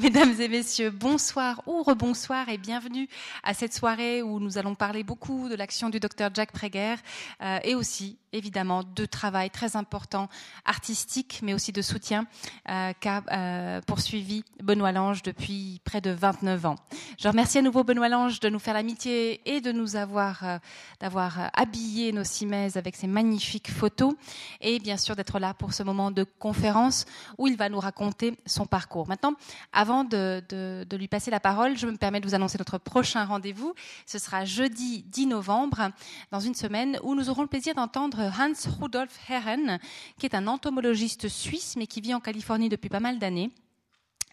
[0.00, 3.06] Mesdames et messieurs, bonsoir ou rebonsoir et bienvenue
[3.42, 6.94] à cette soirée où nous allons parler beaucoup de l'action du docteur Jack Prager
[7.42, 10.28] euh, et aussi évidemment de travail très important
[10.64, 12.26] artistique mais aussi de soutien
[12.70, 16.76] euh, qu'a euh, poursuivi Benoît Lange depuis près de 29 ans.
[17.18, 20.60] Je remercie à nouveau Benoît Lange de nous faire l'amitié et de nous avoir
[21.00, 24.14] d'avoir habillé nos cimaises avec ces magnifiques photos
[24.62, 27.04] et bien sûr d'être là pour ce moment de conférence
[27.36, 29.06] où il va nous raconter son parcours.
[29.06, 29.34] Maintenant,
[29.72, 30.42] avant de,
[30.88, 33.74] de lui passer la parole, je me permets de vous annoncer notre prochain rendez-vous.
[34.06, 35.90] Ce sera jeudi 10 novembre,
[36.30, 39.78] dans une semaine, où nous aurons le plaisir d'entendre Hans Rudolf Herren,
[40.18, 43.50] qui est un entomologiste suisse, mais qui vit en Californie depuis pas mal d'années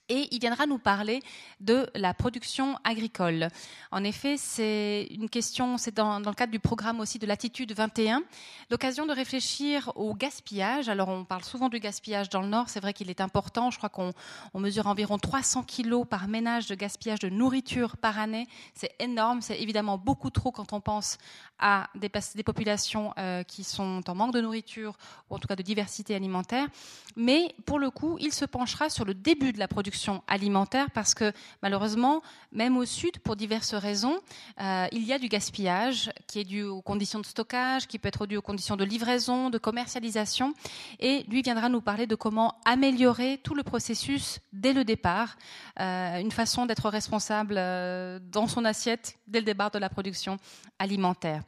[0.09, 1.21] et il viendra nous parler
[1.59, 3.49] de la production agricole.
[3.91, 8.23] En effet, c'est une question, c'est dans, le cadre du programme aussi de l'attitude 21,
[8.70, 10.88] l'occasion de réfléchir au gaspillage.
[10.88, 13.70] Alors, on parle souvent du gaspillage dans le Nord, c'est vrai qu'il est important.
[13.70, 14.13] Je crois qu'on
[14.53, 18.47] on mesure environ 300 kilos par ménage de gaspillage de nourriture par année.
[18.73, 21.17] C'est énorme, c'est évidemment beaucoup trop quand on pense
[21.59, 24.95] à des, des populations euh, qui sont en manque de nourriture
[25.30, 26.67] ou en tout cas de diversité alimentaire.
[27.16, 29.97] Mais pour le coup, il se penchera sur le début de la production
[30.28, 31.31] alimentaire parce que
[31.62, 34.17] malheureusement, même au sud, pour diverses raisons,
[34.62, 38.08] euh, il y a du gaspillage qui est dû aux conditions de stockage, qui peut
[38.08, 40.54] être dû aux conditions de livraison, de commercialisation.
[41.00, 45.38] Et lui viendra nous parler de comment améliorer tout le processus dès le départ,
[45.80, 50.38] euh, une façon d'être responsable euh, dans son assiette dès le départ de la production
[50.80, 51.44] alimentaire.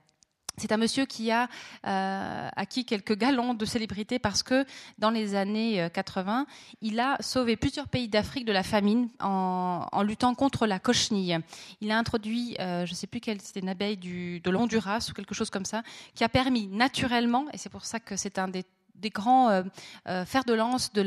[0.59, 1.47] C'est un monsieur qui a
[1.87, 4.65] euh, acquis quelques galons de célébrité parce que
[4.97, 6.45] dans les années 80, euh,
[6.81, 11.39] il a sauvé plusieurs pays d'Afrique de la famine en, luttant contre la cochenille.
[11.79, 15.07] Il a introduit, euh, je ne sais plus quelle, c'était une abeille du, de l'Honduras
[15.09, 15.81] ou quelque chose comme ça,
[16.13, 18.65] qui a permis naturellement, et c'est pour ça que c'est un des
[18.99, 19.63] des grands euh,
[20.07, 21.01] euh, fers de lance de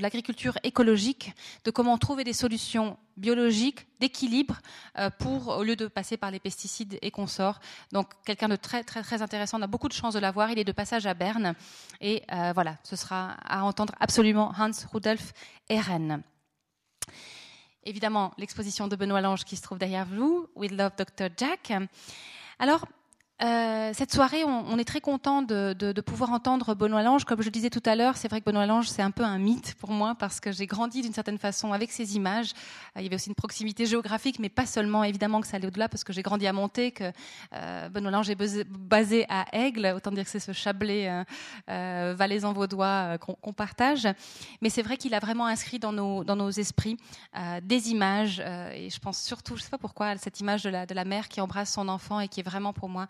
[0.00, 1.32] l'agriculture écologique,
[1.64, 4.58] de comment trouver des solutions biologiques, d'équilibre,
[4.98, 7.60] euh, pour au lieu de passer par les pesticides et consorts.
[7.92, 9.58] Donc quelqu'un de très très très intéressant.
[9.58, 10.50] On a beaucoup de chance de l'avoir.
[10.50, 11.54] Il est de passage à Berne
[12.00, 15.32] et euh, voilà, ce sera à entendre absolument Hans Rudolf
[15.68, 16.22] Ehren.
[17.84, 21.28] Évidemment, l'exposition de Benoît Lange qui se trouve derrière vous, We Love Dr.
[21.36, 21.72] Jack.
[22.58, 22.86] Alors,
[23.40, 27.24] euh, cette soirée, on, est très content de, de, de, pouvoir entendre Benoît Lange.
[27.24, 29.38] Comme je disais tout à l'heure, c'est vrai que Benoît Lange, c'est un peu un
[29.38, 32.50] mythe pour moi parce que j'ai grandi d'une certaine façon avec ces images.
[32.96, 35.68] Euh, il y avait aussi une proximité géographique, mais pas seulement, évidemment, que ça allait
[35.68, 37.12] au-delà parce que j'ai grandi à Monté, que
[37.54, 39.92] euh, Benoît Lange est basé à Aigle.
[39.94, 41.08] Autant dire que c'est ce Chablais
[41.68, 44.08] valaisan-vaudois euh, qu'on qu partage.
[44.62, 46.96] Mais c'est vrai qu'il a vraiment inscrit dans nos, dans nos esprits
[47.62, 48.40] des images.
[48.40, 51.28] et je pense surtout, je sais pas pourquoi, cette image de la, de la mère
[51.28, 53.06] qui embrasse son enfant et qui est vraiment pour moi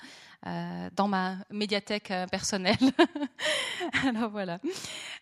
[0.46, 2.76] euh, dans ma médiathèque euh, personnelle.
[4.06, 4.60] alors voilà.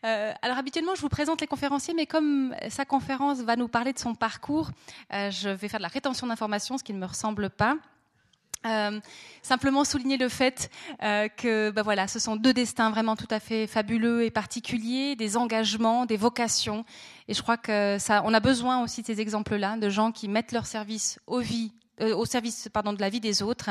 [0.05, 3.95] Euh, alors habituellement, je vous présente les conférenciers, mais comme sa conférence va nous parler
[3.95, 4.71] de son parcours,
[5.11, 7.79] je vais faire de la rétention d'informations, ce qui ne me ressemble pas.
[9.43, 10.71] Simplement souligner le fait
[11.01, 15.37] que ben voilà, ce sont deux destins vraiment tout à fait fabuleux et particuliers, des
[15.37, 16.85] engagements, des vocations.
[17.29, 20.27] Et je crois que ça, on a besoin aussi de ces exemples-là, de gens qui
[20.27, 23.71] mettent leur service aux vies euh, au service pardon, de la vie des autres.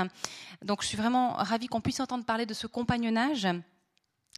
[0.63, 3.47] Donc je suis vraiment ravie qu'on puisse entendre parler de ce compagnonnage.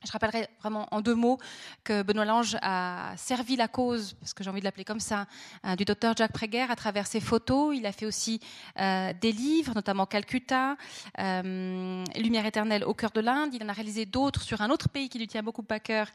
[0.06, 1.40] Je rappellerai vraiment en deux mots
[1.84, 5.26] que Benoît Lange a servi la cause, parce que j'ai envie de l'appeler comme ça,
[5.66, 7.76] euh, du docteur Jacques Préguer à travers ses photos.
[7.76, 8.40] Il a fait aussi
[8.80, 10.78] euh, des livres, notamment Calcutta,
[11.18, 13.56] euh, Lumière éternelle au cœur de l'Inde.
[13.56, 16.10] Il en a réalisé d'autres sur un autre pays qui lui tient beaucoup à cœur,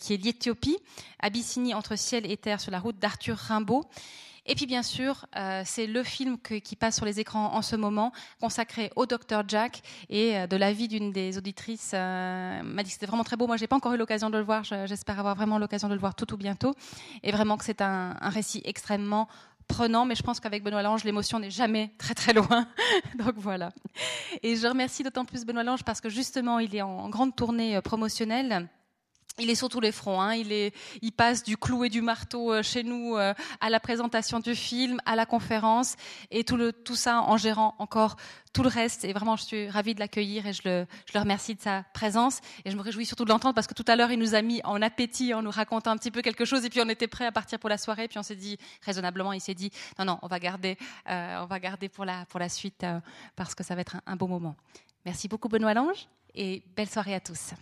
[0.00, 0.78] qui est l'Éthiopie,
[1.20, 3.84] Abyssinie entre ciel et terre sur la route d'Arthur Rimbaud.
[4.46, 7.74] Et puis bien sûr, euh, c'est le film qui passe sur les écrans en ce
[7.74, 12.82] moment, consacré au Dr Jack et euh, de la vie d'une des auditrices euh, m'a
[12.82, 13.48] dit que c'était vraiment très beau.
[13.48, 14.62] Moi, j'ai pas encore eu l'occasion de le voir.
[14.64, 16.74] J'espère avoir vraiment l'occasion de le voir tout ou bientôt.
[17.24, 19.28] Et vraiment que c'est un, un récit extrêmement
[19.66, 22.68] prenant, mais je pense qu'avec Benoît Lange, l'émotion n'est jamais très très loin.
[23.18, 23.70] Donc voilà.
[24.44, 27.80] Et je remercie d'autant plus Benoît Lange parce que justement, il est en grande tournée
[27.82, 28.68] promotionnelle
[29.38, 30.20] il est sur tous les fronts.
[30.20, 30.34] Hein.
[30.34, 34.54] Il, passe du clou et du marteau euh, chez nous euh, à la présentation du
[34.54, 35.96] film, à la conférence,
[36.30, 38.16] et tout, le, tout ça en gérant encore
[38.52, 39.04] tout le reste.
[39.04, 42.40] Et vraiment, je suis ravie de l'accueillir et je le, remercie de sa présence.
[42.64, 44.42] Et je me réjouis surtout de l'entendre parce que tout à l'heure, il nous a
[44.42, 46.64] mis en appétit en nous racontant un petit peu quelque chose.
[46.64, 48.08] Et puis, on était prêt à partir pour la soirée.
[48.08, 50.76] Puis, on s'est dit, raisonnablement, il s'est dit, non, non, on va garder,
[51.08, 52.86] euh, on va garder pour la, suite
[53.34, 54.56] parce que ça va être un, un beau moment.
[55.04, 57.52] Merci beaucoup, Benoît Lange, et belle soirée à tous.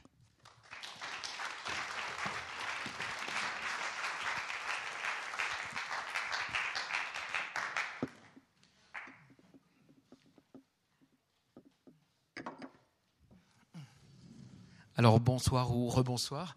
[14.96, 16.56] Alors bonsoir ou rebonsoir.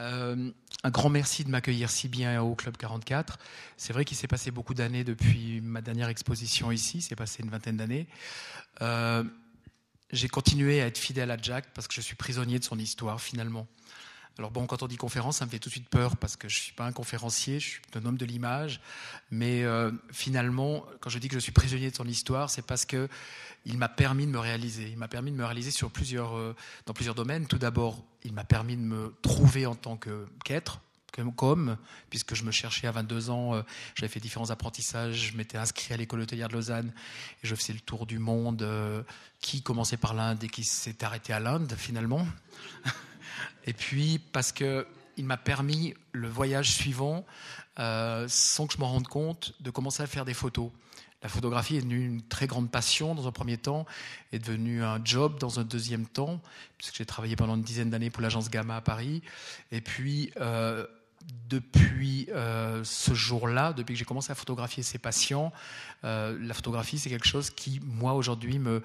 [0.00, 0.50] Euh,
[0.82, 3.38] un grand merci de m'accueillir si bien au Club 44.
[3.78, 7.48] C'est vrai qu'il s'est passé beaucoup d'années depuis ma dernière exposition ici, c'est passé une
[7.48, 8.06] vingtaine d'années.
[8.82, 9.24] Euh,
[10.10, 13.20] j'ai continué à être fidèle à Jack parce que je suis prisonnier de son histoire
[13.20, 13.66] finalement.
[14.38, 16.48] Alors bon, quand on dit conférence, ça me fait tout de suite peur parce que
[16.48, 18.80] je suis pas un conférencier, je suis un homme de l'image.
[19.30, 22.84] Mais euh, finalement, quand je dis que je suis prisonnier de son histoire, c'est parce
[22.84, 23.08] que
[23.64, 24.88] il m'a permis de me réaliser.
[24.90, 26.54] Il m'a permis de me réaliser sur plusieurs, euh,
[26.86, 27.46] dans plusieurs domaines.
[27.46, 29.96] Tout d'abord, il m'a permis de me trouver en tant
[30.44, 30.80] qu'être,
[31.36, 31.78] comme,
[32.10, 33.62] puisque je me cherchais à 22 ans, euh,
[33.94, 36.92] j'avais fait différents apprentissages, je m'étais inscrit à l'école hôtelière de Lausanne
[37.44, 38.68] et je faisais le tour du monde
[39.40, 42.26] qui commençait par l'Inde et qui s'est arrêté à l'Inde finalement.
[43.66, 44.86] Et puis parce que
[45.16, 47.24] il m'a permis le voyage suivant,
[47.78, 50.70] euh, sans que je m'en rende compte, de commencer à faire des photos.
[51.22, 53.86] La photographie est devenue une très grande passion dans un premier temps,
[54.32, 56.40] est devenue un job dans un deuxième temps,
[56.76, 59.22] puisque j'ai travaillé pendant une dizaine d'années pour l'agence Gamma à Paris.
[59.72, 60.86] Et puis, euh,
[61.48, 65.52] depuis euh, ce jour-là, depuis que j'ai commencé à photographier ces patients,
[66.02, 68.82] la photographie, c'est quelque chose qui, moi, aujourd'hui, me,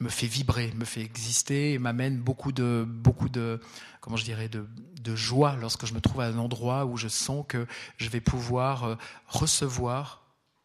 [0.00, 3.60] me fait vibrer, me fait exister et m'amène beaucoup de, beaucoup de,
[4.00, 4.66] comment je dirais, de,
[5.02, 7.66] de, joie lorsque je me trouve à un endroit où je sens que
[7.96, 8.94] je vais pouvoir euh,
[9.26, 10.22] recevoir,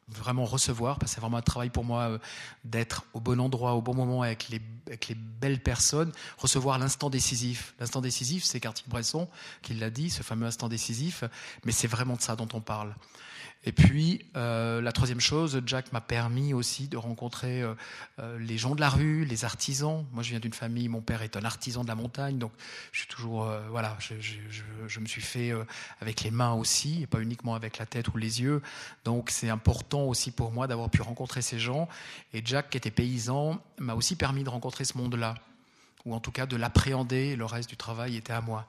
[0.10, 2.18] vraiment recevoir, parce que c'est vraiment un travail pour moi euh,
[2.64, 7.10] d'être au bon endroit, au bon moment avec les, avec les belles personnes, recevoir l'instant
[7.10, 7.74] décisif.
[7.80, 9.28] L'instant décisif, c'est Cartier-Bresson
[9.62, 11.24] qui l'a dit, ce fameux instant décisif,
[11.66, 12.94] mais c'est vraiment de ça dont on parle.
[13.66, 17.76] Et puis, euh, la troisième chose, Jack m'a permis aussi de rencontrer euh,
[18.20, 20.06] euh, les gens de la rue, les artisans.
[20.12, 22.52] Moi, je viens d'une famille, mon père est un artisan de la montagne, donc
[22.92, 25.54] je suis toujours, voilà, je, je, je, me suis fait
[26.02, 28.62] avec les mains aussi, et pas uniquement avec la tête ou les yeux.
[29.06, 31.88] Donc, c'est important aussi pour moi d'avoir pu rencontrer ces gens.
[32.34, 35.36] Et Jack, qui était paysan, m'a aussi permis de rencontrer ce monde-là,
[36.06, 37.38] ou en tout cas de l'appréhender.
[37.38, 38.68] Le reste du travail était à moi.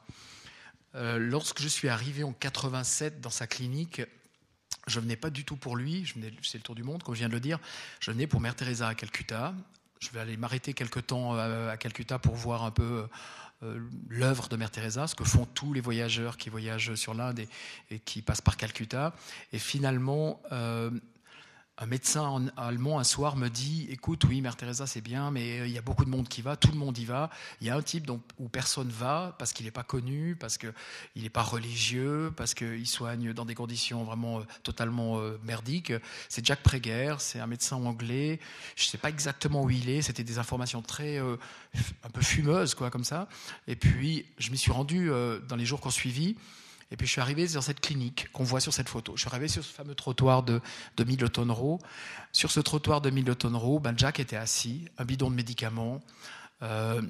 [0.94, 4.02] lorsque je suis arrivé en 87 dans sa clinique,
[4.86, 7.14] je venais pas du tout pour lui, je venais, c'est le tour du monde, comme
[7.14, 7.58] je viens de le dire,
[8.00, 9.54] je venais pour Mère Teresa à Calcutta.
[10.00, 13.06] Je vais aller m'arrêter quelque temps euh, à Calcutta pour voir un peu
[13.62, 13.78] euh,
[14.08, 17.46] l'œuvre de Mère Teresa, ce que font tous les voyageurs qui voyagent sur l'Inde
[17.90, 19.14] et, qui passent par Calcutta.
[19.52, 20.90] Et finalement, euh,
[21.78, 25.66] un médecin allemand un soir me dit écoute oui Mère Teresa c'est bien mais euh,
[25.66, 27.30] il y a beaucoup de monde qui va tout le monde y va.
[27.60, 30.72] Il y a un type où personne va parce qu'il n'est pas connu parce qu'il
[31.16, 35.92] n'est pas religieux parce qu'il soigne dans des conditions vraiment euh, totalement euh, merdiques.
[36.28, 38.38] C'est Jack Prager c'est un médecin anglais.
[38.76, 40.02] Je ne sais pas exactement où il est.
[40.02, 43.28] C'était des informations très un peu fumeuses quoi comme ça.
[43.66, 45.10] Et puis je m'y suis rendu
[45.48, 46.36] dans les jours qui ont suivi
[46.90, 49.16] et puis je suis arrivé dans cette clinique qu'on voit sur cette photo.
[49.16, 50.60] Je suis arrivé sur ce fameux trottoir de,
[50.96, 51.80] de Middleton Row.
[52.32, 56.00] Sur ce trottoir de Middleton Row, ben Jack était assis, un bidon de médicaments.
[56.62, 57.02] Euh,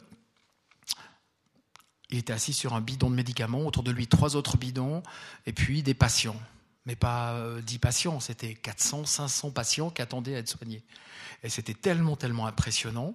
[2.10, 5.02] il était assis sur un bidon de médicaments, autour de lui trois autres bidons,
[5.46, 6.40] et puis des patients.
[6.86, 10.84] Mais pas euh, dix patients, c'était 400, 500 patients qui attendaient à être soignés.
[11.42, 13.14] Et c'était tellement, tellement impressionnant.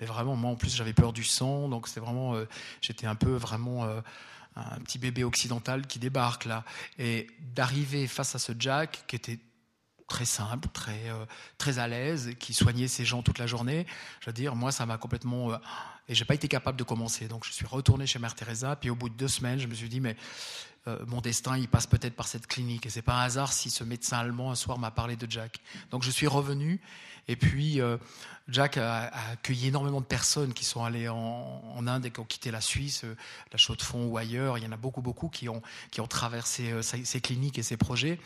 [0.00, 2.44] Mais vraiment, moi en plus j'avais peur du sang, donc c'était vraiment, euh,
[2.82, 3.86] j'étais un peu vraiment
[4.56, 6.64] un petit bébé occidental qui débarque là,
[6.98, 9.38] et d'arriver face à ce Jack qui était
[10.06, 11.24] très simple, très, euh,
[11.58, 13.86] très à l'aise, qui soignait ses gens toute la journée,
[14.20, 15.52] je veux dire, moi, ça m'a complètement...
[15.52, 15.58] Euh,
[16.08, 17.26] et j'ai pas été capable de commencer.
[17.26, 19.74] Donc, je suis retourné chez Mère Teresa, puis au bout de deux semaines, je me
[19.74, 20.16] suis dit, mais
[20.86, 22.86] euh, mon destin, il passe peut-être par cette clinique.
[22.86, 25.58] Et c'est pas un hasard si ce médecin allemand, un soir, m'a parlé de Jack.
[25.90, 26.80] Donc, je suis revenu,
[27.28, 27.80] et puis,
[28.48, 32.50] Jack a, accueilli énormément de personnes qui sont allées en, Inde et qui ont quitté
[32.50, 33.16] la Suisse, euh,
[33.52, 34.58] la Chaux-de-Fonds ou ailleurs.
[34.58, 37.62] Il y en a beaucoup, beaucoup qui ont, qui ont traversé euh, ces cliniques et
[37.62, 38.18] ces projets.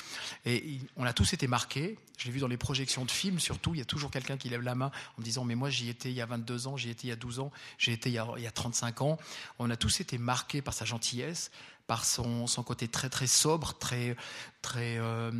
[0.46, 1.98] Et on a tous été marqués.
[2.16, 3.74] Je l'ai vu dans les projections de films, surtout.
[3.74, 5.90] Il y a toujours quelqu'un qui lève la main en me disant Mais moi, j'y
[5.90, 8.08] étais il y a 22 ans, j'y étais il y a 12 ans, j'y étais
[8.08, 9.18] il y a, il y a 35 ans.
[9.58, 11.50] On a tous été marqués par sa gentillesse,
[11.86, 14.16] par son, son côté très, très sobre, très,
[14.62, 15.30] très euh,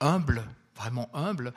[0.00, 0.44] humble
[0.80, 1.52] vraiment humble.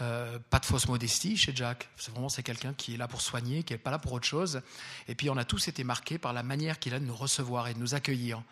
[0.00, 1.88] Euh, pas de fausse modestie chez Jack.
[1.96, 4.26] C'est vraiment c'est quelqu'un qui est là pour soigner, qui n'est pas là pour autre
[4.26, 4.60] chose.
[5.08, 7.68] Et puis on a tous été marqués par la manière qu'il a de nous recevoir
[7.68, 8.42] et de nous accueillir,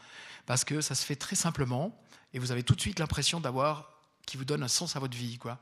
[0.47, 1.97] parce que ça se fait très simplement
[2.33, 3.91] et vous avez tout de suite l'impression d'avoir
[4.27, 5.59] qui vous donne un sens à votre vie, quoi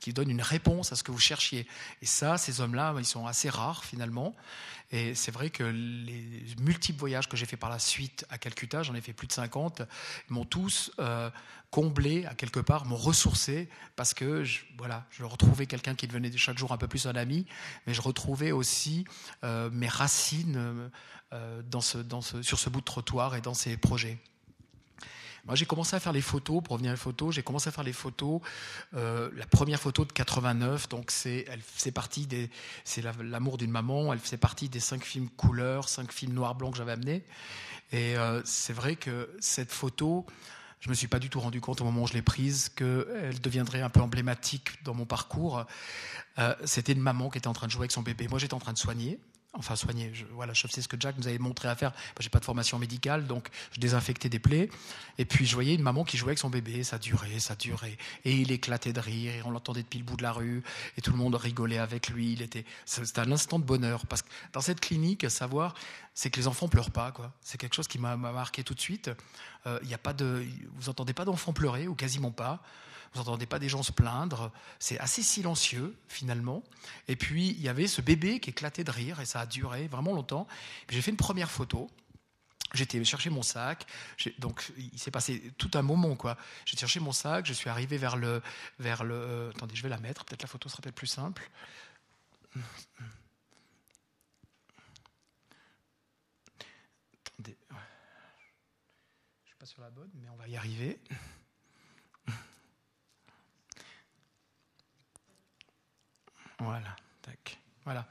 [0.00, 1.66] qui donne une réponse à ce que vous cherchiez.
[2.02, 4.34] Et ça, ces hommes-là, ils sont assez rares finalement.
[4.90, 8.82] Et c'est vrai que les multiples voyages que j'ai fait par la suite à Calcutta,
[8.82, 9.82] j'en ai fait plus de 50,
[10.30, 11.30] m'ont tous euh,
[11.70, 16.34] comblé à quelque part, m'ont ressourcé parce que je, voilà, je retrouvais quelqu'un qui devenait
[16.36, 17.46] chaque jour un peu plus un ami,
[17.86, 19.04] mais je retrouvais aussi
[19.44, 20.90] euh, mes racines
[21.34, 21.62] euh,
[22.42, 24.18] sur ce bout de trottoir et dans ces projets.
[25.48, 27.82] Moi, j'ai commencé à faire les photos, pour revenir aux photos, j'ai commencé à faire
[27.82, 28.42] les photos.
[28.92, 32.50] Euh, la première photo de 89, donc c'est, elle faisait partie des,
[32.84, 34.12] c'est l'amour d'une maman.
[34.12, 37.24] Elle faisait partie des cinq films couleurs, cinq films noir blanc que j'avais amenés.
[37.92, 40.26] Et c'est vrai que cette photo,
[40.80, 43.40] je me suis pas du tout rendu compte au moment où je l'ai prise qu'elle
[43.40, 45.64] deviendrait un peu emblématique dans mon parcours.
[46.66, 48.28] C'était une maman qui était en train de jouer avec son bébé.
[48.28, 49.18] Moi, j'étais en train de soigner
[49.54, 50.10] enfin soigner.
[50.14, 51.92] Je, voilà, je sais ce que Jack nous avait montré à faire.
[52.18, 54.70] Je j'ai pas de formation médicale, donc je désinfectais des plaies.
[55.16, 57.96] Et puis je voyais une maman qui jouait avec son bébé, ça durait, ça durait,
[58.24, 60.62] et il éclatait de rire, et on l'entendait depuis le bout de la rue,
[60.96, 62.32] et tout le monde rigolait avec lui.
[62.32, 65.74] Il était, c'était un instant de bonheur parce que dans cette clinique, savoir,
[66.14, 67.32] c'est que les enfants pleurent pas, quoi.
[67.40, 69.10] C'est quelque chose qui m'a marqué tout de suite.
[69.66, 72.62] Euh, il a pas de, vous entendez pas d'enfants pleurer ou quasiment pas.
[73.12, 74.52] Vous n'entendez pas des gens se plaindre.
[74.78, 76.62] C'est assez silencieux, finalement.
[77.08, 79.88] Et puis, il y avait ce bébé qui éclatait de rire, et ça a duré
[79.88, 80.46] vraiment longtemps.
[80.88, 81.90] J'ai fait une première photo.
[82.74, 83.86] J'étais chercher mon sac,
[84.38, 86.36] donc il s'est passé tout un moment quoi.
[86.66, 88.42] J'ai cherché mon sac, je suis arrivé vers le,
[88.78, 89.14] vers le.
[89.14, 90.26] Euh, attendez, je vais la mettre.
[90.26, 91.50] Peut-être la photo sera peut-être plus simple.
[97.26, 97.56] Attendez,
[99.44, 101.00] je suis pas sur la bonne, mais on va y arriver.
[106.58, 107.58] Voilà, tac.
[107.84, 108.06] Voilà.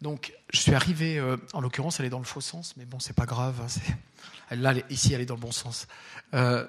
[0.00, 3.00] Donc, je suis arrivé, euh, en l'occurrence, elle est dans le faux sens, mais bon,
[3.00, 3.60] c'est pas grave.
[4.50, 5.88] Hein, là, ici, elle est dans le bon sens.
[6.34, 6.66] Euh,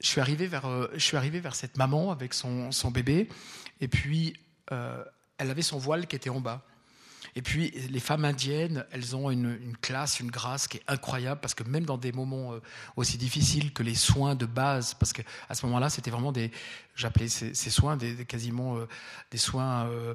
[0.00, 3.28] je, suis arrivé vers, euh, je suis arrivé vers cette maman avec son bébé,
[3.80, 4.34] et puis
[4.70, 6.64] elle avait son voile qui était en bas.
[7.36, 11.54] Et puis, les femmes indiennes, elles ont une, classe, une grâce qui est incroyable, parce
[11.54, 12.60] que même dans des moments euh,
[12.96, 16.52] aussi difficiles que les soins de base, parce qu'à ce moment-là, c'était vraiment des,
[16.94, 18.86] j'appelais ces, soins des, quasiment euh,
[19.32, 20.14] des soins euh,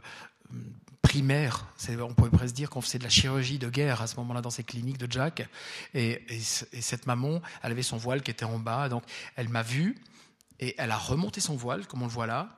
[1.01, 1.65] primaires.
[1.89, 4.49] On pourrait presque dire qu'on faisait de la chirurgie de guerre à ce moment-là dans
[4.49, 5.45] ces cliniques de Jack.
[5.93, 9.03] Et, et, cette maman, elle avait son voile qui était en bas, donc
[9.35, 9.97] elle m'a vu
[10.61, 12.49] et elle a remonté son voile, comme on le voit là.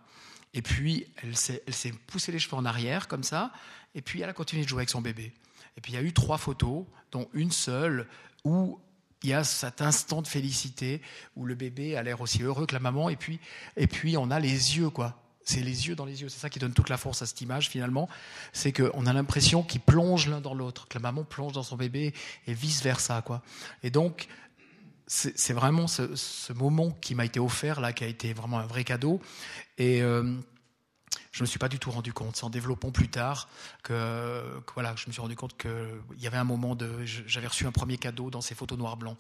[0.53, 3.51] Et puis, elle s'est poussé les cheveux en arrière, comme ça.
[3.95, 5.33] Et puis elle a continué de jouer avec son bébé.
[5.77, 8.07] Et puis il y a eu trois photos, dont une seule
[8.43, 8.79] où
[9.23, 11.01] il y a cet instant de félicité
[11.35, 13.09] où le bébé a l'air aussi heureux que la maman.
[13.09, 13.39] Et puis,
[13.77, 15.17] et puis on a les yeux, quoi.
[15.43, 16.29] C'est les yeux dans les yeux.
[16.29, 18.07] C'est ça qui donne toute la force à cette image, finalement.
[18.53, 21.77] C'est qu'on a l'impression qu'ils plongent l'un dans l'autre, que la maman plonge dans son
[21.77, 22.13] bébé
[22.47, 23.41] et vice-versa, quoi.
[23.83, 24.27] Et donc,
[25.13, 28.83] c'est vraiment ce, moment qui m'a été offert, là, qui a été vraiment un vrai
[28.83, 29.21] cadeau.
[29.77, 30.01] Et.
[30.01, 30.37] Euh,
[31.33, 32.35] je ne me suis pas du tout rendu compte.
[32.35, 33.49] C'est en développant plus tard
[33.83, 35.71] que, voilà, je me suis rendu compte qu'il
[36.19, 37.05] y avait un moment de.
[37.05, 39.17] J'avais reçu un premier cadeau dans ces photos noir-blanc.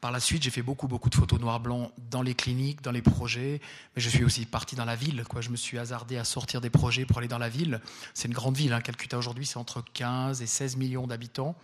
[0.00, 3.02] Par la suite, j'ai fait beaucoup, beaucoup de photos noir-blanc dans les cliniques, dans les
[3.02, 3.60] projets,
[3.94, 5.24] mais je suis aussi parti dans la ville.
[5.24, 5.40] Quoi.
[5.40, 7.80] Je me suis hasardé à sortir des projets pour aller dans la ville.
[8.14, 8.72] C'est une grande ville.
[8.72, 8.80] Hein.
[8.80, 11.56] Calcutta aujourd'hui, c'est entre 15 et 16 millions d'habitants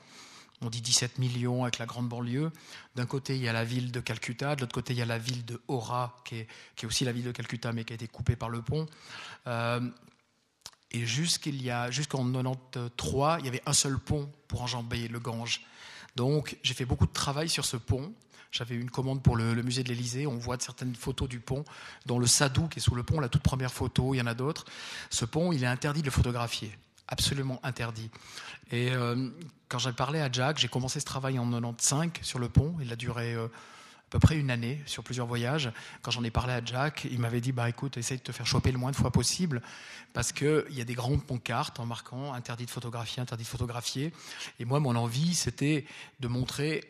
[0.63, 2.51] on dit 17 millions avec la grande banlieue.
[2.95, 5.07] D'un côté, il y a la ville de Calcutta, de l'autre côté, il y a
[5.07, 8.07] la ville de Hora, qui est, aussi la ville de Calcutta, mais qui a été
[8.09, 8.87] coupée par le pont.
[9.47, 9.81] Euh,
[10.91, 15.63] et jusqu'en 93, il y avait un seul pont pour enjamber le Gange.
[16.17, 18.13] Donc, j'ai fait beaucoup de travail sur ce pont.
[18.51, 20.27] J'avais une commande pour le, musée de l'Élysée.
[20.27, 21.65] On voit certaines photos du pont,
[22.07, 24.13] dont le Sadou qui est sous le pont, la toute première photo.
[24.15, 24.65] Il y en a d'autres.
[25.09, 26.77] Ce pont, il est interdit de le photographier
[27.11, 28.11] absolument interdit.
[28.71, 29.29] Et euh,
[29.71, 32.77] quand j'ai parlé à Jack, j'ai commencé ce travail en 95 sur le pont.
[32.83, 35.71] Il a duré euh, à peu près une année sur plusieurs voyages.
[36.03, 38.47] Quand j'en ai parlé à Jack, il m'avait dit bah écoute, essaye de te faire
[38.47, 39.63] choper le moins de fois possible
[40.13, 44.13] parce qu'il y a des grandes pancartes en marquant interdit de photographier, interdit de photographier.
[44.59, 45.87] Et moi, mon envie, c'était
[46.19, 46.83] de montrer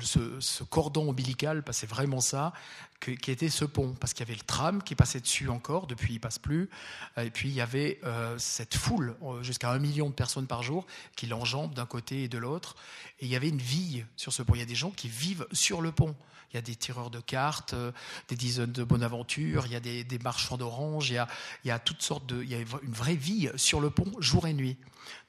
[0.00, 2.52] ce, cordon ombilical, c'est vraiment ça,
[3.00, 6.14] qui était ce pont, parce qu'il y avait le tram qui passait dessus encore, depuis
[6.14, 6.68] il passe plus,
[7.16, 10.62] et puis il y avait euh, cette foule, euh, jusqu'à un million de personnes par
[10.62, 10.86] jour,
[11.16, 12.76] qui l'enjambent d'un côté et de l'autre,
[13.20, 14.54] et il y avait une vie sur ce pont.
[14.54, 16.14] Il y a des gens qui vivent sur le pont.
[16.52, 17.92] Il y a des tireurs de cartes, euh,
[18.28, 21.24] des dizaines de bonnes aventures, il y a des, marchands d'oranges, il,
[21.64, 24.46] y a, toutes sortes de, il y a une vraie vie sur le pont, jour
[24.46, 24.78] et nuit.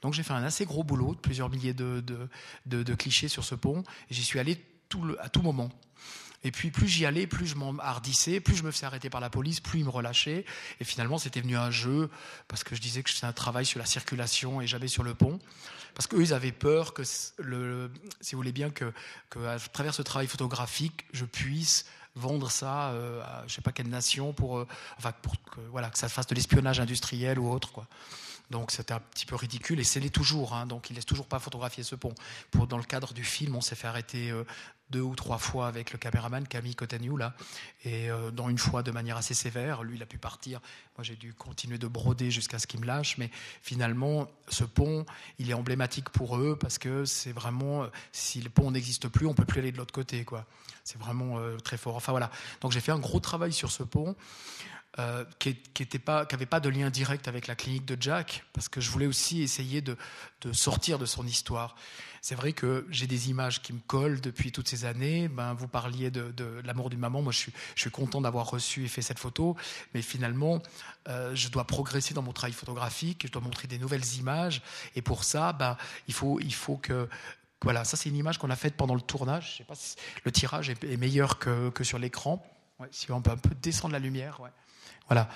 [0.02, 3.84] Donc j'ai fait un assez gros boulot, de plusieurs milliers de, clichés sur ce pont,
[4.10, 4.58] et j'y suis allé
[5.20, 5.70] à tout moment.
[6.42, 9.30] Et puis plus j'y allais, plus je m'enhardissais, plus je me faisais arrêter par la
[9.30, 10.44] police, plus ils me relâchaient.
[10.80, 12.10] Et finalement, c'était venu un jeu,
[12.48, 15.14] parce que je disais que c'était un travail sur la circulation et jamais sur le
[15.14, 15.38] pont.
[15.94, 18.92] Parce qu'eux, ils avaient peur que, si vous voulez bien, que,
[19.46, 21.84] à travers ce travail photographique, je puisse
[22.16, 24.66] vendre ça euh, à je sais pas quelle nation pour, euh,
[24.98, 27.70] enfin, pour que, voilà, que ça fasse de l'espionnage industriel ou autre.
[27.70, 27.86] Quoi.
[28.50, 30.54] Donc c'était un petit peu ridicule et c'est l'est toujours.
[30.54, 32.14] Hein, donc il laisse toujours pas photographier ce pont.
[32.50, 34.44] Pour, dans le cadre du film, on s'est fait arrêter euh,
[34.90, 37.34] deux ou trois fois avec le caméraman Camille Cotagnou là,
[37.84, 39.82] et euh, dans une fois de manière assez sévère.
[39.82, 40.60] Lui, il a pu partir.
[40.96, 43.18] Moi, j'ai dû continuer de broder jusqu'à ce qu'il me lâche.
[43.18, 43.30] Mais
[43.62, 45.06] finalement, ce pont,
[45.38, 49.26] il est emblématique pour eux parce que c'est vraiment, euh, si le pont n'existe plus,
[49.26, 50.46] on peut plus aller de l'autre côté, quoi.
[50.84, 51.94] C'est vraiment très fort.
[51.94, 52.30] Enfin voilà.
[52.62, 54.16] Donc j'ai fait un gros travail sur ce pont.
[54.98, 55.56] euh, qui
[56.08, 59.42] n'avait pas, de lien direct avec la clinique de Jack, parce que je voulais aussi
[59.42, 59.96] essayer de
[60.52, 61.76] sortir de son histoire.
[62.22, 65.28] C'est vrai que j'ai des images qui me collent depuis toutes ces années.
[65.28, 66.34] Ben, vous parliez de,
[66.64, 67.22] l'amour d'une maman.
[67.22, 69.56] Moi, je suis, je suis content d'avoir reçu et fait cette photo.
[69.94, 70.62] Mais finalement,
[71.08, 73.22] euh, je dois progresser dans mon travail photographique.
[73.26, 74.62] Je dois montrer des nouvelles images.
[74.96, 75.76] Et pour ça, ben,
[76.08, 77.08] il, faut, il faut que,
[77.62, 79.52] voilà, ça c'est une image qu'on a faite pendant le tournage.
[79.52, 82.44] Je sais pas si le tirage est, meilleur que, que sur l'écran.
[82.78, 84.40] Ouais, si on peut un peu descendre la lumière.
[84.40, 84.50] Ouais.
[85.08, 85.28] Voilà,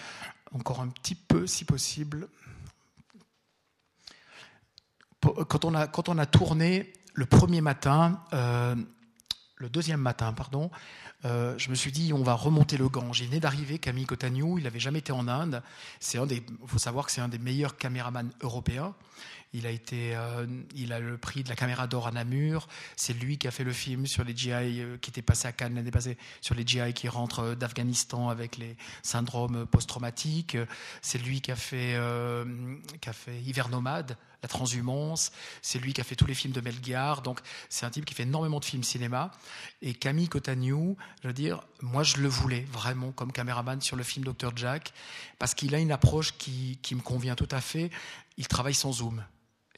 [0.52, 2.28] encore un petit peu si possible.
[5.48, 8.74] Quand on a, quand on a tourné le premier matin, euh,
[9.56, 10.70] le deuxième matin, pardon,
[11.24, 13.20] euh, je me suis dit, on va remonter le Gange.
[13.20, 15.62] Il venait d'arriver, Camille Cotagnou, il n'avait jamais été en Inde.
[16.00, 18.94] C'est un des, faut savoir que c'est un des meilleurs caméramans européens.
[19.56, 22.66] Il a, été, euh, il a le prix de la caméra d'or à Namur.
[22.96, 25.52] C'est lui qui a fait le film sur les GI euh, qui était passé à
[25.52, 30.56] Cannes l'année passée, sur les GI qui rentrent euh, d'Afghanistan avec les syndromes post-traumatiques.
[31.02, 31.96] C'est lui qui a fait,
[33.00, 35.30] qui a fait Hiver nomade, La transhumance.
[35.62, 37.22] C'est lui qui a fait tous les films de Melgar.
[37.22, 39.30] Donc c'est un type qui fait énormément de films cinéma.
[39.82, 44.02] Et Camille Cotagnou, je veux dire, moi je le voulais vraiment comme caméraman sur le
[44.02, 44.92] film Dr Jack
[45.38, 47.90] parce qu'il a une approche qui, qui me convient tout à fait.
[48.36, 49.24] Il travaille sans zoom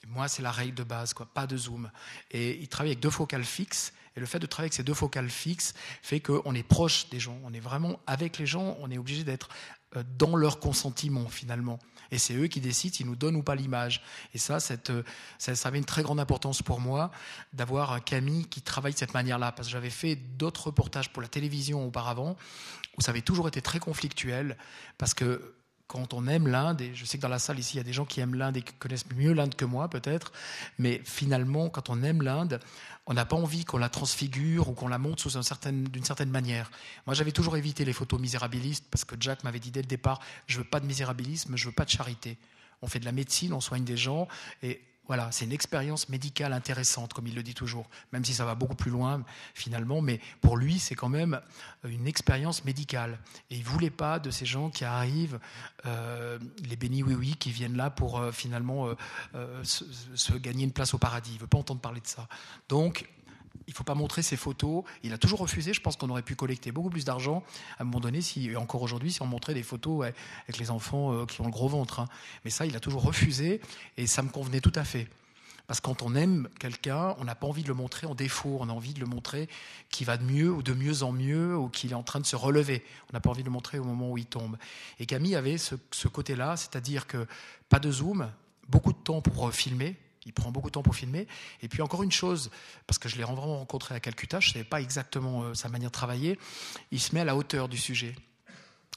[0.08, 1.90] moi, c'est la règle de base, quoi, pas de zoom.
[2.30, 3.92] Et il travaille avec deux focales fixes.
[4.16, 7.20] Et le fait de travailler avec ces deux focales fixes fait qu'on est proche des
[7.20, 7.38] gens.
[7.44, 8.76] On est vraiment avec les gens.
[8.80, 9.50] On est obligé d'être
[9.96, 11.78] euh, dans leur consentiment, finalement.
[12.10, 14.02] Et c'est eux qui décident s'ils nous donnent ou pas l'image.
[14.32, 14.58] Et ça,
[14.90, 15.02] euh,
[15.38, 17.10] ça, ça, avait une très grande importance pour moi
[17.52, 19.52] d'avoir un Camille qui travaille de cette manière-là.
[19.52, 22.36] Parce que j'avais fait d'autres reportages pour la télévision auparavant
[22.96, 24.56] où ça avait toujours été très conflictuel.
[24.96, 25.55] Parce que
[25.87, 27.85] quand on aime l'Inde, et je sais que dans la salle ici, il y a
[27.85, 30.33] des gens qui aiment l'Inde et qui connaissent mieux l'Inde que moi peut-être,
[30.78, 32.61] mais finalement, quand on aime l'Inde,
[33.07, 36.71] on n'a pas envie qu'on la transfigure ou qu'on la montre d'une certaine, certaine manière.
[37.07, 40.21] Moi, j'avais toujours évité les photos misérabilistes parce que Jack m'avait dit dès le départ,
[40.49, 42.37] je veux pas de misérabilisme, je veux pas de charité.
[42.83, 44.26] On fait de la médecine, on soigne des gens,
[44.62, 48.44] et voilà, c'est une expérience médicale intéressante, comme il le dit toujours, même si ça
[48.44, 49.22] va beaucoup plus loin
[49.54, 51.40] finalement, mais pour lui, c'est quand même
[51.84, 53.18] une expérience médicale.
[53.50, 55.38] Et il ne voulait pas de ces gens qui arrivent,
[55.86, 58.88] euh, les bénis oui-oui, qui viennent là pour euh, finalement
[59.34, 61.30] euh, se, se, gagner une place au paradis.
[61.32, 62.28] Il ne veut pas entendre parler de ça.
[62.69, 63.08] Donc,
[63.67, 64.85] il faut pas montrer ses photos.
[65.02, 65.73] Il a toujours refusé.
[65.73, 67.43] Je pense qu'on aurait pu collecter beaucoup plus d'argent
[67.79, 70.07] à un moment donné, si, encore aujourd'hui, si on montrait des photos
[70.45, 72.00] avec les enfants euh, qui ont le gros ventre.
[72.00, 72.09] Hein.
[72.45, 73.61] Mais ça, il a toujours refusé
[73.97, 75.09] et ça me convenait tout à fait.
[75.67, 78.59] Parce que quand on aime quelqu'un, on n'a pas envie de le montrer en défaut,
[78.61, 79.49] on a envie de le montrer
[79.91, 82.26] qui va de mieux ou de mieux en mieux ou qu'il est en train de
[82.26, 82.85] se relever.
[83.11, 84.57] On n'a pas envie de le montrer au moment où il tombe.
[85.00, 87.26] Et Camille avait ce, ce côté-là, c'est-à-dire que
[87.69, 88.31] pas de zoom,
[88.69, 91.26] beaucoup de temps pour filmer, il prend beaucoup de temps pour filmer.
[91.62, 92.50] Et puis encore une chose,
[92.86, 95.69] parce que je l'ai vraiment rencontré à Calcutta, je ne savais pas exactement euh, sa
[95.69, 96.39] manière de travailler,
[96.91, 98.15] il se met à la hauteur du sujet.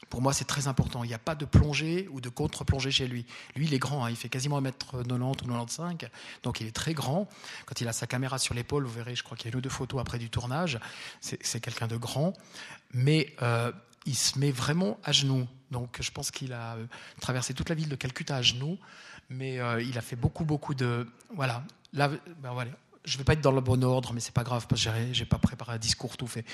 [0.10, 1.04] Pour moi, c'est très important.
[1.04, 3.26] Il n'y a pas de plongée ou de contre-plongée chez lui.
[3.56, 4.10] Lui, il est grand, hein.
[4.10, 6.10] il fait quasiment 1m90 ou 95,
[6.42, 7.28] donc il est très grand.
[7.66, 9.58] Quand il a sa caméra sur l'épaule, vous verrez, je crois qu'il y a une
[9.58, 10.80] ou deux photos après du tournage,
[11.20, 12.34] c'est quelqu'un de grand.
[12.94, 13.72] Mais euh,
[14.06, 15.48] il se met vraiment à genoux.
[15.70, 16.86] Donc je pense qu'il a euh,
[17.22, 18.80] traversé toute la ville de Calcutta à genoux
[19.30, 21.08] mais euh, il a fait beaucoup, beaucoup de.
[21.34, 21.64] Voilà.
[21.94, 22.10] Là,
[22.42, 22.72] ben voilà.
[23.06, 24.92] Je ne vais pas être dans le bon ordre, mais c'est pas grave parce que
[25.14, 26.46] j'ai pas préparé un discours tout fait.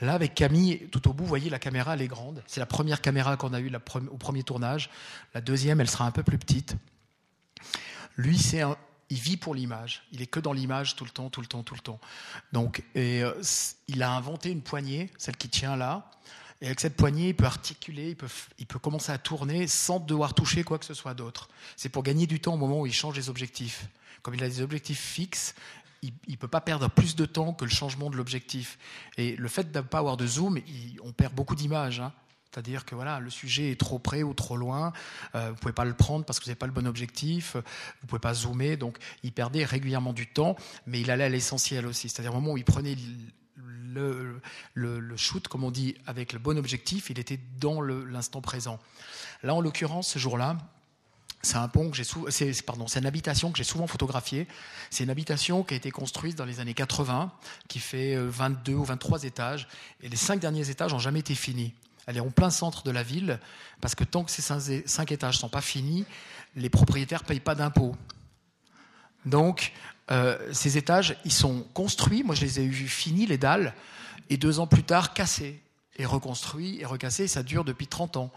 [0.00, 2.42] Là, avec Camille, tout au bout, vous voyez, la caméra, elle est grande.
[2.46, 3.70] C'est la première caméra qu'on a eue
[4.10, 4.90] au premier tournage.
[5.34, 6.76] La deuxième, elle sera un peu plus petite.
[8.16, 8.62] Lui, c'est
[9.10, 10.02] il vit pour l'image.
[10.12, 12.00] Il est que dans l'image tout le temps, tout le temps, tout le temps.
[12.52, 13.32] Donc, et, euh,
[13.88, 16.10] il a inventé une poignée, celle qui tient là.
[16.60, 20.00] Et avec cette poignée, il peut articuler, il peut, il peut commencer à tourner sans
[20.00, 21.48] devoir toucher quoi que ce soit d'autre.
[21.76, 23.88] C'est pour gagner du temps au moment où il change les objectifs.
[24.22, 25.54] Comme il a des objectifs fixes,
[26.02, 28.78] il ne peut pas perdre plus de temps que le changement de l'objectif.
[29.16, 30.60] Et le fait de ne pas avoir de zoom,
[31.02, 32.00] on perd beaucoup d'images.
[32.00, 32.12] Hein.
[32.54, 34.92] C'est-à-dire que voilà, le sujet est trop près ou trop loin,
[35.34, 37.54] euh, vous ne pouvez pas le prendre parce que vous n'avez pas le bon objectif,
[37.54, 37.62] vous
[38.04, 40.54] ne pouvez pas zoomer, donc il perdait régulièrement du temps,
[40.86, 42.08] mais il allait à l'essentiel aussi.
[42.08, 42.94] C'est-à-dire au moment où il prenait
[43.94, 48.78] le, shoot, comme on dit, avec le bon objectif, il était dans l'instant présent.
[49.42, 50.56] Là, en l'occurrence, ce jour-là,
[51.44, 51.92] c'est un pont
[52.30, 54.48] c'est une habitation que j'ai souvent photographiée.
[54.90, 57.30] C'est une habitation qui a été construite dans les années 80,
[57.68, 59.68] qui fait 22 euh, ou 23 étages,
[60.02, 61.74] et les cinq derniers étages n'ont jamais été finis.
[62.06, 63.38] Elle est en plein centre de la ville,
[63.80, 66.04] parce que tant que ces cinq étages ne sont pas finis,
[66.56, 67.94] les propriétaires ne payent pas d'impôts.
[69.26, 69.72] Donc,
[70.10, 73.74] euh, ces étages, ils sont construits, moi je les ai vus finis, les dalles,
[74.30, 75.60] et deux ans plus tard, cassés,
[75.96, 78.30] et reconstruits, et recassés, et ça dure depuis 30 ans.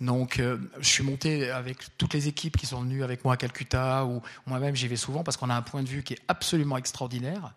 [0.00, 3.36] Donc, euh, je suis monté avec toutes les équipes qui sont venues avec moi à
[3.36, 6.20] Calcutta, ou moi-même j'y vais souvent parce qu'on a un point de vue qui est
[6.28, 7.52] absolument extraordinaire.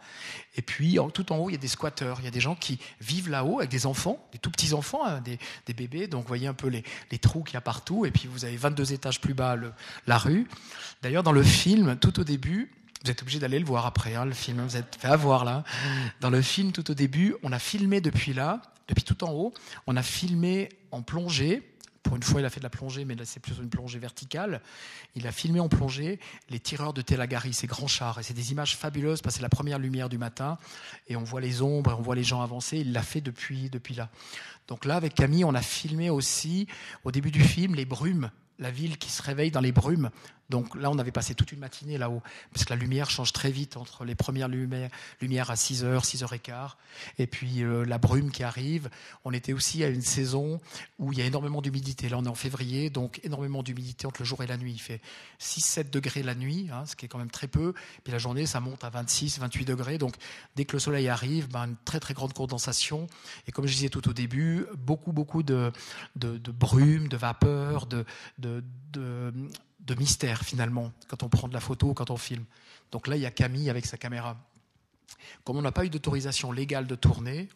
[0.55, 2.55] Et puis, tout en haut, il y a des squatteurs, il y a des gens
[2.55, 6.07] qui vivent là-haut avec des enfants, des tout petits enfants, hein, des, bébés.
[6.07, 6.83] Donc, vous voyez un peu les,
[7.19, 8.05] trous qu'il y a partout.
[8.05, 9.55] Et puis, vous avez 22 étages plus bas
[10.07, 10.47] la rue.
[11.01, 12.71] D'ailleurs, dans le film, tout au début,
[13.03, 14.61] vous êtes obligé d'aller le voir après, hein, le film.
[14.61, 15.63] Vous êtes fait avoir là.
[16.21, 19.53] Dans le film, tout au début, on a filmé depuis là, depuis tout en haut,
[19.87, 21.61] on a filmé en plongée
[22.05, 23.97] pour une fois, il a fait de la plongée, mais là, c'est plutôt une plongée
[23.97, 24.61] verticale.
[25.15, 26.19] Il a filmé en plongée
[26.51, 28.19] les tireurs de Telagari, ces grands chars.
[28.19, 30.59] Et c'est des images fabuleuses parce que c'est la première lumière du matin
[31.07, 32.77] et on voit les ombres et on voit les gens avancer.
[32.77, 34.09] Il l'a fait depuis, depuis là.
[34.67, 36.67] Donc là, avec Camille, on a filmé aussi,
[37.05, 40.09] au début du film, les brumes la ville qui se réveille dans les brumes.
[40.49, 42.21] Donc là, on avait passé toute une matinée là-haut,
[42.53, 46.71] parce que la lumière change très vite entre les premières lumières, à 6h, 6h15,
[47.17, 48.89] et puis euh, la brume qui arrive.
[49.23, 50.59] On était aussi à une saison
[50.99, 52.09] où il y a énormément d'humidité.
[52.09, 54.73] Là, on est en février, donc énormément d'humidité entre le jour et la nuit.
[54.73, 55.01] Il fait
[55.39, 57.73] 6-7 degrés la nuit, hein, ce qui est quand même très peu.
[58.03, 59.97] Puis la journée, ça monte à 26, 28 degrés.
[59.97, 60.15] Donc
[60.55, 63.07] dès que le soleil arrive, ben, une très très grande condensation.
[63.47, 65.71] Et comme je disais tout au début, beaucoup beaucoup de,
[66.15, 68.05] de, de brume, de vapeur, de,
[69.93, 72.45] mystère finalement quand on prend de la photo quand on filme.
[72.91, 74.37] Donc là, il y a Camille avec sa caméra.
[75.43, 77.49] Comme on n'a pas eu d'autorisation légale de tourner,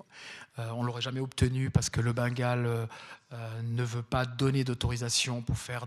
[0.60, 2.86] euh, on ne l'aurait jamais obtenu parce que le Bengale euh,
[3.34, 5.86] euh, ne veut pas donner d'autorisation pour faire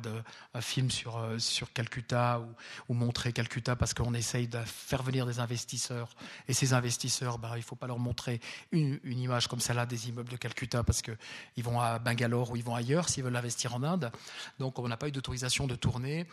[0.55, 2.41] un film sur, sur Calcutta
[2.89, 6.11] ou, montrer Calcutta parce qu'on essaye de faire venir des investisseurs.
[6.49, 9.87] Et ces investisseurs, bah, il ne faut pas leur montrer une, une image comme celle-là
[9.87, 13.37] des immeubles de Calcutta parce qu'ils vont à Bangalore ou ils vont ailleurs s'ils veulent
[13.37, 14.11] investir en Inde.
[14.59, 16.27] Donc on n'a pas eu d'autorisation de tourner.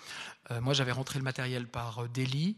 [0.61, 2.55] moi j'avais rentré le matériel par Delhi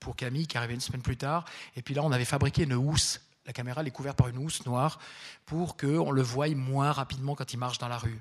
[0.00, 1.44] pour Camille qui arrivait une semaine plus tard.
[1.76, 3.20] Et puis là, on avait fabriqué une housse.
[3.46, 4.98] La caméra elle est couverte par une housse noire
[5.46, 8.20] pour qu'on le voie moins rapidement quand il marche dans la rue.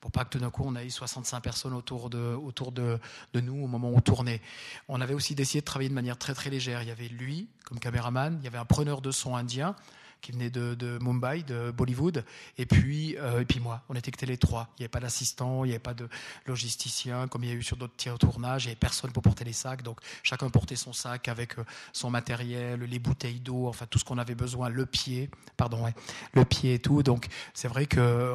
[0.00, 2.98] Pour pas que tout d'un coup on ait 65 personnes autour, de, autour de,
[3.34, 4.42] de, nous au moment où on tournait.
[4.88, 6.82] On avait aussi décidé de travailler de manière très très légère.
[6.82, 9.76] Il y avait lui comme caméraman, il y avait un preneur de son indien
[10.22, 12.24] qui venait de, Mumbai, de Bollywood,
[12.56, 13.82] et puis, euh, et puis moi.
[13.88, 14.68] On était que les trois.
[14.78, 16.08] Il n'y avait pas d'assistant, il n'y avait pas de
[16.46, 18.64] logisticien, comme il y a eu sur d'autres tirs tournages.
[18.64, 19.82] Il n'y avait personne pour porter les sacs.
[19.82, 24.04] Donc chacun portait son sac avec euh, son matériel, les bouteilles d'eau, enfin tout ce
[24.04, 25.92] qu'on avait besoin, le pied, pardon,
[26.32, 27.02] le pied et tout.
[27.02, 28.34] Donc c'est vrai que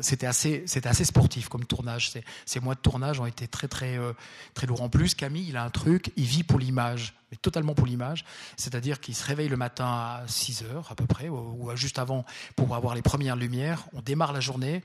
[0.00, 2.12] c'était assez, assez sportif comme tournage.
[2.44, 4.12] Ces mois de tournage ont été très très euh,
[4.54, 4.82] très lourds.
[4.82, 8.24] En plus, Camille, il a un truc, il vit pour l'image totalement pour l'image,
[8.56, 12.24] c'est-à-dire qu'il se réveille le matin à 6 heures à peu près, ou, juste avant,
[12.56, 13.86] pour avoir les premières lumières.
[13.92, 14.82] On démarre la journée,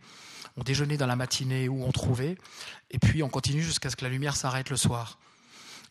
[0.58, 2.38] on déjeunait dans la matinée où on trouvait,
[2.92, 5.18] et puis on continue jusqu'à ce que la lumière s'arrête le soir.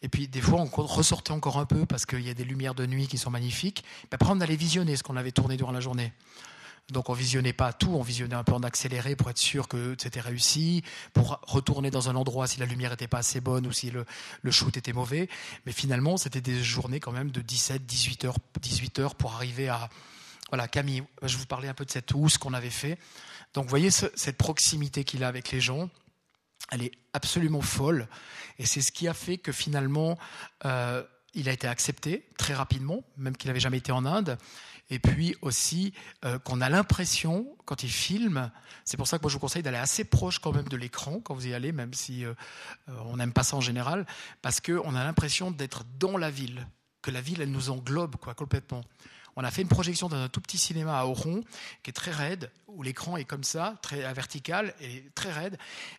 [0.03, 2.75] Et puis des fois, on ressortait encore un peu parce qu'il y a des lumières
[2.75, 3.83] de nuit qui sont magnifiques.
[3.83, 6.13] Puis après, on allait visionner ce qu'on avait tourné durant la journée.
[6.91, 9.95] Donc on visionnait pas tout, on visionnait un peu en accéléré pour être sûr que
[9.99, 13.73] c'était réussi, pour retourner dans un endroit si la lumière n'était pas assez bonne ou
[13.73, 14.07] si le,
[14.51, 15.29] shoot était mauvais.
[15.67, 19.69] Mais finalement, c'était des journées quand même de 17, 18 heures, 18 heures pour arriver
[19.69, 19.91] à...
[20.49, 22.99] Voilà, Camille, je vous parlais un peu de cette housse qu'on avait fait.
[23.53, 25.91] Donc vous voyez cette proximité qu'il a avec les gens,
[26.71, 28.09] elle est absolument folle.
[28.59, 30.19] Et c'est ce qui a fait que finalement,
[30.65, 31.03] euh,
[31.35, 34.39] il a été accepté très rapidement, même qu'il n'avait jamais été en Inde
[34.91, 35.93] et puis aussi
[36.25, 38.51] euh, qu'on a l'impression, quand il filme,
[38.85, 41.21] c'est pour ça que moi je vous conseille d'aller assez proche quand même de l'écran
[41.21, 42.33] quand vous y allez, même si euh,
[42.89, 44.07] euh, on n'aime pas ça en général,
[44.43, 46.67] parce qu'on a l'impression d'être dans la ville,
[47.03, 48.83] que la ville elle nous englobe quoi complètement.
[49.37, 51.45] On a fait une projection dans un tout petit cinéma à Oron,
[51.85, 55.57] qui est très raide, où l'écran est comme ça, très vertical et très raide.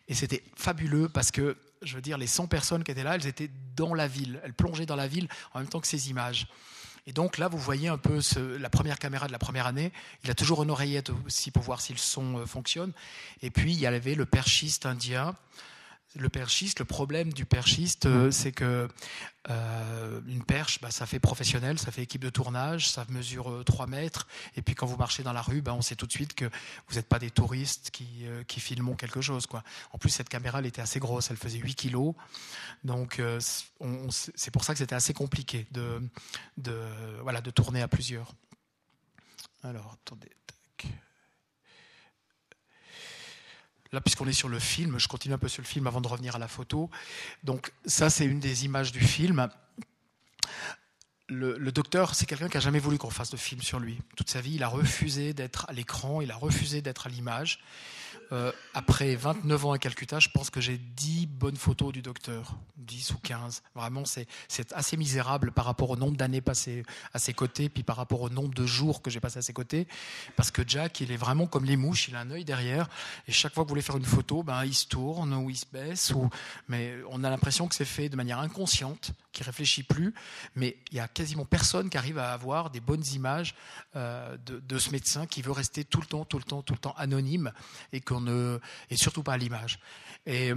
[0.08, 3.26] Et c'était fabuleux parce que, je veux dire, les 100 personnes qui étaient là, elles
[3.26, 4.42] étaient dans la ville.
[4.44, 6.48] Elles plongeaient dans la ville en même temps que ces images.
[7.06, 8.20] Et donc là, vous voyez un peu
[8.58, 9.92] la première caméra de la première année.
[10.24, 12.92] Il a toujours une oreillette aussi pour voir si le son euh, fonctionne.
[13.42, 15.34] Et puis, il y avait le perchiste indien
[16.16, 18.88] le perchiste, le problème du perchiste, euh, c'est que
[19.48, 23.84] euh, une perche, bah, ça fait professionnel, ça fait équipe de tournage, ça mesure 3
[23.84, 26.12] euh, mètres, et puis quand vous marchez dans la rue, bah, on sait tout de
[26.12, 26.46] suite que
[26.88, 29.46] vous n'êtes pas des touristes qui, qui filment quelque chose.
[29.46, 29.62] Quoi.
[29.92, 32.14] En plus, cette caméra, elle était assez grosse, elle faisait 8 kilos,
[32.82, 33.22] donc
[34.10, 36.02] c'est pour ça que c'était assez compliqué de,
[36.56, 36.74] de,
[37.22, 38.32] voilà, de tourner à plusieurs.
[39.62, 40.30] Alors, attendez.
[43.92, 46.06] Là, puisqu'on est sur le film, je continue un peu sur le film avant de
[46.06, 46.90] revenir à la photo.
[47.42, 49.48] Donc, ça, c'est une des images du film.
[51.26, 54.00] Le, docteur, c'est quelqu'un qui a jamais voulu qu'on fasse de film sur lui.
[54.16, 57.60] Toute sa vie, il a refusé d'être à l'écran, il a refusé d'être à l'image.
[58.32, 62.56] Euh, après 29 ans à Calcutta, je pense que j'ai 10 bonnes photos du docteur,
[62.76, 63.62] 10 ou 15.
[63.74, 64.26] Vraiment, c'est
[64.72, 68.30] assez misérable par rapport au nombre d'années passées à ses côtés, puis par rapport au
[68.30, 69.86] nombre de jours que j'ai passé à ses côtés.
[70.36, 72.88] Parce que Jack, il est vraiment comme les mouches, il a un œil derrière,
[73.26, 75.56] et chaque fois que vous voulez faire une photo, ben, il se tourne ou il
[75.56, 76.12] se baisse,
[76.68, 80.14] mais on a l'impression que c'est fait de manière inconsciente, qu'il réfléchit plus,
[80.54, 83.54] mais il y a quasiment personne qui arrive à avoir des bonnes images
[83.96, 86.78] euh, de, ce médecin qui veut rester tout le temps, tout le temps, tout le
[86.78, 87.52] temps anonyme
[87.92, 88.58] et qu'on ne,
[88.90, 89.78] et surtout pas à l'image.
[90.26, 90.52] Et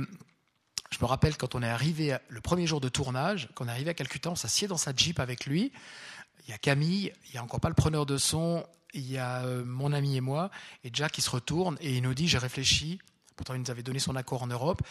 [0.94, 3.72] je me rappelle quand on est arrivé le premier jour de tournage, quand on est
[3.72, 5.72] arrivé à Calcutta, on s'assied dans sa Jeep avec lui.
[6.46, 9.18] Il y a Camille, il y a encore pas le preneur de son, il y
[9.18, 10.52] a euh, mon ami et moi,
[10.84, 13.00] et Jack qui se retourne et il nous dit j'ai réfléchi.
[13.36, 14.82] Pourtant il nous avait donné son accord en Europe.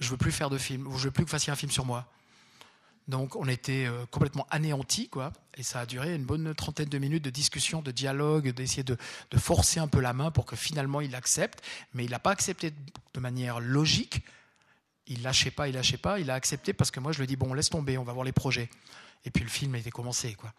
[0.00, 1.70] Je veux plus faire de film, ou je veux plus que vous fassiez un film
[1.70, 2.08] sur moi.
[3.06, 5.32] Donc on était euh, complètement anéantis, quoi.
[5.56, 8.96] Et ça a duré une bonne trentaine de minutes de discussion, de dialogue, d'essayer de,
[9.36, 11.62] forcer un peu la main pour que finalement il accepte.
[11.92, 14.22] Mais il n'a pas accepté de manière logique.
[15.06, 16.18] Il lâchait pas, il lâchait pas.
[16.18, 18.24] Il a accepté parce que moi je lui dit bon laisse tomber, on va voir
[18.24, 18.70] les projets.
[19.26, 20.52] Et puis le film a été commencé, quoi.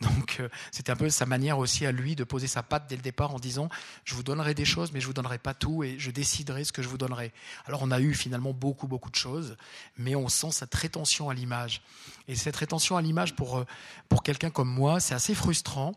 [0.00, 2.96] Donc euh, c'était un peu sa manière aussi à lui de poser sa patte dès
[2.96, 3.68] le départ en disant
[4.04, 6.72] je vous donnerai des choses mais je vous donnerai pas tout et je déciderai ce
[6.72, 7.32] que je vous donnerai.
[7.66, 9.56] Alors on a eu finalement beaucoup beaucoup de choses
[9.96, 11.80] mais on sent cette rétention à l'image.
[12.26, 13.66] Et cette rétention à l'image pour euh,
[14.08, 15.94] pour quelqu'un comme moi, c'est assez frustrant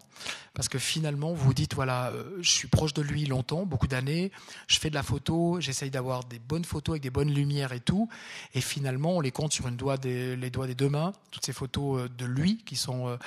[0.53, 4.31] parce que finalement vous dites voilà, euh, je suis proche de lui longtemps, beaucoup d'années,
[4.67, 7.79] je fais de la photo, j'essaye d'avoir des bonnes photos avec des bonnes lumières et
[7.79, 8.09] tout
[8.53, 12.25] et finalement on les compte sur les doigts des deux mains, toutes ces photos de
[12.25, 13.17] lui qui sont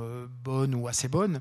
[0.00, 1.40] euh, bonnes ou assez bonnes.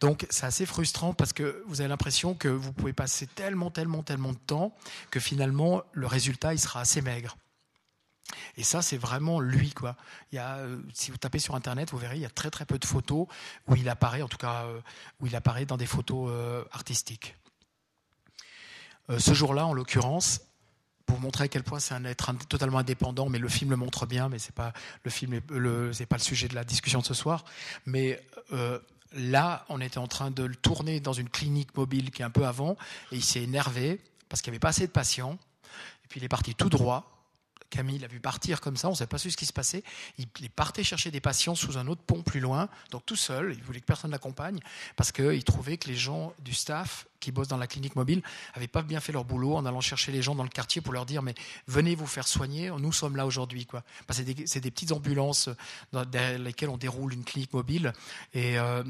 [0.00, 4.02] Donc c'est assez frustrant parce que vous avez l'impression que vous pouvez passer tellement, tellement,
[4.02, 4.74] tellement de temps
[5.10, 7.36] que finalement le résultat il sera assez maigre.
[8.56, 9.96] Et ça, c'est vraiment lui, quoi.
[10.32, 12.50] Il y a, euh, si vous tapez sur Internet, vous verrez, il y a très
[12.50, 13.26] très peu de photos
[13.68, 14.80] où il apparaît, en tout cas, euh,
[15.20, 16.32] où il apparaît dans des photos
[16.72, 17.36] artistiques.
[19.18, 20.40] ce jour-là, en l'occurrence,
[21.06, 24.06] pour montrer à quel point c'est un être totalement indépendant, mais le film le montre
[24.06, 27.44] bien, mais c'est pas le film, pas le sujet de la discussion de ce soir.
[27.86, 28.20] Mais
[28.52, 28.78] euh,
[29.12, 32.30] là, on était en train de le tourner dans une clinique mobile qui est un
[32.30, 32.76] peu avant,
[33.12, 35.38] et il s'est énervé parce qu'il n'y avait pas assez de patients.
[36.04, 37.10] Et puis il est parti tout droit.
[37.70, 39.82] Camille l'a vu partir comme ça, on ne savait pas ce qui se passait.
[40.18, 43.52] Il, il partait chercher des patients sous un autre pont plus loin, donc tout seul,
[43.56, 44.60] il voulait que personne l'accompagne,
[44.96, 48.22] parce qu'il trouvait que les gens du staff qui bossent dans la clinique mobile
[48.54, 50.92] n'avaient pas bien fait leur boulot en allant chercher les gens dans le quartier pour
[50.92, 51.34] leur dire mais
[51.66, 53.64] venez vous faire soigner, nous sommes là aujourd'hui.
[53.64, 53.82] Quoi.
[54.10, 55.48] c'est, des, petites ambulances
[55.92, 56.04] dans
[56.38, 57.92] lesquelles on déroule une clinique mobile
[58.34, 58.82] et, euh,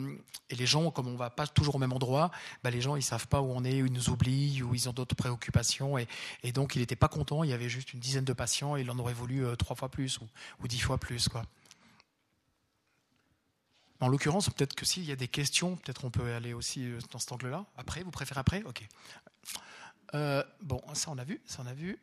[0.50, 2.30] et les gens, comme on va pas toujours au même endroit,
[2.64, 4.92] bah, les gens ils savent pas où on est, ils nous oublient ou ils ont
[4.92, 6.08] d'autres préoccupations et,
[6.42, 8.80] et donc il n'était pas content, il y avait juste une dizaine de patients et
[8.80, 10.26] il en aurait voulu euh, trois fois plus ou,
[10.62, 11.28] ou dix fois plus.
[11.28, 11.44] Quoi.
[14.04, 16.98] En l'occurrence, peut-être que s'il y a des questions, peut-être on peut aller aussi euh,
[17.10, 17.64] dans cet angle-là.
[17.78, 18.62] Après, vous préférez après?
[18.64, 18.86] Ok.
[20.12, 21.98] Euh, bon, ça on a vu, ça on a vu.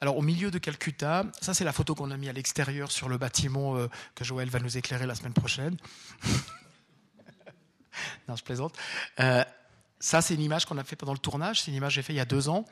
[0.00, 3.08] Alors au milieu de Calcutta, ça c'est la photo qu'on a mis à l'extérieur sur
[3.08, 5.76] le bâtiment euh, que Joël va nous éclairer la semaine prochaine.
[8.28, 8.78] non, je plaisante.
[10.00, 12.02] Ça c'est une image qu'on a fait pendant le tournage, c'est une image que j'ai
[12.02, 12.64] fait il y a deux ans,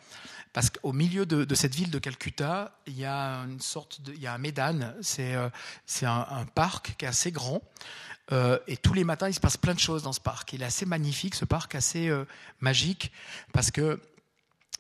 [0.53, 4.21] parce qu'au milieu de, cette ville de Calcutta, il y a une sorte de, il
[4.21, 5.51] y a un médane, c'est un,
[6.03, 7.61] un, parc qui est assez grand.
[8.33, 10.53] Euh, et tous les matins, il se passe plein de choses dans ce parc.
[10.53, 12.25] Il est assez magnifique, ce parc assez euh,
[12.61, 13.12] magique,
[13.53, 14.01] parce que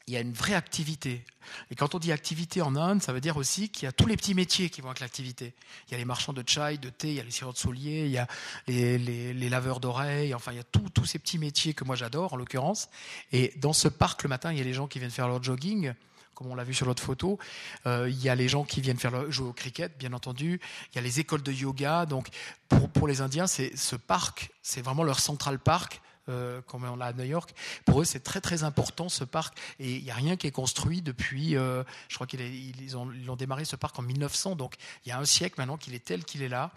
[0.06, 1.24] il y a une vraie activité.
[1.70, 4.06] Et quand on dit activité en Inde, ça veut dire aussi qu'il y a tous
[4.06, 5.54] les petits métiers qui vont avec l'activité.
[5.88, 7.56] Il y a les marchands de chai, de thé, il y a les sirop de
[7.56, 8.28] souliers, il y a
[8.68, 12.34] les, les, laveurs d'oreilles, enfin il y a tous ces petits métiers que moi j'adore
[12.34, 12.88] en l'occurrence.
[13.32, 15.42] Et dans ce parc le matin, il y a les gens qui viennent faire leur
[15.42, 15.92] jogging,
[16.36, 17.38] comme on l'a vu sur l'autre photo.
[17.86, 20.60] Euh, il y a les gens qui viennent faire jouer au cricket, bien entendu.
[20.92, 22.06] Il y a les écoles de yoga.
[22.06, 22.28] Donc,
[22.68, 26.00] pour, pour les Indiens, c'est ce parc, c'est vraiment leur central park.
[26.28, 27.54] Euh, comme on l'a à New York.
[27.84, 29.56] Pour eux, c'est très très important ce parc.
[29.78, 31.56] Et il n'y a rien qui est construit depuis.
[31.56, 35.12] Euh, je crois qu'ils ils ont, ont, démarré ce parc en 1900, donc il y
[35.12, 36.72] a un siècle maintenant qu'il est tel qu'il est là,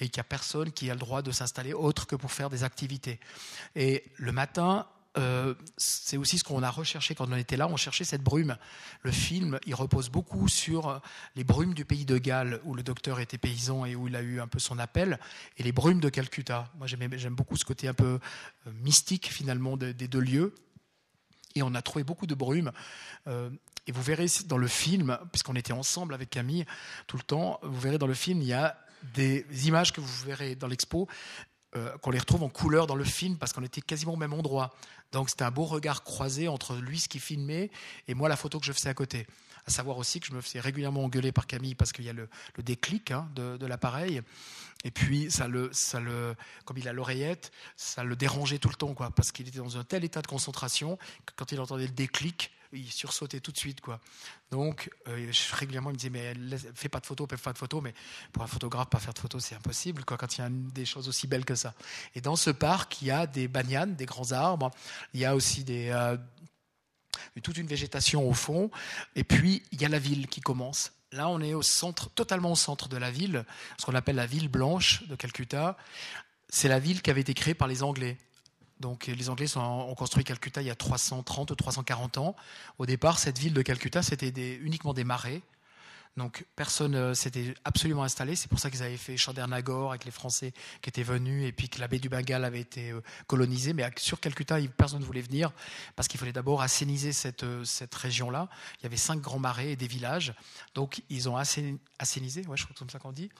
[0.00, 2.50] et qu'il n'y a personne qui a le droit de s'installer autre que pour faire
[2.50, 3.20] des activités.
[3.76, 7.76] Et le matin, euh, c'est aussi ce qu'on a recherché quand on était là, on
[7.76, 8.56] cherchait cette brume.
[9.02, 10.98] Le film, il repose beaucoup sur euh,
[11.34, 14.22] les brumes du pays de Galles, où le docteur était paysan et où il a
[14.22, 15.18] eu un peu son appel,
[15.56, 16.70] et les brumes de Calcutta.
[16.76, 18.18] Moi, j'aime beaucoup ce côté un peu
[18.66, 20.54] euh, mystique, finalement, des deux lieux.
[21.54, 22.70] Et on a trouvé beaucoup de brumes.
[23.26, 26.66] et vous verrez dans le film, puisqu'on était ensemble avec Camille
[27.06, 28.78] tout le temps, vous verrez dans le film, il y a
[29.14, 31.08] des images que vous verrez dans l'expo
[31.76, 34.32] euh, qu'on les retrouve en couleur dans le film parce qu'on était quasiment au même
[34.32, 34.74] endroit.
[35.12, 37.70] Donc c'était un beau regard croisé entre lui, ce qui filmait,
[38.06, 39.26] et moi, la photo que je faisais à côté.
[39.66, 42.14] À savoir aussi que je me faisais régulièrement engueuler par Camille parce qu'il y a
[42.14, 42.28] le,
[42.58, 44.22] déclic hein, de, l'appareil.
[44.84, 48.74] Et puis, ça le, ça le, comme il a l'oreillette, ça le dérangeait tout le
[48.74, 51.86] temps, quoi, parce qu'il était dans un tel état de concentration que quand il entendait
[51.86, 53.80] le déclic, il sursautait tout de suite.
[53.80, 54.00] Quoi.
[54.50, 56.34] Donc, euh, régulièrement, il me disait, mais
[56.74, 57.94] fais pas de photos, fais pas de photos, mais
[58.32, 60.84] pour un photographe, pas faire de photos, c'est impossible, quoi, quand il y a des
[60.84, 61.74] choses aussi belles que ça.
[62.14, 64.70] Et dans ce parc, il y a des banyanes, des grands arbres,
[65.14, 66.16] il y a aussi euh,
[67.42, 68.70] toute une végétation au fond,
[69.14, 70.92] et puis il y a la ville qui commence.
[71.12, 73.44] Là, on est au centre, totalement au centre de la ville,
[73.78, 75.76] ce qu'on appelle la ville blanche de Calcutta.
[76.50, 78.18] C'est la ville qui avait été créée par les Anglais.
[78.80, 82.36] Donc les Anglais ont construit Calcutta il y a 330 ou 340 ans.
[82.78, 85.42] Au départ, cette ville de Calcutta, c'était uniquement des marais.
[86.18, 88.34] Donc personne ne euh, s'était absolument installé.
[88.34, 91.68] C'est pour ça qu'ils avaient fait Chandernagore avec les Français qui étaient venus et puis
[91.68, 93.72] que la baie du Bengale avait été euh, colonisée.
[93.72, 95.52] Mais sur Calcutta, personne ne voulait venir
[95.94, 98.48] parce qu'il fallait d'abord assainiser cette, euh, cette région-là.
[98.80, 100.34] Il y avait cinq grands marais et des villages.
[100.74, 103.30] Donc ils ont assainisé, ouais, je crois que c'est comme ça qu'on dit.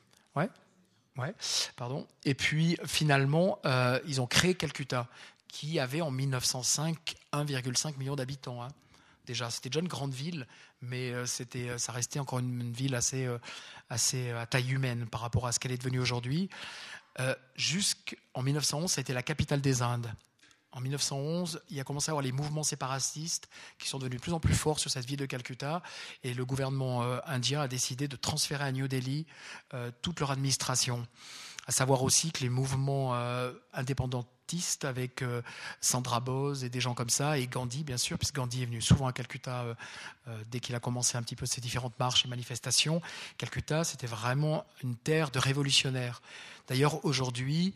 [1.19, 1.35] Ouais,
[1.77, 2.07] pardon.
[2.25, 5.09] Et puis finalement, euh, ils ont créé Calcutta,
[5.49, 8.63] qui avait en 1905 1,5 million d'habitants.
[8.63, 8.69] Hein.
[9.27, 10.47] Déjà, c'était déjà une grande ville,
[10.81, 13.29] mais euh, c'était, euh, ça restait encore une, ville assez,
[13.91, 16.49] assez à taille humaine par rapport à ce qu'elle est devenue aujourd'hui.
[17.57, 20.09] Jusqu'en 1911, ça a été la capitale des Indes.
[20.79, 23.49] En 1911, il y a commencé à avoir les mouvements séparatistes
[23.81, 25.83] qui sont devenus de plus en plus forts sur cette ville de Calcutta
[26.23, 29.27] et le gouvernement euh, indien a décidé de transférer à New Delhi
[29.75, 31.05] euh, toute leur administration.
[31.69, 35.23] À savoir aussi que les mouvements euh, indépendantistes avec
[35.83, 38.81] Sandra Bose et des gens comme ça, et Gandhi bien sûr, puisque Gandhi est venu
[38.81, 39.77] souvent à Calcutta
[40.51, 43.03] dès qu'il a commencé un petit peu ses différentes marches et manifestations.
[43.37, 46.23] Calcutta, c'était vraiment une terre de révolutionnaires.
[46.67, 47.75] D'ailleurs, aujourd'hui,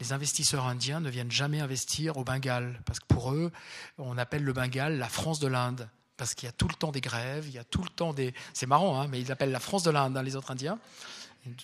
[0.00, 3.52] les investisseurs indiens ne viennent jamais investir au Bengale, parce que pour eux,
[3.98, 6.92] on appelle le Bengale la France de l'Inde, parce qu'il y a tout le temps
[6.92, 8.34] des grèves, il y a tout le temps des...
[8.54, 10.78] C'est marrant, hein, mais ils appellent la France de l'Inde, hein, les autres Indiens.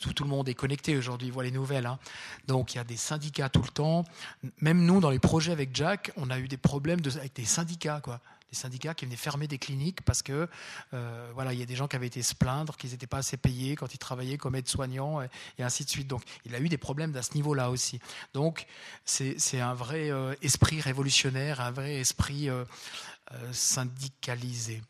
[0.00, 1.86] Tout, le monde est connecté aujourd'hui, voit les nouvelles.
[1.86, 1.98] Hein.
[2.46, 4.04] Donc il y a des syndicats tout le temps.
[4.60, 8.00] Même nous, dans les projets avec Jack, on a eu des problèmes avec des syndicats.
[8.00, 8.20] Quoi
[8.52, 10.46] des syndicats qui venaient fermer des cliniques parce que
[10.92, 13.18] euh, voilà, il y a des gens qui avaient été se plaindre qu'ils n'étaient pas
[13.18, 15.28] assez payés quand ils travaillaient comme aides-soignants et,
[15.62, 16.06] ainsi de suite.
[16.06, 17.98] Donc il a eu des problèmes à ce niveau-là aussi.
[18.34, 18.66] Donc
[19.04, 22.64] c'est un vrai euh, esprit révolutionnaire, un vrai esprit euh,
[23.52, 24.82] syndicalisé.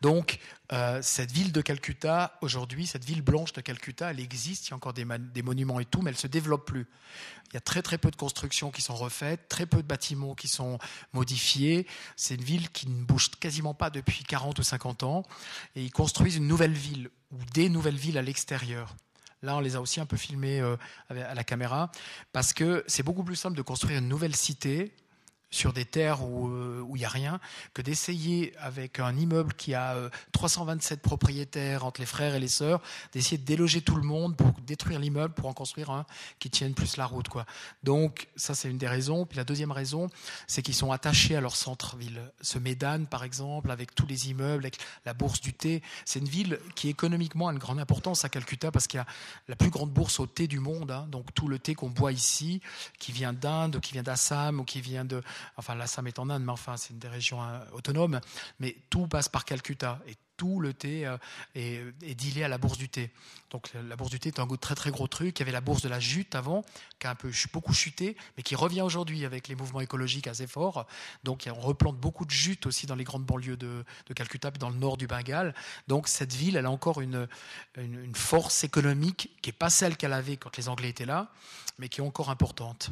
[0.00, 0.38] Donc,
[0.72, 4.72] euh, cette ville de Calcutta, aujourd'hui, cette ville blanche de Calcutta, elle existe, il y
[4.72, 5.04] a encore des,
[5.42, 6.86] monuments et tout, mais elle ne se développe plus.
[7.50, 10.34] Il y a très très peu de constructions qui sont refaites, très peu de bâtiments
[10.34, 10.78] qui sont
[11.12, 11.86] modifiés.
[12.16, 15.24] C'est une ville qui ne bouge quasiment pas depuis 40 ou 50 ans.
[15.76, 18.94] Et ils construisent une nouvelle ville, ou des nouvelles villes à l'extérieur.
[19.42, 20.76] Là, on les a aussi un peu filmés euh,
[21.10, 21.90] à la caméra,
[22.32, 24.94] parce que c'est beaucoup plus simple de construire une nouvelle cité
[25.52, 27.38] sur des terres où euh, il n'y a rien,
[27.74, 29.96] que d'essayer avec un immeuble qui a
[30.32, 32.80] 327 euh, propriétaires entre les frères et les sœurs,
[33.12, 36.06] d'essayer de déloger tout le monde pour détruire l'immeuble pour en construire un
[36.38, 37.28] qui tienne plus la route.
[37.28, 37.46] Quoi.
[37.82, 39.26] Donc ça c'est une des raisons.
[39.26, 40.08] Puis la deuxième raison,
[40.46, 42.20] c'est qu'ils sont attachés à leur centre-ville.
[42.40, 46.28] Ce Médane par exemple, avec tous les immeubles, avec la bourse du thé, c'est une
[46.28, 49.06] ville qui économiquement a une grande importance à Calcutta parce qu'il y a
[49.48, 50.90] la plus grande bourse au thé du monde.
[50.90, 51.06] Hein.
[51.10, 52.62] donc tout le thé qu'on boit ici,
[52.98, 55.22] qui vient d'Inde, qui vient d'Assam ou qui vient de
[55.56, 58.20] enfin l'Assam est en Inde, mais enfin c'est une des régions euh, autonomes,
[58.58, 61.16] mais tout passe par Calcutta et tout le thé euh,
[61.54, 63.12] est, est dealé à la bourse du thé.
[63.50, 65.38] Donc la bourse du thé est un très très gros truc.
[65.38, 66.64] Il y avait la bourse de la jute avant,
[66.98, 70.46] qui a un peu beaucoup chuté, mais qui revient aujourd'hui avec les mouvements écologiques assez
[70.46, 70.86] forts.
[71.22, 74.70] Donc on replante beaucoup de jute aussi dans les grandes banlieues de, Calcutta, puis dans
[74.70, 75.54] le nord du Bengale.
[75.86, 77.28] Donc cette ville, elle a encore une,
[77.76, 81.30] une force économique qui n'est pas celle qu'elle avait quand les Anglais étaient là,
[81.78, 82.90] mais qui est encore importante.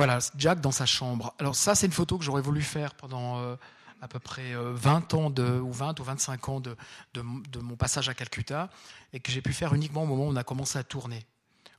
[0.00, 1.34] Voilà, Jack dans sa chambre.
[1.38, 3.54] Alors ça, c'est une photo que j'aurais voulu faire pendant euh,
[4.00, 6.74] à peu près 20 euh, ans de, ou 20 ou 25 ans de,
[7.12, 8.70] de, mon passage à Calcutta
[9.12, 11.26] et que j'ai pu faire uniquement au moment où on a commencé à tourner.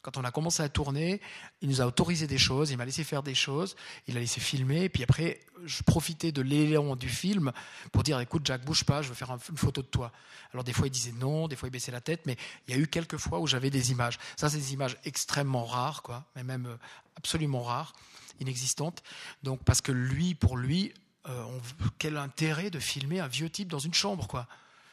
[0.02, 1.22] Quand on a commencé à tourner,
[1.62, 3.76] il nous a autorisé des choses, il m'a laissé faire des choses,
[4.08, 7.52] il a laissé filmer, et puis après, je profitais de l'élan du film
[7.92, 10.12] pour dire écoute, Jack, bouge pas, je veux faire une photo de toi.
[10.54, 12.36] Alors des fois, il disait non, des fois, il baissait la tête, mais
[12.68, 14.18] il y a eu quelques fois où j'avais des images.
[14.38, 16.78] Ça, c'est des images extrêmement rares, quoi, mais même euh,
[17.16, 17.94] absolument rares,
[18.40, 19.04] inexistantes.
[19.44, 20.94] Donc, parce que lui, pour lui,
[21.28, 21.60] euh,
[22.00, 24.48] quel intérêt de filmer un vieux type dans une chambre, quoi?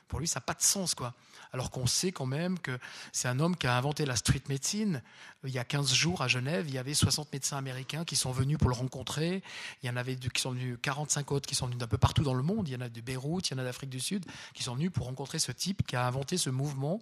[0.07, 1.15] Pour lui, ça n'a pas de sens, quoi.
[1.53, 2.79] Alors qu'on sait quand même que
[3.13, 5.03] c'est un homme qui a inventé la street médecine.
[5.45, 8.33] Il y a 15 jours à Genève, il y avait 60 médecins américains qui sont
[8.33, 9.43] venus pour le rencontrer.
[9.83, 12.23] Il y en avait qui sont venus 45 autres qui sont venus d'un peu partout
[12.23, 12.69] dans le monde.
[12.69, 14.75] Il y en a de Beyrouth, il y en a d'Afrique du Sud qui sont
[14.75, 17.01] venus pour rencontrer ce type qui a inventé ce mouvement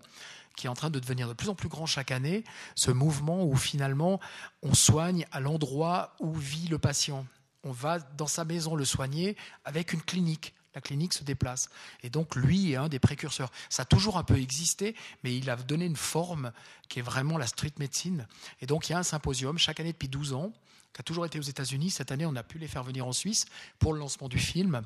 [0.56, 2.42] qui est en train de devenir de plus en plus grand chaque année,
[2.74, 4.20] ce mouvement où finalement
[4.62, 7.26] on soigne à l'endroit où vit le patient.
[7.62, 11.70] On va dans sa maison le soigner avec une clinique la clinique se déplace.
[12.02, 13.50] Et donc lui est un des précurseurs.
[13.70, 16.52] Ça a toujours un peu existé, mais il a donné une forme
[16.88, 18.28] qui est vraiment la street médecine.
[18.60, 20.52] Et donc il y a un symposium chaque année depuis 12 ans,
[20.92, 21.90] qui a toujours été aux États-Unis.
[21.90, 23.46] Cette année, on a pu les faire venir en Suisse
[23.78, 24.82] pour le lancement du film.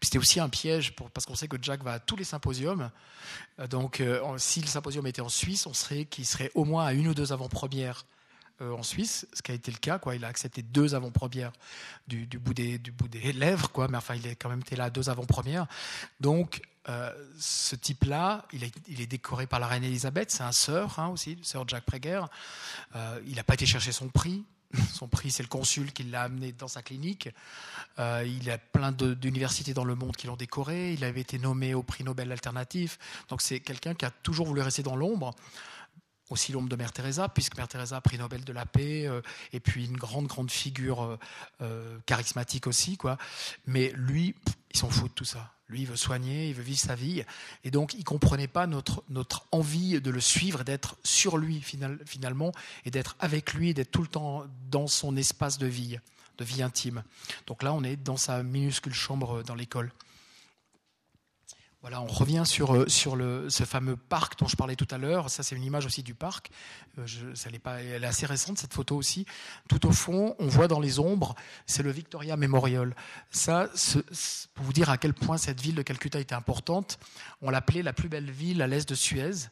[0.00, 2.90] C'était aussi un piège parce qu'on sait que Jack va à tous les symposiums.
[3.58, 6.86] Euh, donc, euh, si le symposium était en Suisse, on serait qu'il serait au moins
[6.86, 8.06] à une ou deux avant-premières
[8.62, 9.98] euh, en Suisse, ce qui a été le cas.
[9.98, 10.16] Quoi.
[10.16, 11.52] Il a accepté deux avant-premières
[12.08, 12.80] du, bout des,
[13.34, 13.86] lèvres, quoi.
[13.88, 15.66] mais enfin, il est quand même été là deux avant-premières.
[16.20, 20.98] Donc, euh, ce type-là, il est, il décoré par la reine Elisabeth, c'est un sœur
[20.98, 22.22] hein, aussi, sœur Jacques Préguer.
[22.94, 24.44] Euh, il n'a pas été chercher son prix.
[24.92, 27.28] Son prix, c'est le consul qui l'a amené dans sa clinique.
[27.98, 30.92] il y a plein d'universités dans le monde qui l'ont décoré.
[30.92, 32.98] Il avait été nommé au prix Nobel alternatif.
[33.28, 35.34] Donc c'est quelqu'un qui a toujours voulu rester dans l'ombre
[36.30, 39.20] aussi l'ombre de Mère Teresa, puisque Mère Teresa a pris Nobel de la paix, euh,
[39.52, 41.18] et puis une grande, grande figure euh,
[41.62, 42.96] euh, charismatique aussi.
[42.96, 43.16] Quoi.
[43.66, 44.34] Mais lui,
[44.72, 45.52] il s'en fout de tout ça.
[45.68, 47.24] Lui, il veut soigner, il veut vivre sa vie.
[47.64, 52.52] Et donc, il comprenait pas notre, notre envie de le suivre, d'être sur lui finalement,
[52.84, 55.98] et d'être avec lui, d'être tout le temps dans son espace de vie,
[56.38, 57.02] de vie intime.
[57.48, 59.90] Donc là, on est dans sa minuscule chambre dans l'école.
[61.88, 64.98] Voilà, on revient sur, euh, sur le, ce fameux parc dont je parlais tout à
[64.98, 65.30] l'heure.
[65.30, 66.50] Ça, c'est une image aussi du parc.
[66.98, 69.24] Euh, je, ça pas, elle est assez récente, cette photo aussi.
[69.68, 72.96] Tout au fond, on voit dans les ombres, c'est le Victoria Memorial.
[73.30, 73.70] Ça,
[74.54, 76.98] pour vous dire à quel point cette ville de Calcutta était importante,
[77.40, 79.46] on l'appelait la plus belle ville à l'est de Suez.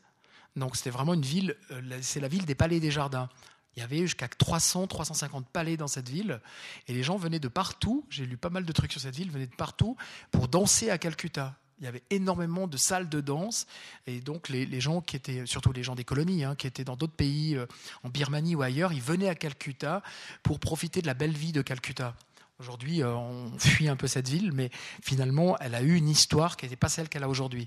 [0.56, 3.28] Donc, c'était vraiment une ville, euh, c'est la ville des palais des jardins.
[3.76, 6.40] Il y avait jusqu'à 300, 350 palais dans cette ville.
[6.88, 9.30] Et les gens venaient de partout, j'ai lu pas mal de trucs sur cette ville,
[9.30, 9.96] venaient de partout
[10.32, 13.66] pour danser à Calcutta il y avait énormément de salles de danse
[14.06, 16.96] et donc les, gens qui étaient, surtout les gens des colonies, hein, qui étaient dans
[16.96, 17.66] d'autres pays, euh,
[18.02, 20.02] en Birmanie ou ailleurs, ils venaient à Calcutta
[20.42, 22.14] pour profiter de la belle vie de Calcutta.
[22.60, 24.70] Aujourd'hui, euh, on fuit un peu cette ville, mais
[25.02, 27.66] finalement, elle a eu une histoire qui n'était pas celle qu'elle a aujourd'hui.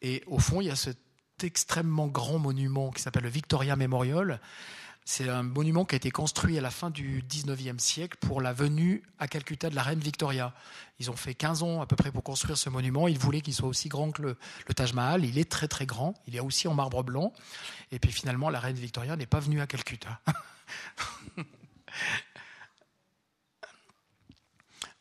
[0.00, 0.98] Et au fond, il y a cet
[1.42, 4.40] extrêmement grand monument qui s'appelle le Victoria Memorial,
[5.04, 8.52] c'est un monument qui a été construit à la fin du 19e siècle pour la
[8.52, 10.54] venue à Calcutta de la reine Victoria.
[11.00, 13.08] Ils ont fait 15 ans à peu près pour construire ce monument.
[13.08, 14.36] Ils voulaient qu'il soit aussi grand que le,
[14.74, 15.24] Taj Mahal.
[15.24, 16.14] Il est très très grand.
[16.28, 17.32] Il est aussi en marbre blanc.
[17.90, 20.20] Et puis finalement, la reine Victoria n'est pas venue à Calcutta.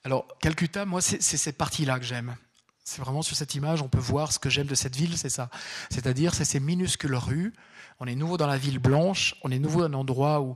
[0.04, 2.36] Alors, Calcutta, moi, c'est cette partie-là que j'aime.
[2.84, 5.30] C'est vraiment sur cette image, on peut voir ce que j'aime de cette ville, c'est
[5.30, 5.52] ça.
[5.92, 7.54] C'est-à-dire, c'est ces minuscules rues
[8.02, 10.56] on est nouveau dans la ville blanche, on est nouveau dans un endroit où,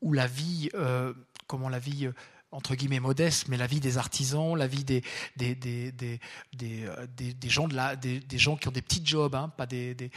[0.00, 1.12] où, la vie, euh,
[1.46, 2.12] comment la vie, euh,
[2.52, 5.02] entre guillemets modeste, mais la vie des artisans, la vie des,
[5.36, 6.20] des, des, des,
[6.54, 7.06] des, euh,
[7.48, 10.10] gens, de des, gens qui ont des petits jobs, hein, pas des,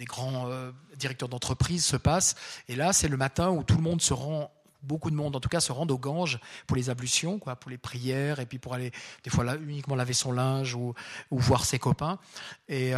[0.00, 0.50] grands
[0.98, 2.34] directeurs d'entreprise se passe.
[2.66, 4.50] Et là, c'est le matin où tout le monde se rend
[4.82, 7.70] beaucoup de monde, en tout cas, se rend aux Ganges pour les ablutions, quoi, pour
[7.70, 8.90] les prières, et puis pour aller,
[9.22, 10.94] des fois, là, uniquement laver son linge ou,
[11.30, 12.18] ou voir ses copains.
[12.68, 12.92] Et,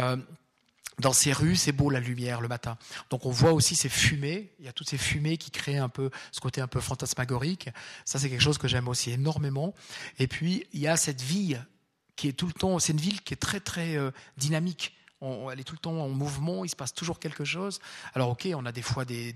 [0.99, 2.77] dans ces rues, c'est beau la lumière le matin.
[3.09, 5.89] Donc on voit aussi ces fumées, il y a toutes ces fumées qui créent un
[5.89, 7.69] peu ce côté un peu fantasmagorique.
[8.05, 9.73] Ça c'est quelque chose que j'aime aussi énormément.
[10.19, 11.57] Et puis il y a cette vie
[12.15, 14.93] qui est tout le temps, c'est une ville qui est très très euh, dynamique
[15.51, 17.79] elle est tout le temps en mouvement, il se passe toujours quelque chose.
[18.13, 19.35] Alors ok, on a des fois des,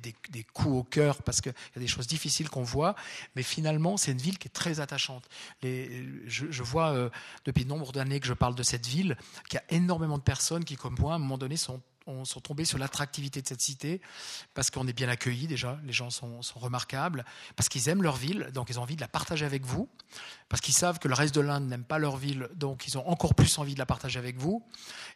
[0.54, 2.96] coups au cœur parce qu'il y a des choses difficiles qu'on voit,
[3.36, 5.28] mais finalement c'est une ville qui est très attachante.
[5.64, 7.10] je, vois euh,
[7.46, 9.18] depuis nombre d'années que je parle de cette ville,
[9.50, 12.26] qu'il y a énormément de personnes qui, comme moi, à un moment donné, sont on
[12.26, 14.02] sont tombés sur l'attractivité de cette cité,
[14.54, 18.50] parce qu'on est bien accueillis déjà, les gens sont, remarquables, parce qu'ils aiment leur ville,
[18.54, 19.88] donc ils ont envie de la partager avec vous,
[20.50, 23.08] parce qu'ils savent que le reste de l'Inde n'aime pas leur ville, donc ils ont
[23.08, 24.64] encore plus envie de la partager avec vous,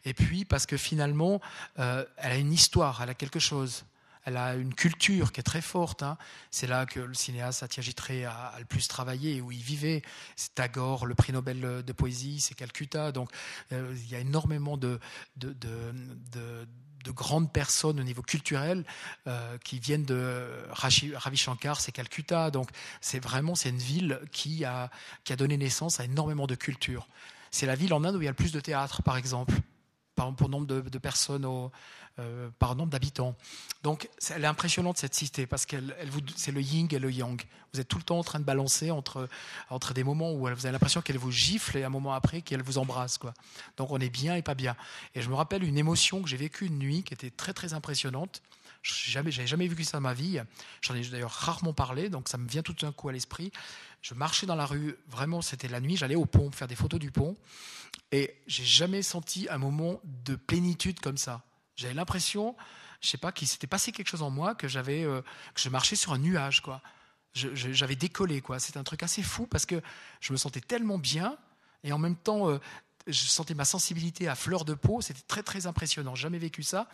[0.05, 1.41] et puis parce que finalement,
[1.79, 3.85] euh, elle a une histoire, elle a quelque chose
[4.25, 6.03] elle a une culture qui est très forte.
[6.03, 6.17] Hein.
[6.51, 7.95] C'est là que le cinéaste Satyajit
[8.25, 10.01] a, le plus travaillé, où il vivait.
[10.35, 13.11] C'est Tagore, le prix Nobel de poésie, c'est Calcutta.
[13.11, 13.31] Donc
[13.71, 14.99] euh, il y a énormément de,
[15.37, 16.67] de, de,
[17.11, 18.85] grandes personnes au niveau culturel
[19.27, 22.51] euh, qui viennent de Ravi Shankar, c'est Calcutta.
[22.51, 22.69] Donc
[23.01, 24.89] c'est vraiment c'est une ville qui a,
[25.37, 27.07] donné naissance à énormément de culture.
[27.49, 29.55] C'est la ville en Inde où il y a le plus de théâtre, par exemple
[30.15, 31.71] par, pour nombre de, personnes au,
[32.19, 33.35] euh, par nombre d'habitants.
[33.83, 37.41] Donc, elle est impressionnante cette cité parce qu'elle, elle c'est le yin et le yang.
[37.73, 39.29] Vous êtes tout le temps en train de balancer entre,
[39.69, 42.63] entre des moments où vous avez l'impression qu'elle vous gifle et un moment après qu'elle
[42.63, 43.17] vous embrasse.
[43.17, 43.33] Quoi.
[43.77, 44.75] Donc, on est bien et pas bien.
[45.15, 47.73] Et je me rappelle une émotion que j'ai vécue une nuit qui était très très
[47.73, 48.41] impressionnante.
[48.81, 50.39] Je n'avais jamais, vu ça dans ma vie.
[50.81, 53.51] J'en ai d'ailleurs rarement parlé, donc ça me vient tout d'un coup à l'esprit.
[54.01, 56.99] Je marchais dans la rue, vraiment, c'était la nuit, j'allais au pont faire des photos
[56.99, 57.37] du pont,
[58.11, 61.43] et j'ai jamais senti un moment de plénitude comme ça.
[61.75, 62.55] J'avais l'impression,
[63.01, 65.21] je sais pas, qu'il s'était passé quelque chose en moi, que j'avais, euh,
[65.53, 66.81] que je marchais sur un nuage, quoi.
[67.33, 68.59] J'avais décollé, quoi.
[68.59, 69.81] C'est un truc assez fou parce que
[70.19, 71.37] je me sentais tellement bien
[71.83, 72.59] et en même temps euh,
[73.07, 76.87] je sentais ma sensibilité à fleur de peau, c'était très très impressionnant, jamais vécu ça,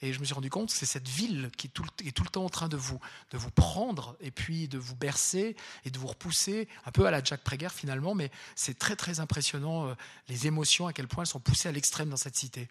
[0.00, 2.44] et je me suis rendu compte que c'est cette ville qui est tout, le, temps
[2.44, 2.98] en train de vous,
[3.30, 7.10] de vous prendre, et puis de vous bercer, et de vous repousser, un peu à
[7.10, 9.94] la Jack Prager finalement, mais c'est très très impressionnant euh,
[10.28, 12.68] les émotions, à quel point elles sont poussées à l'extrême dans cette cité.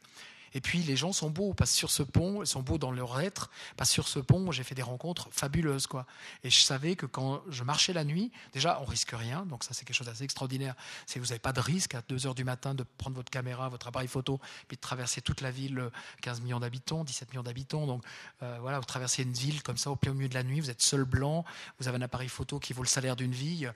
[0.53, 3.19] Et puis les gens sont beaux, que sur ce pont, ils sont beaux dans leur
[3.19, 5.87] être, que sur ce pont, j'ai fait des rencontres fabuleuses.
[5.87, 6.05] quoi.
[6.43, 9.73] Et je savais que quand je marchais la nuit, déjà, on risque rien, donc ça
[9.73, 10.75] c'est quelque chose d'assez extraordinaire.
[11.05, 13.69] C'est vous n'avez pas de risque à 2 h du matin de prendre votre caméra,
[13.69, 15.89] votre appareil photo, puis de traverser toute la ville,
[16.21, 17.87] 15 millions d'habitants, 17 millions d'habitants.
[17.87, 18.03] Donc
[18.43, 20.69] euh, voilà, vous traversez une ville comme ça au plein milieu de la nuit, vous
[20.69, 21.45] êtes seul blanc,
[21.79, 23.67] vous avez un appareil photo qui vaut le salaire d'une vie.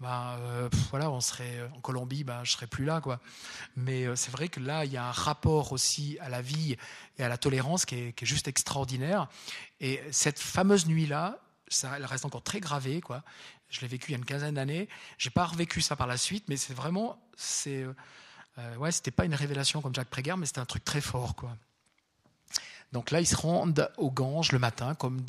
[0.00, 3.20] Bah, euh, voilà, on serait en Colombie, bah, je serais plus là, quoi.
[3.76, 6.76] Mais euh, c'est vrai que là, il y a un rapport aussi à la vie
[7.18, 9.28] et à la tolérance qui est, juste extraordinaire.
[9.80, 11.38] Et cette fameuse nuit-là,
[11.68, 13.22] ça, elle reste encore très gravée, quoi.
[13.68, 14.88] Je l'ai vécu il y a une quinzaine d'années.
[15.18, 17.86] J'ai pas revécu ça par la suite, mais c'est vraiment, c'est,
[18.58, 21.34] euh, ouais, c'était pas une révélation comme Jacques Préguer, mais c'était un truc très fort,
[21.34, 21.56] quoi.
[22.92, 25.20] Donc là, ils se rendent au Gange le matin, comme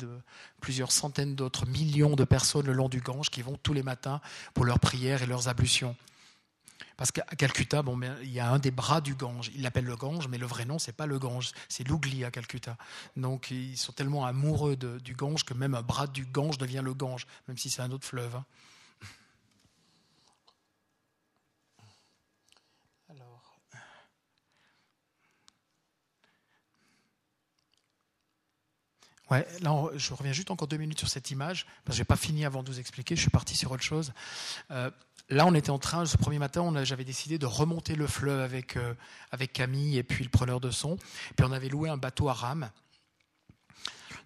[0.60, 4.20] plusieurs centaines d'autres millions de personnes le long du Gange qui vont tous les matins
[4.52, 5.96] pour leurs prières et leurs ablutions.
[6.96, 9.50] Parce qu'à Calcutta, bon, il y a un des bras du Gange.
[9.54, 12.30] Ils l'appellent le Gange, mais le vrai nom, c'est pas le Gange, c'est l'Ougli à
[12.30, 12.76] Calcutta.
[13.16, 16.94] Donc ils sont tellement amoureux du Gange que même un bras du Gange devient le
[16.94, 18.36] Gange, même si c'est un autre fleuve.
[18.36, 18.44] Hein.
[29.30, 32.04] Ouais, là, je reviens juste encore deux minutes sur cette image, parce que je n'ai
[32.04, 34.12] pas fini avant de vous expliquer, je suis parti sur autre chose.
[34.70, 34.90] Euh,
[35.30, 38.76] là, on était en train, ce premier matin, j'avais décidé de remonter le fleuve avec,
[38.76, 38.94] euh,
[39.32, 40.96] avec Camille et puis le preneur de son.
[41.36, 42.70] Puis on avait loué un bateau à rame.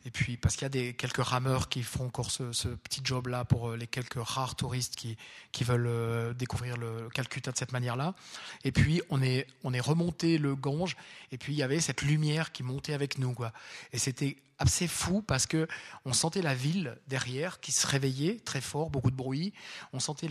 [0.04, 3.44] Et puis, parce qu'il y a des, quelques rameurs qui font encore ce, petit job-là
[3.44, 5.16] pour euh, les quelques rares touristes qui,
[5.64, 8.14] veulent découvrir le Calcutta de cette manière-là.
[8.64, 10.96] Et puis, on est, on est remonté le Gange,
[11.32, 13.34] et puis il y avait cette lumière qui montait avec nous.
[13.34, 13.52] Quoi.
[13.92, 15.68] Et c'était assez fou parce que
[16.04, 19.52] on sentait la ville derrière qui se réveillait très fort, beaucoup de bruit.
[19.92, 20.28] On sentait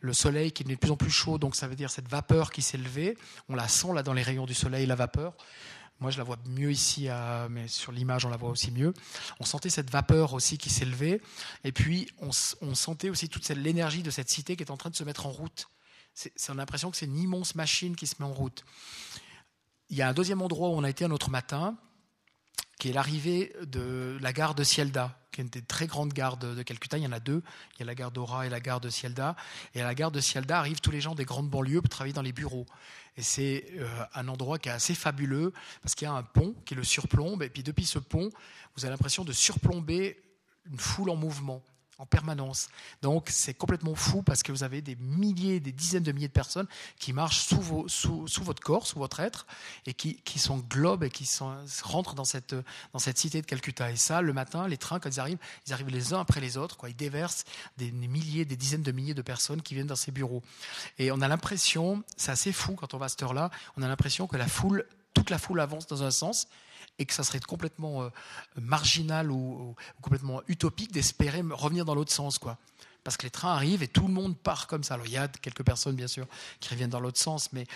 [0.00, 2.50] le soleil qui devenait de plus en plus chaud, donc ça veut dire cette vapeur
[2.50, 3.16] qui s'élevait.
[3.48, 5.34] On la sent là dans les rayons du soleil, la vapeur.
[6.00, 7.08] Moi, je la vois mieux ici,
[7.50, 8.94] mais sur l'image, on la voit aussi mieux.
[9.40, 11.20] On sentait cette vapeur aussi qui s'élevait.
[11.64, 14.96] Et puis, on, sentait aussi toute l'énergie de cette cité qui est en train de
[14.96, 15.68] se mettre en route.
[16.14, 18.64] C'est, l'impression que c'est une immense machine qui se met en route.
[19.90, 21.76] Il y a un deuxième endroit où on a été un autre matin
[22.78, 26.36] qui est l'arrivée de la gare de Sielda, qui est une des très grandes gares
[26.36, 26.96] de, Calcutta.
[26.96, 27.42] Il y en a deux.
[27.74, 29.34] Il y a la gare d'Ora et la gare de Sielda.
[29.74, 32.12] Et à la gare de Sielda arrivent tous les gens des grandes banlieues pour travailler
[32.12, 32.66] dans les bureaux.
[33.16, 35.52] Et c'est euh, un endroit qui est assez fabuleux
[35.82, 37.42] parce qu'il y a un pont qui le surplombe.
[37.42, 38.30] Et puis depuis ce pont,
[38.76, 40.22] vous avez l'impression de surplomber
[40.70, 41.62] une foule en mouvement
[41.98, 42.68] en permanence.
[43.02, 46.32] Donc c'est complètement fou parce que vous avez des milliers, des dizaines de milliers de
[46.32, 46.68] personnes
[46.98, 49.46] qui marchent sous, votre corps, sous votre être,
[49.84, 51.28] et qui, sont globes et qui
[51.82, 52.54] rentrent dans cette,
[53.16, 53.90] cité de Calcutta.
[53.90, 56.56] Et ça, le matin, les trains, quand ils arrivent, ils arrivent les uns après les
[56.56, 56.76] autres.
[56.76, 56.90] Quoi.
[56.90, 57.44] Ils déversent
[57.76, 60.42] des, milliers, des dizaines de milliers de personnes qui viennent dans ces bureaux.
[60.98, 63.88] Et on a l'impression, c'est assez fou quand on va à cette heure-là, on a
[63.88, 66.46] l'impression que la foule, toute la foule avance dans un sens
[66.98, 68.08] et que ça serait complètement euh,
[68.56, 72.58] marginal ou, complètement utopique d'espérer revenir dans l'autre sens, quoi.
[73.04, 74.94] Parce que les trains arrivent et tout le monde part comme ça.
[74.94, 76.26] Alors il y a quelques personnes, bien sûr,
[76.60, 77.66] qui reviennent dans l'autre sens, mais,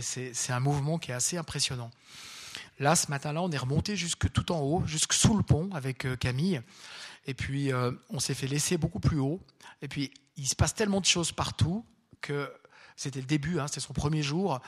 [0.00, 1.90] c'est un mouvement qui est assez impressionnant.
[2.78, 6.04] Là, ce matin-là, on est remonté jusque tout en haut, jusque sous le pont avec
[6.04, 6.60] euh, Camille.
[7.26, 9.40] Et puis, euh, on s'est fait laisser beaucoup plus haut.
[9.80, 11.84] Et puis, il se passe tellement de choses partout
[12.20, 12.52] que
[12.96, 14.60] c'était le début, hein, c'était son premier jour.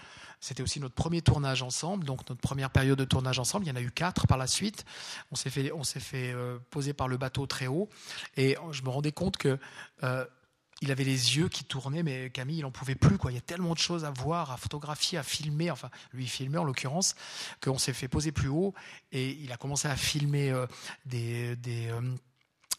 [0.45, 3.64] C'était aussi notre premier tournage ensemble, donc notre première période de tournage ensemble.
[3.64, 4.84] Il y en a eu quatre par la suite.
[5.32, 7.88] On s'est fait, on s'est fait euh, poser par le bateau très haut,
[8.36, 9.59] et je me rendais compte que
[10.03, 10.26] euh,
[10.82, 13.16] il avait les yeux qui tournaient, mais Camille, il en pouvait plus.
[13.30, 16.59] Il y a tellement de choses à voir, à photographier, à filmer, enfin, lui filmer
[16.59, 17.14] en l'occurrence,
[17.62, 18.74] qu'on s'est fait poser plus haut
[19.12, 20.66] et il a commencé à filmer euh,
[21.07, 21.90] des, des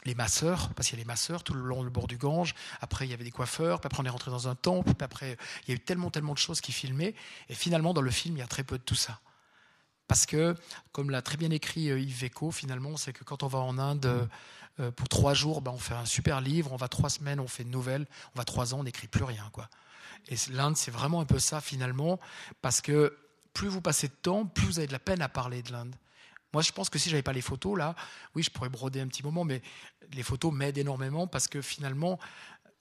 [0.05, 2.53] les masseurs, parce qu'il y a les masseurs tout le long du bord du Gange.
[2.81, 3.79] Après, il y avait des coiffeurs.
[3.79, 4.93] Puis après, on est rentré dans un temple.
[4.93, 7.15] Puis après, il y a eu tellement, tellement de choses qui filmaient.
[7.49, 9.19] Et finalement, dans le film, il y a très peu de tout ça.
[10.07, 10.55] Parce que,
[10.91, 13.79] comme l'a très bien écrit euh, Yves Veco, finalement, c'est que quand on va en
[13.79, 14.29] Inde
[14.79, 17.47] euh, pour trois jours, ben, on fait un super livre, on va trois semaines, on
[17.47, 19.49] fait une nouvelle, on va trois ans, on n'écrit plus rien.
[19.51, 19.67] Quoi.
[20.27, 22.19] Et l'Inde, c'est vraiment un peu ça, finalement,
[22.61, 23.17] parce que
[23.53, 25.95] plus vous passez de temps, plus vous avez de la peine à parler de l'Inde.
[26.53, 27.95] Moi, je pense que si j'avais pas les photos, là,
[28.33, 29.61] oui, je pourrais broder un petit moment, mais
[30.13, 32.19] les photos m'aident énormément parce que finalement,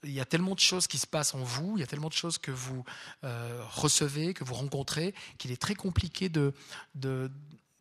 [0.03, 2.09] il y a tellement de choses qui se passent en vous, il y a tellement
[2.09, 2.83] de choses que vous
[3.23, 6.53] euh, recevez, que vous rencontrez, qu'il est très compliqué de,
[6.93, 7.31] de,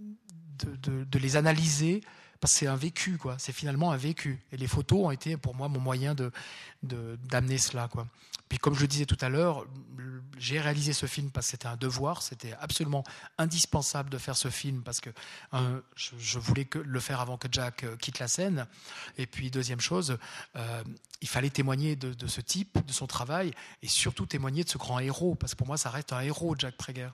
[0.00, 2.00] de, de, les analyser
[2.46, 3.36] c'est un vécu, quoi.
[3.38, 4.40] C'est finalement un vécu.
[4.52, 6.30] Et les photos ont été pour moi mon moyen de
[6.82, 8.06] d'amener cela, quoi.
[8.48, 9.66] Puis comme je le disais tout à l'heure,
[10.38, 13.04] j'ai réalisé ce film parce que c'était un devoir, c'était absolument
[13.38, 15.10] indispensable de faire ce film parce que
[15.96, 18.66] je, voulais le faire avant que Jack euh, quitte la scène.
[19.16, 20.18] Et puis deuxième chose,
[20.56, 20.84] euh,
[21.20, 24.98] il fallait témoigner de, ce type, de son travail, et surtout témoigner de ce grand
[24.98, 27.08] héros, parce que pour moi ça reste un héros, Jack Prager.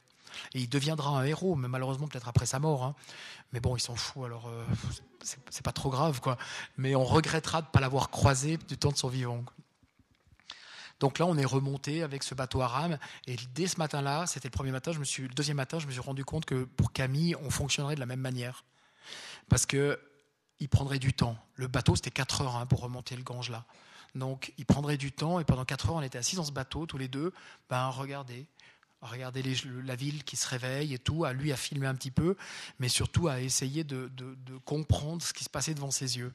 [0.55, 2.85] Et il deviendra un héros, mais malheureusement peut-être après sa mort.
[2.85, 2.95] Hein.
[3.53, 4.65] Mais bon, il s'en fout, alors euh,
[5.23, 6.37] c'est pas trop grave, quoi.
[6.77, 9.45] Mais on regrettera de ne pas l'avoir croisé du temps de son vivant.
[11.01, 12.99] Donc là, on est remonté avec ce bateau à rame.
[13.27, 15.87] Et dès ce matin-là, c'était le premier matin, je me suis, le deuxième matin, je
[15.87, 18.65] me suis rendu compte que pour Camille, on fonctionnerait de la même manière.
[19.49, 19.99] Parce que
[20.61, 21.39] il prendrait du temps.
[21.55, 23.65] Le bateau, c'était 4 heures hein, pour remonter le Gange là.
[24.15, 25.41] Donc, il prendrait du temps.
[25.41, 27.33] Et pendant 4 heures, on était assis dans ce bateau, tous les deux.
[27.71, 28.47] Ben, regardez,
[29.03, 29.43] regarder
[29.85, 32.37] la ville qui se réveille et tout, à lui à filmer un petit peu,
[32.79, 34.11] mais surtout à essayer de
[34.65, 36.33] comprendre ce qui se passait devant ses yeux.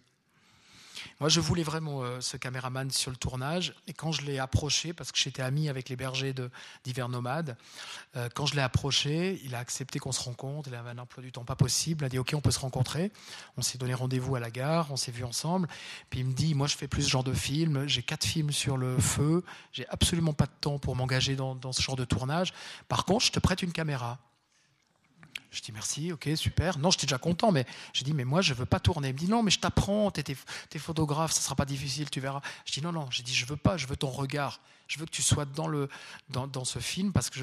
[1.20, 3.74] Moi, je voulais vraiment euh, ce caméraman sur le tournage.
[3.88, 6.34] Et quand je l'ai approché, parce que j'étais ami avec les bergers
[6.84, 7.58] d'hiver nomades,
[8.16, 10.70] euh, quand je l'ai approché, il a accepté qu'on se rencontre.
[10.70, 12.04] Il avait un emploi du temps pas possible.
[12.04, 13.12] Il a dit OK, on peut se rencontrer.
[13.58, 14.92] On s'est donné rendez-vous à la gare.
[14.92, 15.68] On s'est vu ensemble.
[16.10, 17.88] Puis il me dit Moi, je fais plus ce genre de film.
[17.88, 19.44] J'ai quatre films sur le feu.
[19.72, 22.54] J'ai absolument pas de temps pour m'engager dans, dans ce genre de tournage.
[22.88, 24.20] Par contre, je te prête une caméra.
[25.52, 26.78] Je dis merci, ok, super.
[26.78, 29.10] Non, j'étais déjà content, mais je dis, mais moi, je veux pas tourner.
[29.10, 32.20] Il me dit, non, mais je t'apprends, tu es, photographe, ça sera pas difficile, tu
[32.20, 32.42] verras.
[32.66, 34.60] Je dis, non, non, j'ai dit, je veux pas, je veux ton regard.
[34.88, 35.90] Je veux que tu sois dans, le,
[36.30, 37.40] dans, ce film parce que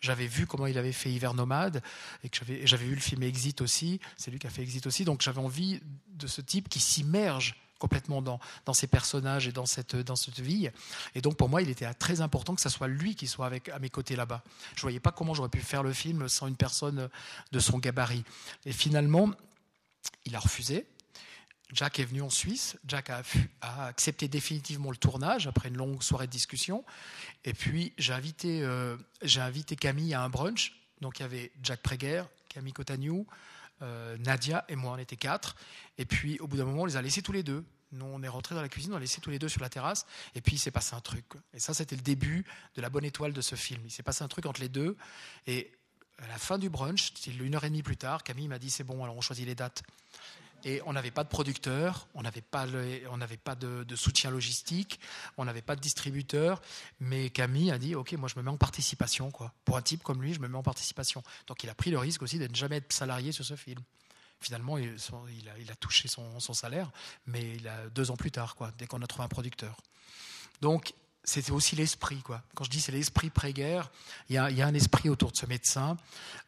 [0.00, 1.82] j'avais vu comment il avait fait Hiver Nomade
[2.24, 4.00] et que j'avais vu le film Exit aussi.
[4.16, 5.04] C'est lui qui a fait Exit aussi.
[5.04, 5.80] Donc j'avais envie
[6.14, 10.38] de ce type qui s'immerge complètement dans, dans ces personnages et dans cette, dans cette
[10.38, 10.70] vie.
[11.16, 13.68] Et donc pour moi, il était très important que ce soit lui qui soit avec,
[13.70, 14.44] à mes côtés là-bas.
[14.76, 17.08] Je ne voyais pas comment j'aurais pu faire le film sans une personne
[17.50, 18.22] de son gabarit.
[18.66, 19.32] Et finalement,
[20.26, 20.86] il a refusé.
[21.72, 22.76] Jack est venu en Suisse.
[22.86, 23.22] Jack a,
[23.88, 26.84] accepté définitivement le tournage après une longue soirée de discussion.
[27.44, 28.96] Et puis j'ai invité, euh,
[29.38, 30.72] invité Camille à un brunch.
[31.00, 33.26] Donc il y avait Jack Preger, Camille Cotagnou,
[33.82, 35.56] euh, Nadia et moi, on était quatre.
[35.98, 37.64] Et puis, au bout d'un moment, on les a laissés tous les deux.
[37.92, 39.68] Nous, on est rentrés dans la cuisine, on a laissé tous les deux sur la
[39.68, 41.26] terrasse, et puis il s'est passé un truc.
[41.52, 43.82] Et ça, c'était le début de la bonne étoile de ce film.
[43.84, 44.96] Il s'est passé un truc entre les deux,
[45.46, 45.70] et
[46.18, 48.84] à la fin du brunch, une heure et demie plus tard, Camille m'a dit c'est
[48.84, 49.82] bon, alors on choisit les dates.
[50.64, 52.66] Et on n'avait pas de producteur, on n'avait pas,
[53.10, 55.00] on n'avait pas de, soutien logistique,
[55.36, 56.62] on n'avait pas de distributeur.
[57.00, 59.30] Mais Camille a dit Ok, moi je me mets en participation.
[59.30, 59.52] Quoi.
[59.64, 61.22] Pour un type comme lui, je me mets en participation.
[61.46, 63.80] Donc il a pris le risque aussi de ne jamais être salarié sur ce film.
[64.40, 64.90] Finalement, il,
[65.70, 66.90] a, touché son, salaire,
[67.26, 67.58] mais
[67.94, 69.76] deux ans plus tard, quoi, dès qu'on a trouvé un producteur.
[70.60, 70.94] Donc
[71.24, 72.20] c'était aussi l'esprit.
[72.22, 72.42] Quoi.
[72.54, 73.90] Quand je dis c'est l'esprit pré-guerre,
[74.28, 75.96] il y, a, un esprit autour de ce médecin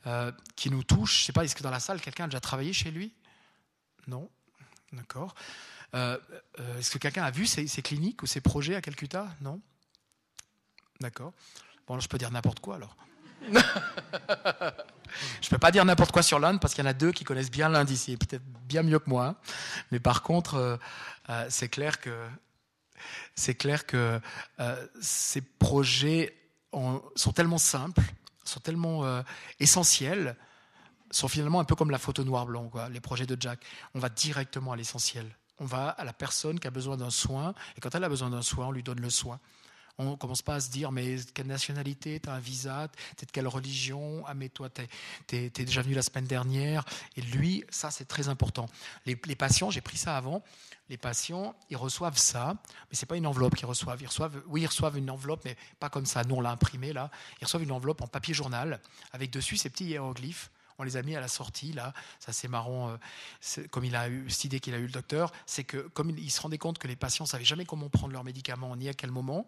[0.07, 1.21] euh, qui nous touche.
[1.21, 3.13] Je sais pas, est-ce que dans la salle, quelqu'un a déjà travaillé chez lui?
[4.09, 4.31] Non
[4.93, 5.35] D'accord.
[5.95, 6.19] Euh,
[6.61, 9.29] euh, est-ce que quelqu'un a vu ces, cliniques ou ces projets à Calcutta?
[9.41, 9.61] Non
[11.01, 11.33] D'accord.
[11.87, 12.97] Bon, je peux dire n'importe quoi alors.
[13.51, 13.57] je
[15.47, 17.25] ne peux pas dire n'importe quoi sur l'Inde parce qu'il y en a deux qui
[17.25, 19.37] connaissent bien l'Inde ici, peut-être bien mieux que moi.
[19.91, 20.81] Mais par contre,
[21.29, 22.27] euh, c'est clair que
[23.35, 24.21] c'est clair que
[25.01, 26.35] ces projets
[26.73, 28.03] sont tellement simples,
[28.45, 29.23] sont tellement
[29.61, 30.37] essentiels
[31.15, 33.65] sont finalement un peu comme la photo noir-blanc, les projets de Jack.
[33.95, 35.27] On va directement à l'essentiel.
[35.59, 38.31] On va à la personne qui a besoin d'un soin, et quand elle a besoin
[38.31, 39.39] d'un soin, on lui donne le soin.
[39.97, 43.23] On ne commence pas à se dire, mais quelle nationalité, tu as un visa, tu
[43.23, 46.85] es de quelle religion, ah mais toi, tu es, déjà venu la semaine dernière.
[47.17, 48.67] Et lui, ça c'est très important.
[49.07, 50.43] Les, patients, j'ai pris ça avant,
[50.89, 52.57] les patients, ils reçoivent ça,
[52.91, 54.03] mais c'est pas une enveloppe qu'ils reçoivent.
[54.03, 54.43] Ils reçoivent.
[54.49, 57.13] Oui, ils reçoivent une enveloppe, mais pas comme ça, nous on l'a imprimé là.
[57.41, 58.81] Ils reçoivent une enveloppe en papier journal,
[59.13, 61.93] avec dessus ces petits hiéroglyphes on les a mis à la sortie, là.
[62.19, 65.33] Ça, c'est marrant, euh, comme il a eu cette idée qu'il a eu le docteur,
[65.47, 68.13] c'est que comme il, se rendait compte que les patients ne savaient jamais comment prendre
[68.13, 69.47] leurs médicaments, ni à quel moment,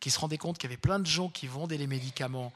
[0.00, 2.52] qu'il se rendait compte qu'il y avait plein de gens qui vendaient les médicaments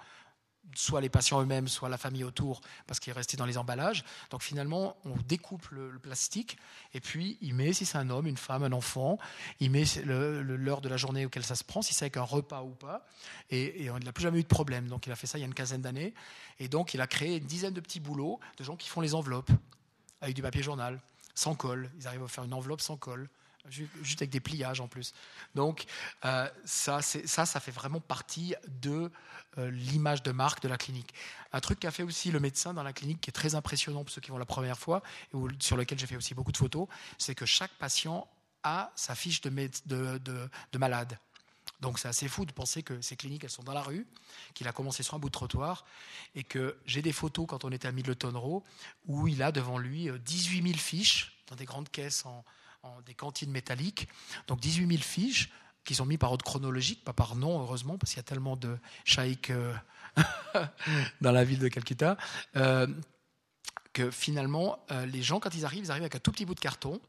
[0.75, 4.05] soit les patients eux-mêmes, soit la famille autour, parce qu'il est resté dans les emballages.
[4.31, 6.57] Donc finalement, on découpe le, plastique,
[6.95, 9.19] et puis il met, si c'est un homme, une femme, un enfant,
[9.61, 12.63] il met l'heure de la journée auquel ça se prend, si c'est avec un repas
[12.63, 13.07] ou pas,
[13.51, 14.89] et, on n'a plus jamais eu de problème.
[14.89, 16.15] Donc il a fait ça il y a une quinzaine d'années,
[16.59, 19.15] et donc il a créé une dizaine de petits boulots de gens qui font les
[19.15, 19.51] enveloppes,
[20.21, 21.01] avec du papier journal,
[21.35, 21.91] sans colle.
[21.99, 23.29] Ils arrivent à faire une enveloppe sans colle
[23.69, 25.15] juste avec des pliages en plus.
[25.55, 25.85] Donc
[26.25, 29.11] euh, ça, ça, fait vraiment partie de
[29.59, 31.15] euh, l'image de marque de la clinique.
[31.53, 34.11] Un truc qu'a fait aussi le médecin dans la clinique, qui est très impressionnant pour
[34.11, 35.03] ceux qui vont la première fois,
[35.33, 36.89] et sur lequel j'ai fait aussi beaucoup de photos,
[37.19, 38.29] c'est que chaque patient
[38.63, 40.49] a sa fiche de,
[40.79, 41.19] malade.
[41.81, 44.07] Donc c'est assez fou de penser que ces cliniques, elles sont dans la rue,
[44.55, 45.85] qu'il a commencé sur un bout de trottoir,
[46.35, 48.65] et que j'ai des photos quand on était à Middleton Row,
[49.07, 52.45] où il a devant lui 18 euh, 000 fiches dans des grandes caisses en,
[53.07, 54.09] des cantines métalliques.
[54.49, 55.51] Donc 18 000 fiches
[55.85, 58.57] qui sont mises par ordre chronologique, pas par nom, heureusement, parce qu'il y a tellement
[58.57, 59.75] de shaïks euh,
[61.21, 62.17] dans la ville de Calcutta,
[62.57, 62.87] euh,
[63.93, 66.55] que finalement, euh, les gens, quand ils arrivent, ils arrivent avec un tout petit bout
[66.55, 67.01] de carton.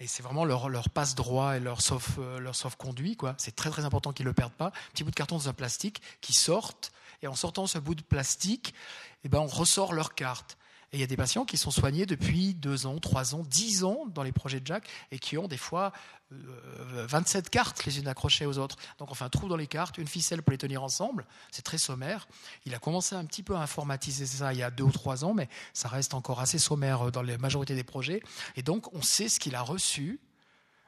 [0.00, 3.36] Et c'est vraiment leur, leur passe-droit et leur sauf, leur conduit Quoi.
[3.38, 4.72] C'est très très important qu'ils ne le perdent pas.
[4.92, 6.92] Petit bout de carton dans un plastique qui sortent.
[7.22, 8.74] Et en sortant ce bout de plastique,
[9.22, 10.58] eh ben, on ressort leur carte.
[10.92, 13.82] Et il y a des patients qui sont soignés depuis deux ans, trois ans, dix
[13.82, 15.92] ans dans les projets de Jack et qui ont des fois
[16.30, 18.76] 27 euh, cartes les unes accrochées aux autres.
[18.98, 21.26] Donc on fait un trou dans les cartes, une ficelle pour les tenir ensemble.
[21.50, 22.28] C'est très sommaire.
[22.66, 25.24] Il a commencé un petit peu à informatiser ça il y a deux ou trois
[25.24, 28.22] ans, mais ça reste encore assez sommaire dans la majorité des projets.
[28.56, 30.20] Et donc on sait ce qu'il a reçu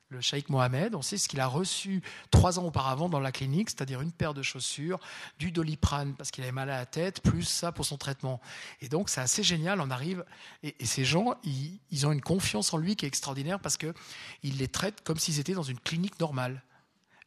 [0.09, 3.71] le Cheikh Mohamed, on sait ce qu'il a reçu trois ans auparavant dans la clinique,
[3.71, 5.01] c'est-à-dire une paire de chaussures,
[5.39, 8.41] du doliprane parce qu'il avait mal à la tête, plus ça pour son traitement.
[8.81, 10.25] Et donc c'est assez génial, on arrive,
[10.63, 13.95] et, ces gens, ils, ont une confiance en lui qui est extraordinaire parce qu'il
[14.43, 16.63] les traite comme s'ils étaient dans une clinique normale.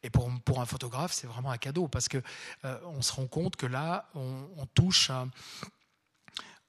[0.04, 2.22] Et pour, pour un photographe, c'est vraiment un cadeau parce que
[2.64, 5.30] euh, on se rend compte que là, on, on touche un,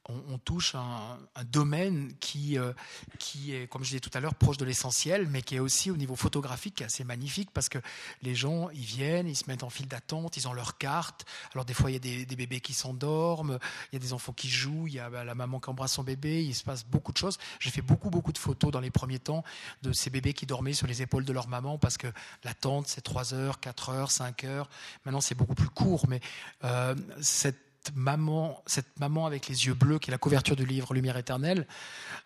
[0.09, 2.73] on, touche un, un domaine qui, euh,
[3.19, 5.91] qui est, comme je disais tout à l'heure, proche de l'essentiel, mais qui est aussi
[5.91, 7.79] au niveau photographique assez magnifique parce que
[8.23, 11.27] les gens, ils viennent, ils se mettent en file d'attente, ils ont leur carte.
[11.53, 13.59] Alors des fois, il y a des, bébés qui s'endorment,
[13.93, 15.93] il y a des enfants qui jouent, il y a bah, la maman qui embrasse
[15.93, 17.39] son bébé, il se passe beaucoup de choses.
[17.61, 19.45] J'ai fait beaucoup, beaucoup de photos dans les premiers temps
[19.83, 22.07] de ces bébés qui dormaient sur les épaules de leur maman parce que
[22.45, 24.71] l'attente, c'est 3 heures, 4 heures, 5 heures.
[25.05, 26.21] Maintenant, c'est beaucoup plus court, mais
[26.65, 30.95] euh, cette maman, cette maman avec les yeux bleus, qui est la couverture du livre
[30.95, 31.67] Lumière éternelle,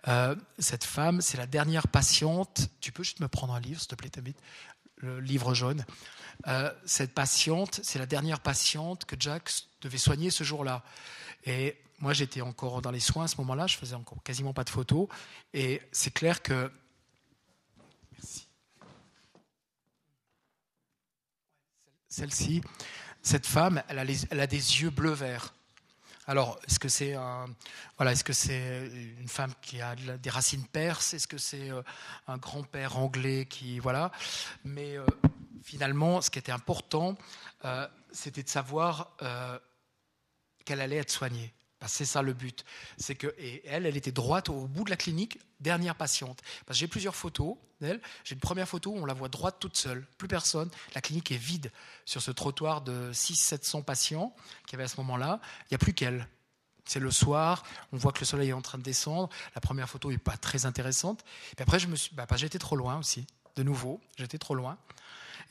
[0.08, 2.68] euh, cette femme, c'est la dernière patiente.
[2.80, 4.34] Tu peux juste me prendre un livre, s'il te plaît, Tamit
[4.96, 5.84] Le livre jaune.
[6.48, 9.50] Euh, cette patiente, c'est la dernière patiente que Jack
[9.80, 10.82] devait soigner ce jour-là.
[11.44, 14.64] Et moi, j'étais encore dans les soins à ce moment-là, je faisais encore quasiment pas
[14.64, 15.08] de photos.
[15.54, 16.70] Et c'est clair que.
[18.12, 18.48] Merci.
[22.08, 22.60] Celle-ci,
[23.22, 23.98] cette femme, elle
[24.40, 25.54] a, des yeux bleu-vert.
[26.26, 27.12] Alors, est-ce que c'est
[29.20, 31.14] une femme qui a des racines perses?
[31.14, 31.82] Est-ce que c'est euh,
[32.26, 34.10] un grand-père anglais qui, voilà
[34.64, 35.06] Mais euh,
[35.62, 37.16] finalement, ce qui était important,
[37.64, 39.16] euh, c'était de savoir
[40.64, 41.52] qu'elle allait être soignée.
[41.82, 42.64] Bah, c'est ça le but.
[42.96, 46.40] C'est que et elle, elle était droite au bout de la clinique, dernière patiente.
[46.64, 48.00] Parce que j'ai plusieurs photos d'elle.
[48.22, 50.70] J'ai une première photo où on la voit droite toute seule, plus personne.
[50.94, 51.72] La clinique est vide
[52.04, 54.32] sur ce trottoir de 600-700 patients
[54.68, 55.40] qui avait à ce moment-là.
[55.62, 56.28] Il n'y a plus qu'elle.
[56.84, 59.28] C'est le soir, on voit que le soleil est en train de descendre.
[59.56, 61.24] La première photo n'est pas très intéressante.
[61.58, 63.26] Et après, je me suis, bah, j'étais trop loin aussi.
[63.56, 64.78] De nouveau, j'étais trop loin.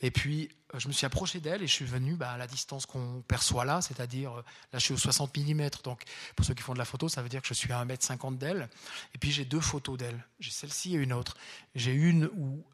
[0.00, 2.46] Et puis, euh, je me suis approché d'elle et je suis venu bah, à la
[2.46, 5.68] distance qu'on perçoit là, c'est-à-dire, euh, là, je suis au 60 mm.
[5.84, 6.02] Donc,
[6.36, 8.38] pour ceux qui font de la photo, ça veut dire que je suis à 1m50
[8.38, 8.68] d'elle.
[9.14, 10.24] Et puis, j'ai deux photos d'elle.
[10.40, 11.36] J'ai celle-ci et une autre.
[11.74, 12.64] J'ai une où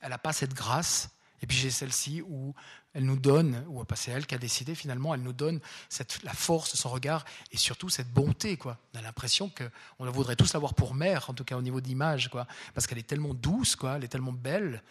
[0.00, 1.10] elle n'a pas cette grâce.
[1.40, 2.54] Et puis, j'ai celle-ci où
[2.94, 6.32] elle nous donne, ou c'est elle qui a décidé finalement, elle nous donne cette, la
[6.32, 8.56] force de son regard et surtout cette bonté.
[8.56, 8.78] Quoi.
[8.94, 12.30] On a l'impression qu'on voudrait tous l'avoir pour mère, en tout cas au niveau d'image,
[12.74, 14.82] parce qu'elle est tellement douce, quoi, elle est tellement belle.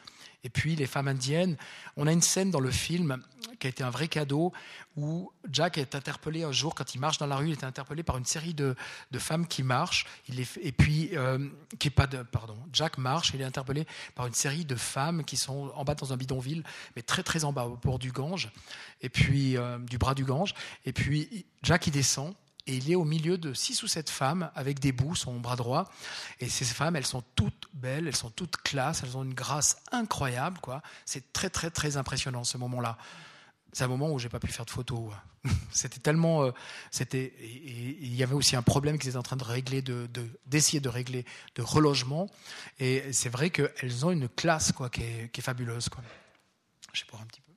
[0.44, 1.56] Et puis les femmes indiennes.
[1.98, 3.22] On a une scène dans le film
[3.60, 4.52] qui a été un vrai cadeau
[4.98, 8.04] où Jack est interpellé un jour quand il marche dans la rue, il est interpellé
[8.04, 8.76] par une série de,
[9.20, 10.08] femmes qui marchent.
[10.62, 11.48] Et puis euh,
[11.78, 13.86] qui est pas de, pardon, Jack marche, il est interpellé
[14.16, 16.64] par une série de femmes qui sont en bas dans un bidonville,
[16.96, 18.52] mais très très en bas du Gange,
[19.02, 20.54] et puis euh, du bras du Gange.
[20.86, 22.34] Et puis Jack il descend
[22.68, 25.56] et il est au milieu de six ou sept femmes avec des bouts, son bras
[25.56, 25.92] droit.
[26.40, 29.78] Et ces femmes, elles sont toutes belles, elles sont toutes classes, elles ont une grâce
[29.92, 30.60] incroyable.
[30.60, 30.82] quoi.
[31.06, 32.98] C'est très, très, très impressionnant ce moment-là.
[33.74, 35.12] C'est un moment où j'ai pas pu faire de photos.
[35.72, 36.52] C'était tellement, euh,
[36.92, 40.08] c'était, il y avait aussi un problème qu'ils étaient en train de régler, de,
[40.46, 41.26] d'essayer de, régler,
[41.56, 42.30] de relogement.
[42.80, 45.90] Et c'est vrai qu'elles ont une classe quoi, qui est, fabuleuse.
[45.90, 46.04] Quoi.
[46.94, 47.51] Je vais boire un petit peu.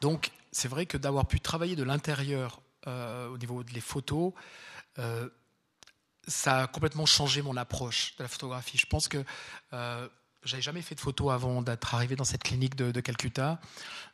[0.00, 4.32] Donc, c'est vrai que d'avoir pu travailler de l'intérieur euh, au niveau des photos,
[4.98, 5.28] euh,
[6.26, 8.78] ça a complètement changé mon approche de la photographie.
[8.78, 9.24] Je pense que
[9.72, 10.08] euh,
[10.44, 13.60] j'avais jamais fait de photos avant d'être arrivé dans cette clinique de, de Calcutta.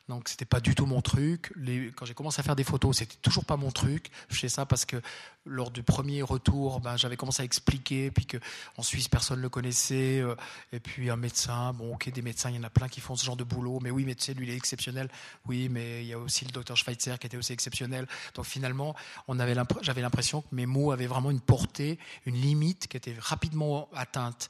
[0.09, 1.53] Donc c'était pas du tout mon truc.
[1.95, 4.11] Quand j'ai commencé à faire des photos, c'était toujours pas mon truc.
[4.29, 5.01] Je fais ça parce que
[5.45, 8.37] lors du premier retour, ben, j'avais commencé à expliquer, puis que
[8.77, 10.35] en Suisse personne le connaissait, euh,
[10.71, 11.73] et puis un médecin.
[11.73, 13.79] Bon, ok, des médecins, il y en a plein qui font ce genre de boulot,
[13.81, 15.09] mais oui, médecin, lui, il est exceptionnel.
[15.45, 18.07] Oui, mais il y a aussi le docteur Schweitzer qui était aussi exceptionnel.
[18.35, 18.95] Donc finalement,
[19.27, 23.15] on avait j'avais l'impression que mes mots avaient vraiment une portée, une limite qui était
[23.19, 24.49] rapidement atteinte.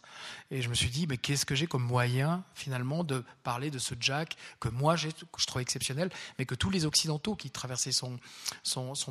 [0.52, 3.80] Et je me suis dit, mais qu'est-ce que j'ai comme moyen finalement de parler de
[3.80, 5.10] ce Jack que moi j'ai
[5.44, 8.20] je trouvais exceptionnel, mais que tous les Occidentaux qui traversaient son,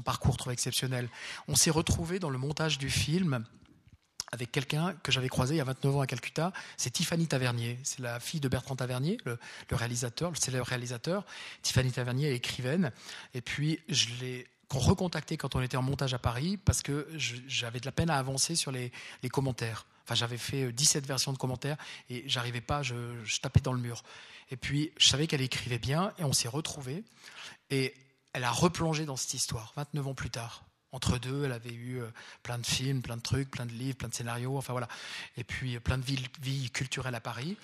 [0.04, 1.08] parcours trouvaient exceptionnel.
[1.48, 3.44] On s'est retrouvé dans le montage du film
[4.32, 7.78] avec quelqu'un que j'avais croisé il y a 29 ans à Calcutta, c'est Tiffany Tavernier.
[7.82, 9.38] C'est la fille de Bertrand Tavernier, le,
[9.70, 11.26] réalisateur, le célèbre réalisateur.
[11.60, 12.92] Tiffany Tavernier est écrivaine.
[13.34, 17.06] Et puis, je l'ai recontacté quand on était en montage à Paris parce que
[17.46, 18.90] j'avais de la peine à avancer sur les,
[19.30, 19.86] commentaires.
[20.04, 21.76] Enfin, j'avais fait 17 versions de commentaires
[22.08, 22.94] et j'arrivais pas, je,
[23.42, 24.02] tapais dans le mur.
[24.52, 27.04] Et puis, je savais qu'elle écrivait bien, et on s'est retrouvés.
[27.70, 27.94] Et
[28.34, 30.66] elle a replongé dans cette histoire, 29 ans plus tard.
[30.92, 32.10] Entre deux, elle avait eu euh,
[32.42, 34.88] plein de films, plein de trucs, plein de livres, plein de scénarios, enfin voilà.
[35.38, 37.56] Et puis, plein de vies, vie culturelles à Paris.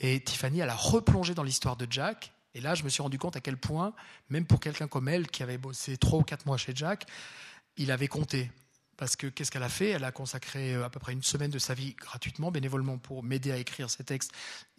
[0.00, 2.30] Et Tiffany, elle a replongé dans l'histoire de Jack.
[2.52, 3.94] Et là, je me suis rendu compte à quel point,
[4.28, 7.06] même pour quelqu'un comme elle, qui avait bossé trois ou quatre mois chez Jack,
[7.78, 8.50] il avait compté.
[8.96, 9.90] Parce que qu'est-ce qu'elle a fait?
[9.90, 13.22] Elle a consacré euh, à peu près une semaine de sa vie gratuitement, bénévolement, pour
[13.22, 14.32] m'aider à écrire ces textes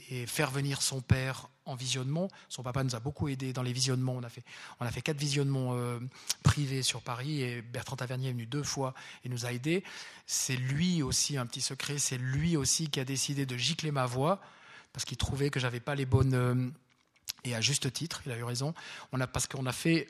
[0.09, 2.30] et faire venir son père en visionnement.
[2.47, 4.13] Son papa nous a beaucoup aidé dans les visionnements.
[4.13, 4.43] On a fait,
[4.80, 5.99] on a fait quatre visionnements euh,
[6.43, 8.93] privés sur Paris et Bertrand Tavernier est venu deux fois
[9.24, 9.84] et nous a aidés.
[10.28, 14.05] C'est lui aussi, un petit secret, c'est lui aussi qui a décidé de gicler ma
[14.05, 14.39] voix
[14.93, 16.34] parce qu'il trouvait que j'avais pas les bonnes.
[16.34, 16.70] Euh,
[17.43, 18.74] et à juste titre, il a eu raison.
[19.32, 20.07] Parce qu'on a fait,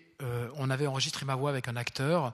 [0.56, 2.34] on avait enregistré ma voix avec un acteur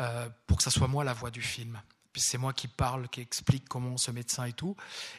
[0.00, 1.80] euh, pour que ça soit moi la voix du film.
[2.14, 4.74] C'est moi qui parle, qui explique comment ce médecin et tout.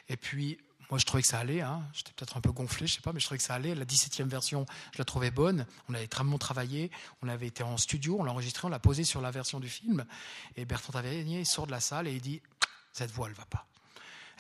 [0.10, 0.58] Et puis,
[0.90, 1.62] moi, je trouvais que ça allait.
[1.62, 1.84] Hein.
[1.94, 3.76] J'étais peut-être un peu gonflé, je sais pas, mais je trouvais que ça allait.
[3.76, 5.66] La 17e version, je la trouvais bonne.
[5.90, 6.92] On avait extrêmement travaillé.
[7.22, 9.70] On avait été en studio, on l'a enregistré, on l'a posé sur la version du
[9.70, 10.06] film.
[10.56, 12.42] Et Bertrand Tavernier sort de la salle et il dit
[12.94, 13.68] Cette voix, elle va pas.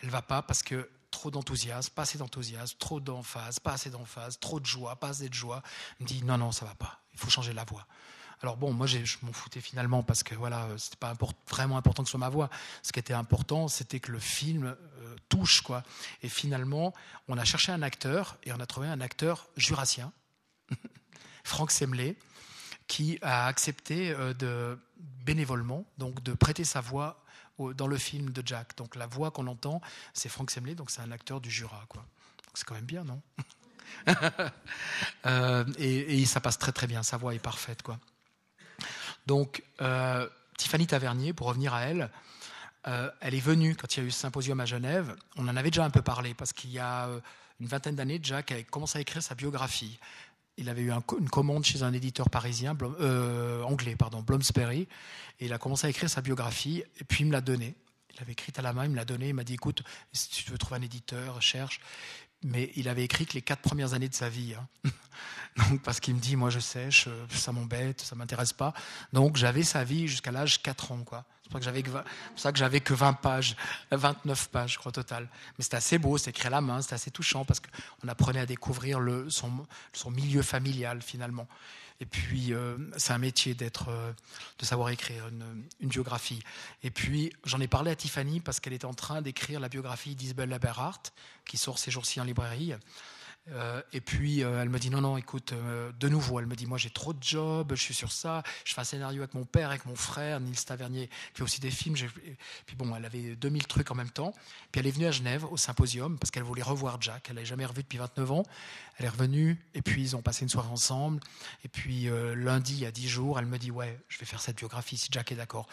[0.02, 4.40] Elle va pas parce que trop d'enthousiasme, pas assez d'enthousiasme, trop d'emphase, pas assez d'emphase,
[4.40, 5.62] trop de joie, pas assez de joie.
[6.00, 7.02] Il me dit Non, non, ça va pas.
[7.14, 7.86] Il faut changer la voix.
[8.42, 11.14] Alors bon, moi je m'en foutais finalement parce que voilà, c'était pas
[11.50, 12.50] vraiment important que ce soit ma voix.
[12.84, 15.84] Ce qui était important, c'était que le film euh, touche quoi.
[16.22, 16.94] Et finalement,
[17.28, 20.12] on a cherché un acteur et on a trouvé un acteur jurassien,
[21.44, 22.16] Franck Semlé,
[22.88, 24.80] qui a accepté euh, de
[25.26, 27.24] bénévolement, donc de prêter sa voix
[27.76, 28.78] dans le film de Jack.
[28.78, 29.82] Donc la voix qu'on entend,
[30.14, 32.06] c'est Franck Semlé, donc c'est un acteur du Jura quoi.
[32.54, 33.22] C'est quand même bien, non?
[35.26, 38.00] Euh, et, et, ça passe très très bien, sa voix est parfaite quoi.
[39.28, 42.10] Donc, euh, Tiffany Tavernier, pour revenir à elle,
[42.88, 45.16] euh, elle est venue quand il y a eu ce symposium à Genève.
[45.36, 47.20] On en avait déjà un peu parlé parce qu'il y a euh,
[47.60, 50.00] une vingtaine d'années, Jack a commencé à écrire sa biographie.
[50.56, 52.76] Il avait eu une commande chez un éditeur parisien,
[53.66, 54.88] anglais, pardon, Bloomsbury,
[55.40, 57.76] et il a commencé à écrire sa biographie, et puis il me l'a donnée.
[58.10, 60.30] Il l'avait écrite à la main, il me l'a donnée, il m'a dit écoute, si
[60.30, 61.80] tu veux trouver un éditeur, cherche
[62.44, 64.54] mais il avait écrit que les quatre premières années de sa vie.
[64.56, 64.92] Hein.
[65.70, 68.74] Donc, parce qu'il me dit, moi je sèche, euh, ça m'embête, ça m'intéresse pas.
[69.12, 71.04] Donc j'avais sa vie jusqu'à l'âge 4 ans.
[71.04, 71.26] Quoi.
[71.44, 71.60] C'est pour
[72.36, 73.56] ça que j'avais que 20 pages,
[73.92, 75.28] 29 pages, je crois, total.
[75.58, 78.42] Mais c'était assez beau, c'était écrit à la main, c'était assez touchant parce qu'on apprenait
[78.42, 81.48] à découvrir son milieu familial finalement.
[82.00, 84.12] Et puis, euh, c'est un métier d'être, euh,
[84.60, 86.39] de savoir écrire une, une biographie.
[86.84, 90.16] Et puis, j'en ai parlé à Tiffany parce qu'elle était en train d'écrire la biographie
[90.16, 91.12] d'Isabelle Laberhardt,
[91.45, 92.74] qui sort ces jours-ci en librairie.
[93.52, 96.56] Euh, et puis euh, elle me dit non non écoute euh, de nouveau elle me
[96.56, 99.34] dit moi j'ai trop de jobs je suis sur ça je fais un scénario avec
[99.36, 101.95] mon père avec mon frère Nils Tavernier puis aussi des films
[102.66, 104.34] puis bon elle avait 2000 trucs en même temps.
[104.72, 107.45] Puis elle est venue à Genève au symposium parce qu'elle voulait revoir Jack elle l'avait
[107.45, 108.43] jamais revu depuis 29 ans.
[108.98, 111.22] Elle est revenue et puis ils ont passé une soirée ensemble.
[111.64, 114.41] Et puis lundi il y a 10 jours elle me dit ouais je vais faire
[114.41, 115.68] cette biographie si Jack est d'accord.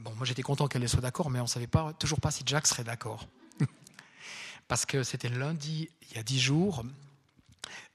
[0.00, 2.66] Bon moi j'étais content qu'elle soit d'accord mais on savait pas toujours pas si Jack
[2.66, 3.28] serait d'accord
[4.68, 6.84] parce que c'était lundi, il y a dix jours,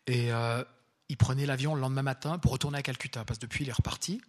[0.07, 0.63] et euh,
[1.09, 3.73] il prenait l'avion le lendemain matin pour retourner à Calcutta, parce que depuis, il est
[3.73, 4.21] reparti.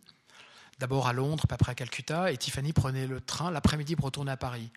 [0.79, 4.33] D'abord à Londres, puis après à Calcutta, et Tiffany prenait le train l'après-midi pour retourner
[4.33, 4.71] à Paris.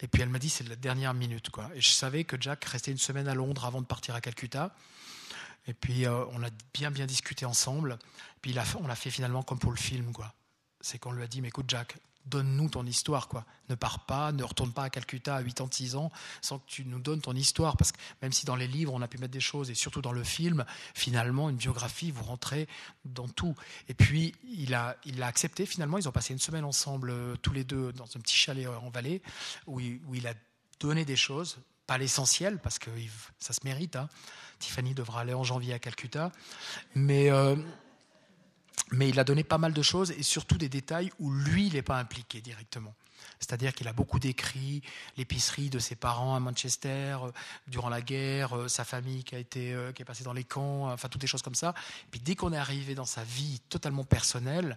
[0.00, 1.50] Et puis elle m'a dit, c'est la dernière minute.
[1.50, 1.70] Quoi.
[1.74, 4.74] Et je savais que Jack restait une semaine à Londres avant de partir à Calcutta.
[5.66, 7.98] Et puis euh, on a bien bien discuté ensemble.
[8.40, 10.12] Puis on l'a fait finalement comme pour le film.
[10.12, 10.32] Quoi.
[10.80, 13.44] C'est qu'on lui a dit, mais écoute Jack, donne-nous ton histoire, quoi.
[13.68, 16.10] Ne pars pas, ne retourne pas à Calcutta à 86 ans
[16.40, 17.76] sans que tu nous donnes ton histoire.
[17.76, 20.02] Parce que même si dans les livres, on a pu mettre des choses, et surtout
[20.02, 20.64] dans le film,
[20.94, 22.68] finalement, une biographie, vous rentrez
[23.04, 23.54] dans tout.
[23.88, 27.36] Et puis, il a, il a accepté, finalement, ils ont passé une semaine ensemble, euh,
[27.42, 29.22] tous les deux, dans un petit chalet en vallée,
[29.66, 30.34] où il, où il a
[30.78, 32.90] donné des choses, pas l'essentiel, parce que
[33.38, 33.96] ça se mérite.
[33.96, 34.08] Hein.
[34.58, 36.32] Tiffany devra aller en janvier à Calcutta.
[36.94, 37.30] Mais...
[37.30, 37.56] Euh,
[38.92, 41.74] mais il a donné pas mal de choses et surtout des détails où lui, il
[41.74, 42.94] n'est pas impliqué directement.
[43.38, 44.82] C'est-à-dire qu'il a beaucoup décrit
[45.16, 47.32] l'épicerie de ses parents à Manchester euh,
[47.68, 50.44] durant la guerre, euh, sa famille qui a été euh, qui est passée dans les
[50.44, 51.74] camps, enfin toutes des choses comme ça.
[52.04, 54.76] Et puis dès qu'on est arrivé dans sa vie totalement personnelle,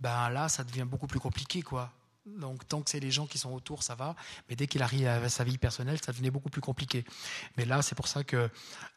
[0.00, 1.90] ben là, ça devient beaucoup plus compliqué, quoi.
[2.26, 4.16] Donc tant que c'est les gens qui sont autour, ça va.
[4.48, 7.04] Mais dès qu'il arrive à sa vie personnelle, ça devenait beaucoup plus compliqué.
[7.56, 8.48] Mais là, c'est pour ça que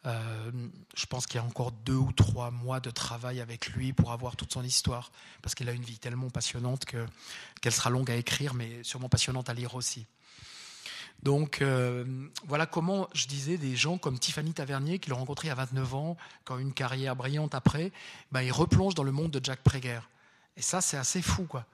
[0.06, 0.52] euh,
[0.96, 4.14] je pense qu'il y a encore deux ou trois mois de travail avec lui pour
[4.14, 5.12] avoir toute son histoire.
[5.42, 7.06] Parce qu'il a une vie tellement passionnante que,
[7.62, 10.06] qu'elle sera longue à écrire, mais sûrement passionnante à lire aussi.
[11.24, 12.06] Donc euh,
[12.46, 16.18] voilà comment, je disais, des gens comme Tiffany Tavernier, qui l'ont rencontré à 29 ans,
[16.46, 17.92] qui ont une carrière brillante après,
[18.32, 20.00] ben, ils replongent dans le monde de Jack Prager.
[20.56, 21.66] Et ça, c'est assez fou, quoi.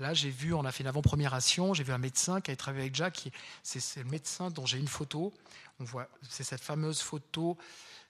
[0.00, 2.56] Là, j'ai vu, on a fait une avant-première action, j'ai vu un médecin qui a
[2.56, 3.28] travaillé avec Jack,
[3.62, 5.30] c'est le médecin dont j'ai une photo.
[5.78, 7.58] On voit, c'est cette fameuse photo.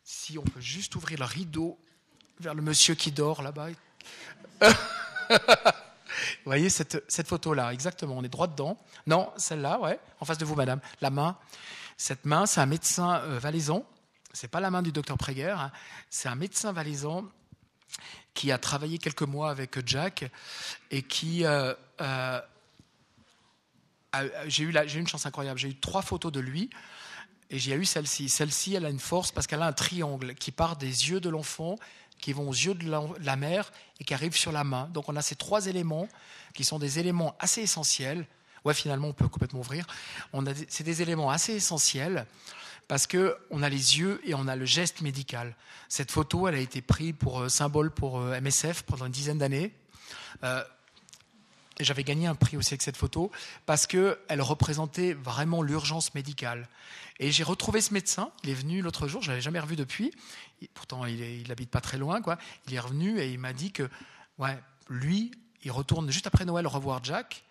[0.05, 1.81] Si on peut juste ouvrir le rideau
[2.39, 3.71] vers le monsieur qui dort là-bas.
[4.61, 4.67] Vous
[6.45, 8.79] voyez cette, cette photo-là, exactement, on est droit dedans.
[9.09, 10.81] Non, celle-là, ouais, en face de vous, madame.
[11.01, 11.37] La main,
[11.97, 13.85] cette main, c'est un médecin euh, valaisan.
[14.33, 15.73] C'est pas la main du docteur Préguer, hein.
[16.09, 17.25] c'est un médecin valaisan
[18.41, 20.25] qui a travaillé quelques mois avec Jack
[20.91, 22.41] et qui euh, euh,
[24.47, 25.59] j'ai eu, une chance incroyable.
[25.59, 26.71] J'ai eu trois photos de lui
[27.51, 28.31] et j'ai eu celle-ci.
[28.31, 31.29] Celle-ci, elle a une force parce qu'elle a un triangle qui part des yeux de
[31.29, 31.77] l'enfant,
[32.19, 34.89] qui vont aux yeux de la, mère et qui arrivent sur la main.
[34.95, 36.09] Donc on a ces trois éléments
[36.55, 38.27] qui sont des éléments assez essentiels.
[38.65, 39.87] Ouais, finalement, on peut complètement ouvrir.
[40.69, 42.25] C'est des éléments assez essentiels
[42.91, 45.55] parce qu'on a les yeux et on a le geste médical.
[45.89, 49.39] Cette photo, elle a été prise pour euh, symbole pour euh, MSF pendant une dizaine
[49.39, 49.73] d'années.
[50.43, 50.65] Euh,
[51.79, 53.31] j'avais gagné un prix aussi avec cette photo
[53.65, 56.69] parce qu'elle représentait vraiment l'urgence médicale.
[57.21, 60.13] Et j'ai retrouvé ce médecin, il est venu l'autre jour, je l'avais jamais revu depuis,
[60.75, 62.39] pourtant il n'habite pas très loin, quoi.
[62.67, 63.89] il est revenu et il m'a dit que
[64.39, 65.31] ouais, lui,
[65.63, 67.45] il retourne juste après Noël revoir Jack,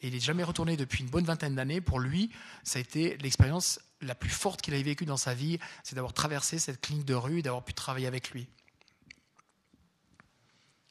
[0.00, 1.80] et il n'est jamais retourné depuis une bonne vingtaine d'années.
[1.80, 2.30] Pour lui,
[2.64, 6.12] ça a été l'expérience la plus forte qu'il ait vécue dans sa vie, c'est d'avoir
[6.12, 8.48] traversé cette clinique de rue d'avoir pu travailler avec lui.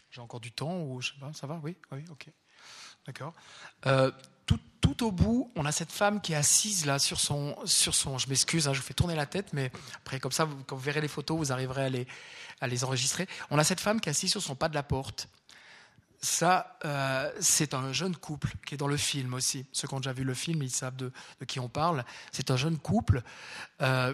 [0.09, 1.59] J'ai encore du temps ou je sais pas, ça va?
[1.63, 2.27] Oui, oui, ok,
[3.05, 3.33] d'accord.
[3.85, 4.11] Euh,
[4.45, 7.93] tout, tout, au bout, on a cette femme qui est assise là sur son, sur
[7.93, 8.17] son.
[8.17, 10.81] Je m'excuse, hein, je vous fais tourner la tête, mais après comme ça, quand vous
[10.81, 12.07] verrez les photos, vous arriverez à les,
[12.61, 13.27] à les enregistrer.
[13.49, 15.27] On a cette femme qui est assise sur son pas de la porte
[16.25, 19.65] ça, euh, c'est un jeune couple qui est dans le film aussi.
[19.71, 21.11] Ceux qui ont déjà vu le film, ils savent de,
[21.47, 22.03] qui on parle.
[22.31, 23.21] C'est un jeune couple
[23.81, 24.13] euh,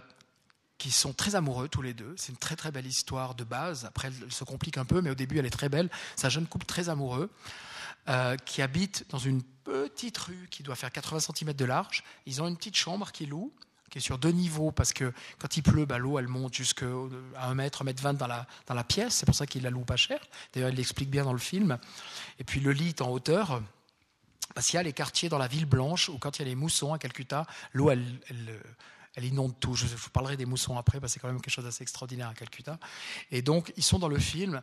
[0.77, 2.13] qui sont très amoureux tous les deux.
[2.17, 3.85] C'est une très très belle histoire de base.
[3.85, 5.89] Après, elle se complique un peu, mais au début, elle est très belle.
[6.15, 7.29] C'est un jeune couple très amoureux
[8.09, 12.03] euh, qui habite dans une petite rue qui doit faire 80 cm de large.
[12.25, 13.53] Ils ont une petite chambre qu'ils louent
[13.91, 16.85] qui est sur deux niveaux, parce que quand il pleut, bah, l'eau elle monte jusqu'à
[17.37, 19.69] un mètre, un mètre vingt dans la, dans la pièce, c'est pour ça qu'il la
[19.69, 20.19] loue pas cher.
[20.53, 21.77] D'ailleurs, il l'explique bien dans le film.
[22.39, 23.61] Et puis le lit est en hauteur,
[24.55, 26.47] parce qu'il y a les quartiers dans la ville blanche, où quand il y a
[26.47, 28.05] les moussons à Calcutta, l'eau elle,
[29.15, 29.75] elle, inonde tout.
[29.75, 32.29] Je vous parlerai des moussons après, parce que c'est quand même quelque chose d'assez extraordinaire
[32.29, 32.79] à Calcutta.
[33.29, 34.61] Et donc, ils sont dans le film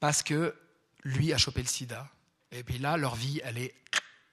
[0.00, 0.56] parce que
[1.04, 2.08] lui a chopé le sida.
[2.50, 3.74] Et puis là, leur vie, elle est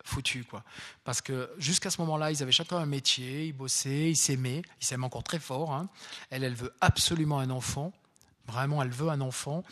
[0.08, 0.44] foutu.
[0.44, 0.64] Quoi.
[1.04, 4.86] Parce que jusqu'à ce moment-là, ils avaient chacun un métier, ils bossaient, ils s'aimaient, ils
[4.86, 5.74] s'aiment encore très fort.
[5.74, 5.90] Hein.
[6.30, 7.94] Elle, elle veut absolument un enfant.
[8.48, 9.66] Vraiment, elle veut un enfant,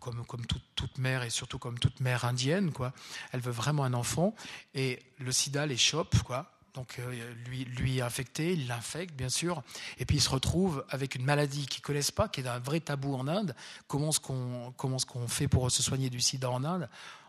[0.00, 2.72] comme, comme toute, mère et surtout comme toute mère indienne.
[2.72, 2.92] Quoi.
[3.32, 4.34] Elle veut vraiment un enfant.
[4.74, 6.20] Et le sida les chope.
[6.24, 6.50] Quoi.
[6.78, 9.62] Donc euh, lui, lui est infecté, il l'infecte bien sûr,
[9.98, 12.60] et puis il se retrouve avec une maladie qu'ils ne connaissent pas, qui est un
[12.60, 13.56] vrai tabou en Inde.
[13.88, 16.88] Comment est-ce qu'on qu'on fait pour se soigner du sida en Inde?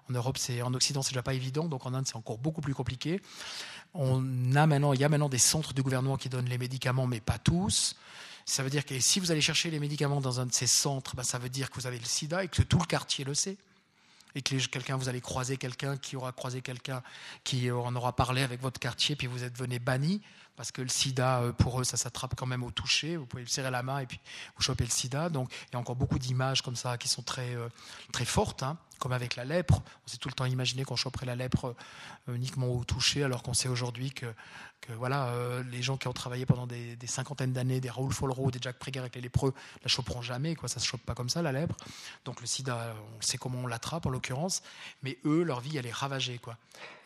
[0.10, 2.62] En Europe, c'est en Occident, c'est déjà pas évident, donc en Inde, c'est encore beaucoup
[2.62, 3.22] plus compliqué.
[3.94, 7.08] On a maintenant, il y a maintenant des centres du gouvernement qui donnent les médicaments,
[7.08, 7.96] mais pas tous.
[8.46, 11.16] Ça veut dire que si vous allez chercher les médicaments dans un de ces centres,
[11.16, 13.34] bah, ça veut dire que vous avez le sida et que tout le quartier le
[13.34, 13.58] sait.
[14.36, 17.02] Et que quelqu'un, vous allez croiser quelqu'un qui aura croisé quelqu'un
[17.44, 20.22] qui en aura parlé avec votre quartier, puis vous êtes venu banni,
[20.60, 23.16] parce que le sida, euh, pour eux, ça s'attrape quand même au toucher.
[23.16, 24.20] Vous pouvez le serrer la main et puis
[24.58, 25.30] vous chopez le sida.
[25.30, 27.70] Donc il y a encore beaucoup d'images comme ça qui sont très, euh,
[28.12, 28.62] très fortes.
[28.62, 28.78] Hein.
[29.00, 29.82] comme avec la lèpre.
[30.06, 31.74] On s'est tout le temps imaginé qu'on choperait la lèpre
[32.28, 34.26] euh, uniquement au toucher, alors qu'on sait aujourd'hui que,
[34.90, 35.34] voilà,
[35.72, 39.00] les gens qui ont travaillé pendant des, cinquantaines d'années, des Raoul Follereau, des Jack Prieger
[39.00, 39.54] avec les lépreux,
[39.84, 40.56] la choperont jamais.
[40.56, 41.76] Quoi, ça se chope pas comme ça, la lèpre.
[42.26, 44.62] Donc le sida, on sait comment on l'attrape en l'occurrence,
[45.04, 46.40] mais eux, leur vie, elle est ravagée.
[46.40, 46.58] Quoi.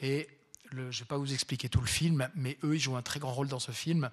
[0.02, 0.28] Et
[0.76, 3.20] je ne vais pas vous expliquer tout le film, mais eux, ils jouent un très
[3.20, 4.10] grand rôle dans ce film.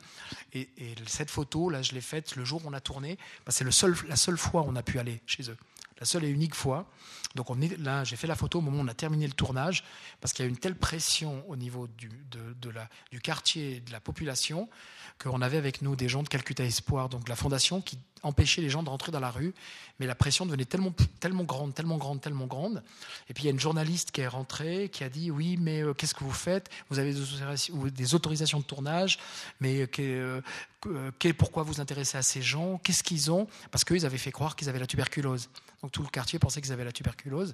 [0.53, 0.69] Et,
[1.07, 3.19] cette photo, là, je l'ai faite le jour où on a tourné.
[3.47, 5.57] Bah, c'est la seule fois où on a pu aller chez eux
[6.01, 6.87] la seule et unique fois.
[7.37, 7.47] Donc
[7.79, 9.85] là, j'ai fait la photo au moment où on a terminé le tournage,
[10.21, 12.11] parce qu'il y a une telle pression au niveau du
[13.23, 14.69] quartier, de la population,
[15.19, 18.71] qu'on avait avec nous des gens de Calcutta Espoir, donc la fondation, qui empêchait les
[18.71, 19.55] gens de rentrer dans la rue,
[19.99, 22.83] mais la pression devenait tellement, tellement grande, tellement grande, tellement grande.
[23.29, 25.83] Et puis il y a une journaliste qui est rentrée, qui a dit oui, mais
[25.83, 26.71] euh, qu'est-ce que vous faites?
[26.89, 29.19] Vous avez des autorisations de tournage,
[29.61, 30.41] mais euh,
[30.87, 32.79] euh, pourquoi vous intéressez à ces gens?
[32.79, 33.47] Qu'est-ce qu'ils ont?
[33.71, 35.51] Parce qu'ils avaient fait croire qu'ils avaient la tuberculose.
[35.83, 37.53] Donc tout le quartier pensait qu'ils avaient la tuberculose.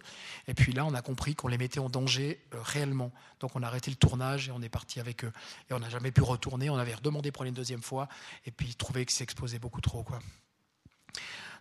[0.49, 3.13] Et puis là, on a compris qu'on les mettait en danger réellement.
[3.41, 5.33] Donc on a arrêté le tournage et on est parti avec eux.
[5.71, 6.71] Et on n'a jamais pu retourner.
[6.71, 8.09] On avait redemandé pour une deuxième fois
[8.45, 10.03] et puis trouvé qu'ils s'exposaient beaucoup trop.
[10.03, 10.19] Quoi.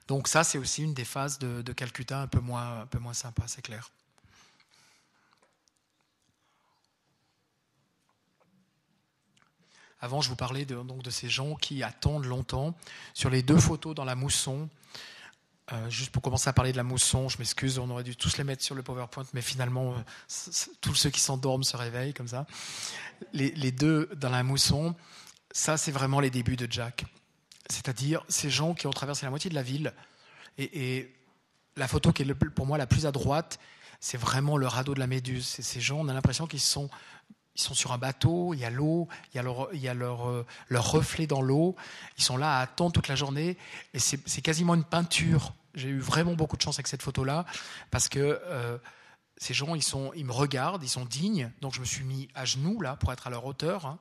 [0.07, 3.13] Donc ça, c'est aussi une des phases de, Calcutta un peu moins, un peu moins
[3.13, 3.91] sympa, c'est clair.
[9.99, 12.75] Avant, je vous parlais de, donc, de ces gens qui attendent longtemps.
[13.13, 14.69] Sur les deux photos dans la mousson,
[15.73, 18.37] euh, juste pour commencer à parler de la mousson, je m'excuse, on aurait dû tous
[18.37, 22.27] les mettre sur le PowerPoint, mais finalement, euh, tous ceux qui s'endorment se réveillent comme
[22.27, 22.45] ça.
[23.33, 24.95] Les, deux dans la mousson,
[25.51, 27.05] ça, c'est vraiment les débuts de Jack.
[27.69, 29.93] C'est-à-dire ces gens qui ont traversé la moitié de la ville.
[30.57, 31.11] Et,
[31.77, 33.59] la photo qui est pour moi la plus à droite,
[33.99, 35.45] c'est vraiment le radeau de la Méduse.
[35.45, 36.89] Ces gens, on a l'impression qu'ils sont
[37.55, 39.87] ils sont sur un bateau, il y a l'eau, il y a leur, il y
[39.87, 41.75] a leur, euh, leur reflet dans l'eau.
[42.17, 43.57] Ils sont là à attendre toute la journée.
[43.93, 45.53] Et c'est quasiment une peinture.
[45.73, 47.45] J'ai eu vraiment beaucoup de chance avec cette photo-là
[47.91, 48.77] parce que euh,
[49.37, 51.51] ces gens, ils, sont, ils me regardent, ils sont dignes.
[51.61, 53.85] Donc je me suis mis à genoux là pour être à leur hauteur.
[53.85, 53.99] Hein.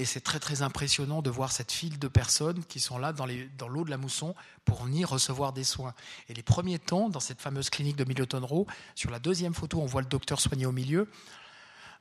[0.00, 3.26] Et c'est très très impressionnant de voir cette file de personnes qui sont là dans,
[3.26, 4.34] l'eau de la mousson
[4.64, 5.92] pour venir recevoir des soins.
[6.30, 9.78] Et les premiers temps, dans cette fameuse clinique de Middleton Row, sur la deuxième photo,
[9.78, 11.06] on voit le docteur soigné au milieu.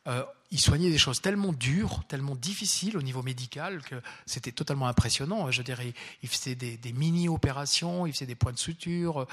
[0.07, 4.87] Euh, il soignait des choses tellement dures, tellement difficiles au niveau médical que c'était totalement
[4.87, 5.51] impressionnant.
[5.51, 5.93] Je dirais,
[6.23, 9.27] il faisait des, mini-opérations, il faisait des points de suture.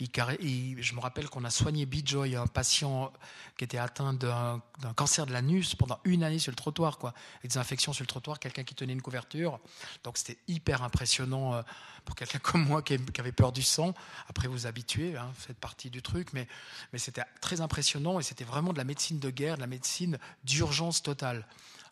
[0.00, 3.12] je me rappelle qu'on a soigné Bijoy, un patient
[3.58, 4.62] qui était atteint d'un
[4.96, 7.12] cancer de l'anus pendant une année sur le trottoir, quoi,
[7.44, 9.60] des infections sur le trottoir, quelqu'un qui tenait une couverture.
[10.04, 11.62] Donc c'était hyper impressionnant euh,
[12.04, 13.94] pour quelqu'un comme moi qui avait peur du sang.
[14.28, 16.48] Après, vous habituez, hein, faites partie du truc, mais,
[16.92, 20.18] mais c'était très impressionnant et c'était vraiment de la médecine de guerre, de la médecine
[20.62, 21.44] d'urgence totale.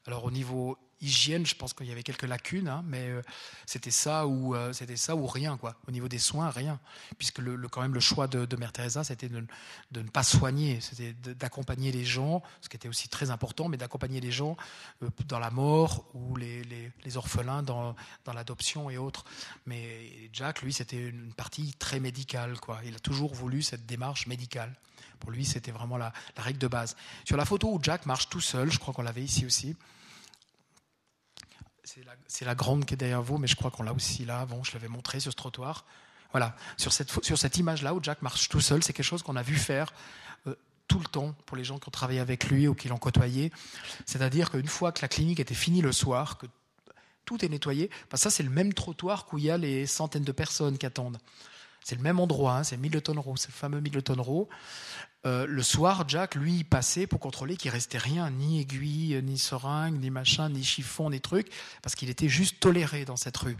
[0.06, 3.22] Alors au niveau hygiène, je pense qu'il y avait quelques lacunes, hein, mais euh,
[3.66, 5.74] c'était ça ou euh, c'était ça ou rien quoi.
[5.88, 6.78] Au niveau des soins, rien,
[7.18, 9.44] puisque le, quand même le choix de, Mère Teresa, c'était de,
[9.92, 14.20] ne pas soigner, c'était d'accompagner les gens, ce qui était aussi très important, mais d'accompagner
[14.20, 14.56] les gens
[15.02, 16.62] euh, dans la mort ou les,
[17.04, 19.24] les, orphelins dans, dans l'adoption et autres.
[19.66, 22.78] Mais Jack, lui, c'était une partie très médicale quoi.
[22.84, 24.72] Il a toujours voulu cette démarche médicale.
[25.20, 26.96] Pour lui, c'était vraiment la, règle de base.
[27.24, 29.76] Sur la photo où Jack marche tout seul, je crois qu'on l'avait ici aussi.
[32.26, 34.46] C'est la, grande qui est derrière vous, mais je crois qu'on l'a aussi là.
[34.46, 35.84] Bon, je l'avais montré sur ce trottoir.
[36.32, 39.36] Voilà, sur cette, sur cette image-là où Jack marche tout seul, c'est quelque chose qu'on
[39.36, 39.92] a vu faire
[40.46, 40.54] euh,
[40.86, 43.52] tout le temps pour les gens qui ont travaillé avec lui ou qui l'ont côtoyé.
[44.06, 46.46] C'est-à-dire qu'une fois que la clinique était finie le soir, que
[47.24, 50.24] tout est nettoyé, bah ça c'est le même trottoir où il y a les centaines
[50.24, 51.18] de personnes qui attendent.
[51.84, 54.48] C'est le même endroit, hein, c'est Middleton Row, c'est le fameux Middleton Row.
[55.26, 60.00] Euh, le soir, Jack, lui, passait pour contrôler qu'il restait rien, ni aiguille, ni seringue,
[60.00, 61.50] ni machin, ni chiffon, ni truc,
[61.82, 63.58] parce qu'il était juste toléré dans cette rue.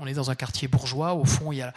[0.00, 1.72] on est dans un quartier bourgeois, au fond il y a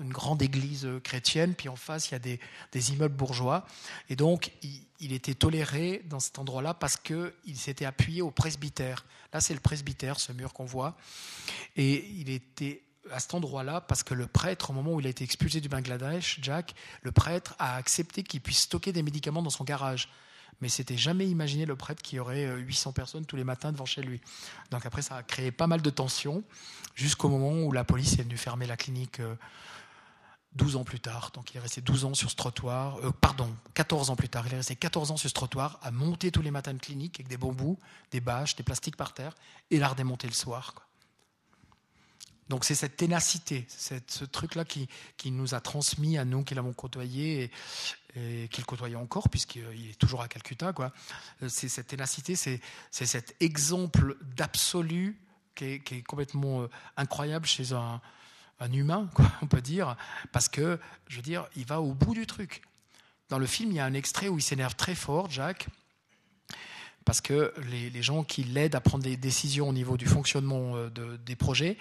[0.00, 3.64] une grande église euh, chrétienne, puis en face il y a des, immeubles bourgeois,
[4.08, 4.50] et donc
[4.98, 9.04] il, était toléré dans cet endroit-là parce qu'il s'était appuyé au presbytère.
[9.32, 10.96] Là c'est le presbytère, ce mur qu'on voit,
[11.76, 12.82] et il était
[13.12, 15.68] à cet endroit-là parce que le prêtre, au moment où il a été expulsé du
[15.68, 20.08] Bangladesh, Jack, le prêtre a accepté qu'il puisse stocker des médicaments dans son garage.
[20.60, 23.84] Mais c'était jamais imaginé le prêtre qui aurait 800 euh, personnes tous les matins devant
[23.84, 24.20] chez lui.
[24.70, 26.42] Donc après, ça a créé pas mal de tensions
[26.94, 29.20] jusqu'au moment où la police est venue fermer la clinique
[30.54, 31.30] 12 euh, ans plus tard.
[31.34, 34.46] Donc il est resté 12 ans sur ce trottoir, euh, pardon, 14 ans plus tard.
[34.46, 37.20] Il est resté 14 ans sur ce trottoir à monter tous les matins une clinique
[37.20, 37.78] avec des bambous,
[38.10, 39.34] des bâches, des plastiques par terre
[39.70, 40.85] et la redémonter le soir.
[42.48, 46.54] Donc c'est cette ténacité, c'est ce truc-là qui, qui, nous a transmis à nous qui
[46.54, 47.50] l'avons côtoyé et,
[48.16, 50.72] et qui le côtoyait encore puisqu'il est toujours à Calcutta.
[50.72, 50.92] Quoi.
[51.48, 55.18] C'est cette ténacité, c'est, cet exemple d'absolu
[55.54, 58.00] qui est, complètement euh, incroyable chez un,
[58.60, 59.96] un humain, quoi, on peut dire,
[60.32, 60.78] parce que,
[61.08, 62.62] je veux dire, il va au bout du truc.
[63.28, 65.66] Dans le film, il y a un extrait où il s'énerve très fort, Jack,
[67.04, 70.90] parce que les, gens qui l'aident à prendre des décisions au niveau du fonctionnement euh,
[71.24, 71.78] des projets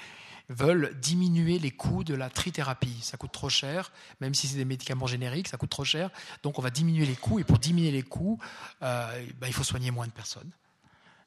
[0.49, 2.99] veulent diminuer les coûts de la trithérapie.
[3.01, 3.91] Ça coûte trop cher,
[4.21, 6.09] même si c'est des médicaments génériques, ça coûte trop cher.
[6.43, 8.39] Donc on va diminuer les coûts, et pour diminuer les coûts,
[8.81, 10.51] euh, ben, il faut soigner moins de personnes.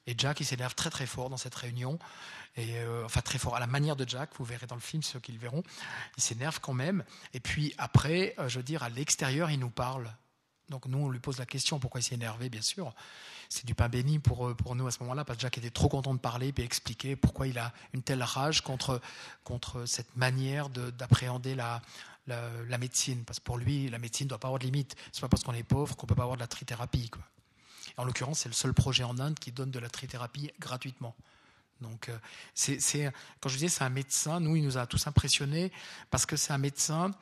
[0.07, 1.99] Et Jack, il s'énerve très très fort dans cette réunion.
[2.57, 3.55] Et, euh, enfin, très fort.
[3.57, 5.63] À la manière de Jack, vous verrez dans le film, ceux qui le verront.
[6.17, 7.05] Il s'énerve quand même.
[7.35, 10.11] Et puis après, euh, je veux dire, à l'extérieur, il nous parle.
[10.71, 12.95] Donc nous, on lui pose la question pourquoi il s'est énervé, bien sûr.
[13.49, 15.71] C'est du pain béni pour, euh, pour nous à ce moment-là, parce que Jack était
[15.71, 19.01] trop content de parler et expliquer pourquoi il a une telle rage contre,
[19.45, 21.81] contre cette manière d'appréhender la,
[22.27, 23.25] la, médecine.
[23.25, 24.97] Parce que pour lui, la médecine ne doit pas avoir de limite.
[25.13, 27.09] Ce n'est pas parce qu'on est pauvre qu'on ne peut pas avoir de la trithérapie.
[27.09, 27.23] Quoi.
[27.97, 31.15] En l'occurrence, c'est le seul projet en Inde qui donne de la trithérapie gratuitement.
[31.81, 35.73] Donc, euh, quand je disais c'est un médecin, nous, il nous a tous impressionnés
[36.11, 37.13] parce que c'est un médecin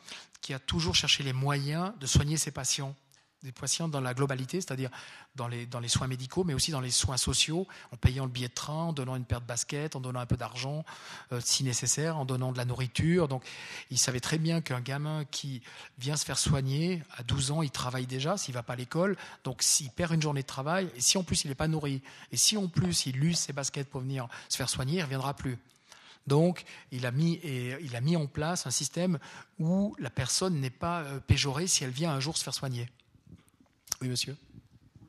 [0.41, 2.95] qui a toujours cherché les moyens de soigner ses patients
[3.43, 4.91] des patients dans la globalité, c'est-à-dire
[5.35, 8.55] dans les, soins médicaux, mais aussi dans les soins sociaux, en payant le billet de
[8.55, 10.85] train, en donnant une paire de baskets, en donnant un peu d'argent
[11.33, 13.29] euh, si nécessaire, en donnant de la nourriture.
[13.29, 13.45] Donc
[13.91, 15.63] il savait très bien qu'un gamin qui
[15.99, 18.77] vient se faire soigner, à 12 ans, il travaille déjà, s'il ne va pas à
[18.77, 21.69] l'école, donc s'il perd une journée de travail, et si en plus il n'est pas
[21.69, 22.03] nourri,
[22.33, 25.05] et si en plus il use ses baskets pour venir se faire soigner, il ne
[25.05, 25.59] reviendra plus.
[26.27, 29.19] Donc, il a, mis, et il a mis en place un système
[29.59, 32.89] où la personne n'est pas euh, péjorée si elle vient un jour se faire soigner.
[34.01, 34.37] Oui, monsieur.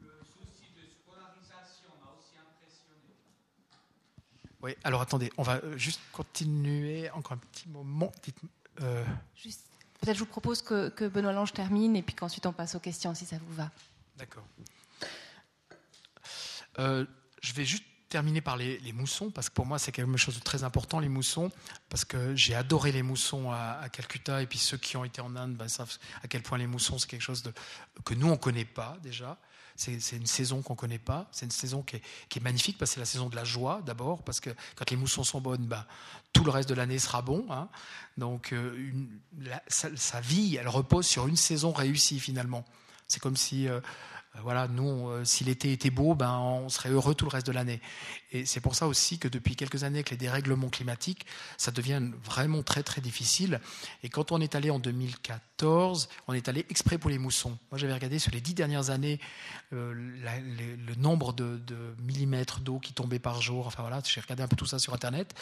[0.01, 3.15] Le souci de scolarisation m'a aussi impressionné.
[4.61, 8.11] Oui, alors attendez, on va euh, juste continuer encore un petit moment.
[8.81, 9.03] Euh...
[9.99, 12.79] Peut-être je vous propose que, que Benoît Lange termine et puis qu'ensuite on passe aux
[12.79, 13.71] questions si ça vous va.
[14.17, 14.45] D'accord.
[16.79, 17.05] Euh,
[17.41, 20.43] je vais juste terminer par les, moussons, parce que pour moi c'est quelque chose de
[20.43, 21.51] très important, les moussons,
[21.89, 25.35] parce que j'ai adoré les moussons à, Calcutta, et puis ceux qui ont été en
[25.35, 27.53] Inde ben, savent à quel point les moussons c'est quelque chose de,
[28.05, 29.37] que nous on ne connaît pas déjà.
[29.79, 32.93] C'est une saison qu'on ne connaît pas, c'est une saison qui est, magnifique, parce que
[32.95, 35.85] c'est la saison de la joie d'abord, parce que quand les moussons sont bonnes, ben,
[36.33, 37.45] tout le reste de l'année sera bon.
[37.51, 37.69] Hein.
[38.17, 38.91] Donc euh,
[39.67, 42.65] sa, vie, elle repose sur une saison réussie finalement.
[43.07, 43.67] C'est comme si...
[43.67, 43.79] Euh,
[44.43, 47.51] voilà, nous, euh, si l'été était beau, ben, on serait heureux tout le reste de
[47.51, 47.81] l'année.
[48.31, 51.25] Et c'est pour ça aussi que depuis quelques années, avec les dérèglements climatiques,
[51.57, 53.59] ça devient vraiment très très difficile.
[54.03, 57.57] Et quand on est allé en 2014, on est allé exprès pour les moussons.
[57.71, 59.19] Moi, j'avais regardé sur les dix dernières années
[59.73, 61.59] euh, le nombre de,
[61.99, 63.67] millimètres d'eau qui tombait par jour.
[63.67, 65.33] Enfin voilà, j'ai regardé un peu tout ça sur Internet.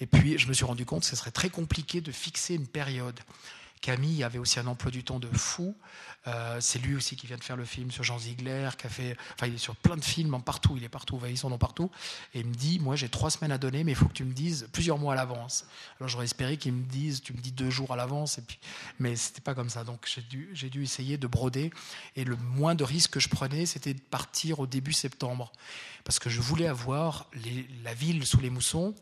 [0.00, 2.66] Et puis, je me suis rendu compte que ce serait très compliqué de fixer une
[2.66, 3.18] période.
[3.78, 5.74] Camille avait aussi un emploi du temps de fou.
[6.26, 8.90] Euh, c'est lui aussi qui vient de faire le film sur Jean Ziegler, qui a
[8.90, 11.48] fait, enfin il est sur plein de films en partout, il est partout, il son
[11.48, 11.90] nom partout.
[12.34, 14.24] Et il me dit, moi j'ai trois semaines à donner, mais il faut que tu
[14.24, 15.66] me dises plusieurs mois à l'avance.
[15.98, 18.58] Alors j'aurais espéré qu'il me dise, tu me dis deux jours à l'avance, et puis,
[18.98, 19.84] mais c'était pas comme ça.
[19.84, 21.70] Donc j'ai dû, dû essayer de broder.
[22.16, 25.52] Et le moins de risque que je prenais, c'était de partir au début septembre,
[26.04, 27.30] parce que je voulais avoir
[27.84, 28.94] la ville sous les moussons.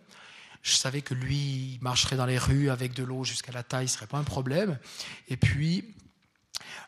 [0.66, 3.94] Je savais que lui marcherait dans les rues avec de l'eau jusqu'à la taille, ce
[3.94, 4.80] serait pas un problème.
[5.28, 5.94] Et puis,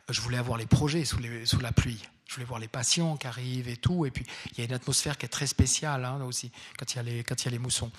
[0.09, 1.20] je voulais avoir les projets sous,
[1.60, 2.02] la pluie.
[2.26, 4.05] Je voulais voir les patients qui arrivent et tout.
[4.05, 7.09] Et puis, il y a une atmosphère qui est très spéciale hein, aussi, quand il,
[7.09, 7.92] y quand il y a les moussons.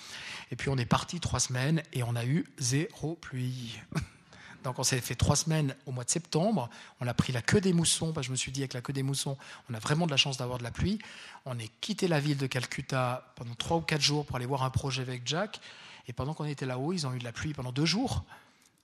[0.51, 3.79] Et puis, on est parti trois semaines et on a eu zéro pluie.
[4.63, 6.69] Donc, on s'est fait trois semaines au mois de septembre.
[6.99, 8.13] On a pris la queue des moussons.
[8.13, 9.37] Parce que je me suis dit, avec la queue des moussons,
[9.69, 10.99] on a vraiment de la chance d'avoir de la pluie.
[11.45, 14.63] On est quitté la ville de Calcutta pendant trois ou quatre jours pour aller voir
[14.63, 15.59] un projet avec Jack.
[16.07, 18.25] Et pendant qu'on était là-haut, ils ont eu de la pluie pendant deux jours.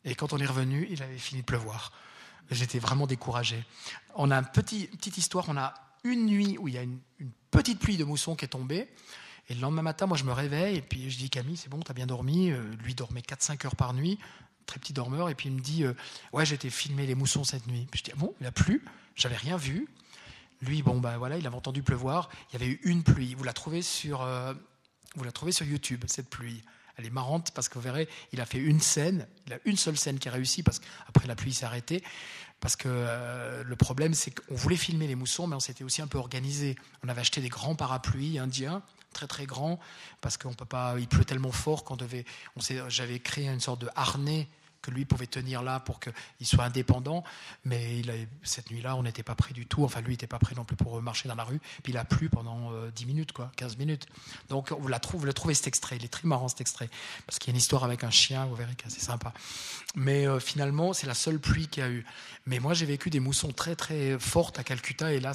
[0.05, 1.91] Et quand on est revenu, il avait fini de pleuvoir.
[2.51, 3.63] J'étais vraiment découragé.
[4.13, 5.73] On a une petit, petite histoire, on a
[6.03, 6.99] une nuit où il y a une,
[7.49, 8.87] petite pluie de mousson qui est tombée.
[9.49, 11.79] Et le lendemain matin, moi, je me réveille et puis je dis Camille, c'est bon,
[11.79, 12.51] tu as bien dormi.
[12.51, 14.19] Euh, lui dormait 4-5 heures par nuit,
[14.65, 15.29] très petit dormeur.
[15.29, 15.93] Et puis il me dit euh,
[16.33, 17.87] Ouais, été filmer les moussons cette nuit.
[17.91, 18.83] Puis je dis ah Bon, il a plu,
[19.15, 19.87] j'avais rien vu.
[20.61, 22.29] Lui, bon, ben voilà, il avait entendu pleuvoir.
[22.49, 23.35] Il y avait eu une pluie.
[23.35, 24.53] Vous la trouvez sur, euh,
[25.15, 26.63] vous la trouvez sur YouTube, cette pluie.
[26.97, 29.75] Elle est marrante parce que vous verrez, il a fait une scène, il a une
[29.75, 32.03] seule scène qui a réussi parce qu'après la pluie s'est arrêtée.
[32.61, 36.01] Parce que euh, le problème, c'est qu'on voulait filmer les moussons, mais on s'était aussi
[36.01, 36.75] un peu organisé.
[37.03, 38.81] On avait acheté des grands parapluies indiens,
[39.15, 39.79] très très grands,
[40.21, 42.25] parce qu'on peut pas, il pleut tellement fort qu'on devait.
[42.89, 44.47] J'avais créé une sorte de harnais
[44.85, 46.13] que lui pouvait tenir là pour qu'il
[46.47, 47.23] soit indépendant.
[47.63, 48.01] Mais
[48.43, 49.83] cette nuit-là, on n'était pas prêt du tout.
[49.83, 51.59] Enfin, lui n'était pas prêt non plus pour marcher dans la rue.
[51.83, 54.07] Puis il a plu pendant 10 minutes, quoi, 15 minutes.
[54.49, 55.95] Donc vous la le trouvez cet extrait.
[55.97, 56.89] Il est très marrant cet extrait.
[57.25, 59.33] Parce qu'il y a une histoire avec un chien, vous verrez que c'est sympa.
[59.95, 62.05] Mais finalement, c'est la seule pluie qu'il y a eu.
[62.45, 65.13] Mais moi, j'ai vécu des moussons très très fortes à Calcutta.
[65.13, 65.33] Et là,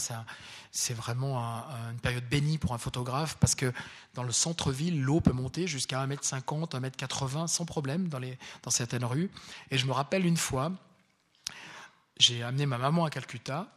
[0.73, 1.39] c'est vraiment
[1.91, 3.73] une période bénie pour un photographe parce que
[4.15, 9.31] dans le centre-ville, l'eau peut monter jusqu'à 1m50, 1m80 sans problème dans certaines rues.
[9.71, 10.73] Et je me rappelle une fois,
[12.19, 13.73] j'ai amené ma maman à Calcutta.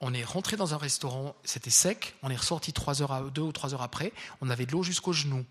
[0.00, 2.14] On est rentré dans un restaurant, c'était sec.
[2.22, 4.12] On est ressorti trois heures, deux ou trois heures après.
[4.40, 5.44] On avait de l'eau jusqu'aux genoux.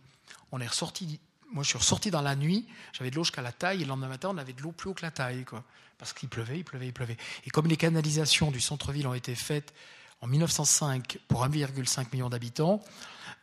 [0.52, 1.20] On est ressorti.
[1.52, 2.68] Moi, je suis ressorti dans la nuit.
[2.92, 3.78] J'avais de l'eau jusqu'à la taille.
[3.82, 5.64] Et le lendemain matin, on avait de l'eau plus haut que la taille, quoi.
[5.98, 7.18] Parce qu'il pleuvait, il pleuvait, il pleuvait.
[7.46, 9.74] Et comme les canalisations du centre-ville ont été faites
[10.22, 12.84] en 1905 pour 1,5 million d'habitants,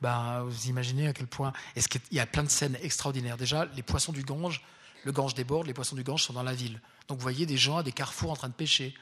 [0.01, 1.53] ben, vous imaginez à quel point.
[1.77, 3.37] Est-ce qu'il y a plein de scènes extraordinaires.
[3.37, 4.62] Déjà, les poissons du Gange,
[5.05, 6.81] le Gange déborde, les poissons du Gange sont dans la ville.
[7.09, 8.95] Donc vous voyez des gens à des carrefours en train de pêcher.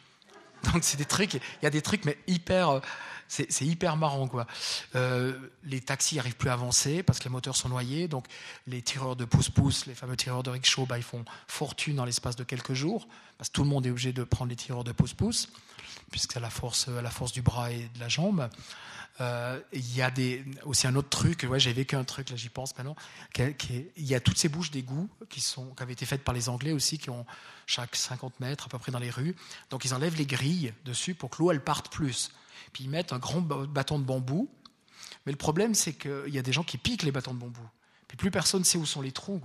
[0.72, 2.80] Donc c'est des trucs, il y a des trucs, mais hyper,
[3.28, 4.46] c'est hyper marrant quoi.
[4.94, 8.08] Euh, les taxis n'arrivent plus à avancer parce que les moteurs sont noyés.
[8.08, 8.26] Donc
[8.66, 12.36] les tireurs de pouce-pouce, les fameux tireurs de rickshaw, bah, ils font fortune dans l'espace
[12.36, 13.06] de quelques jours
[13.36, 15.48] parce que tout le monde est obligé de prendre les tireurs de pouce-pouce
[16.10, 18.48] puisque c'est la force, la force du bras et de la jambe.
[19.20, 22.36] Euh, il y a des, aussi un autre truc, ouais, j'ai vécu un truc, là
[22.36, 22.94] j'y pense maintenant,
[23.36, 26.48] il y a toutes ces bouches d'égout qui, sont, qui avaient été faites par les
[26.48, 27.26] Anglais aussi, qui ont
[27.66, 29.34] chaque 50 mètres à peu près dans les rues.
[29.70, 32.30] Donc ils enlèvent les grilles dessus pour que l'eau elle parte plus.
[32.72, 34.48] Puis ils mettent un grand bâton de bambou.
[35.26, 37.66] Mais le problème c'est qu'il y a des gens qui piquent les bâtons de bambou.
[38.06, 39.42] Puis plus personne sait où sont les trous.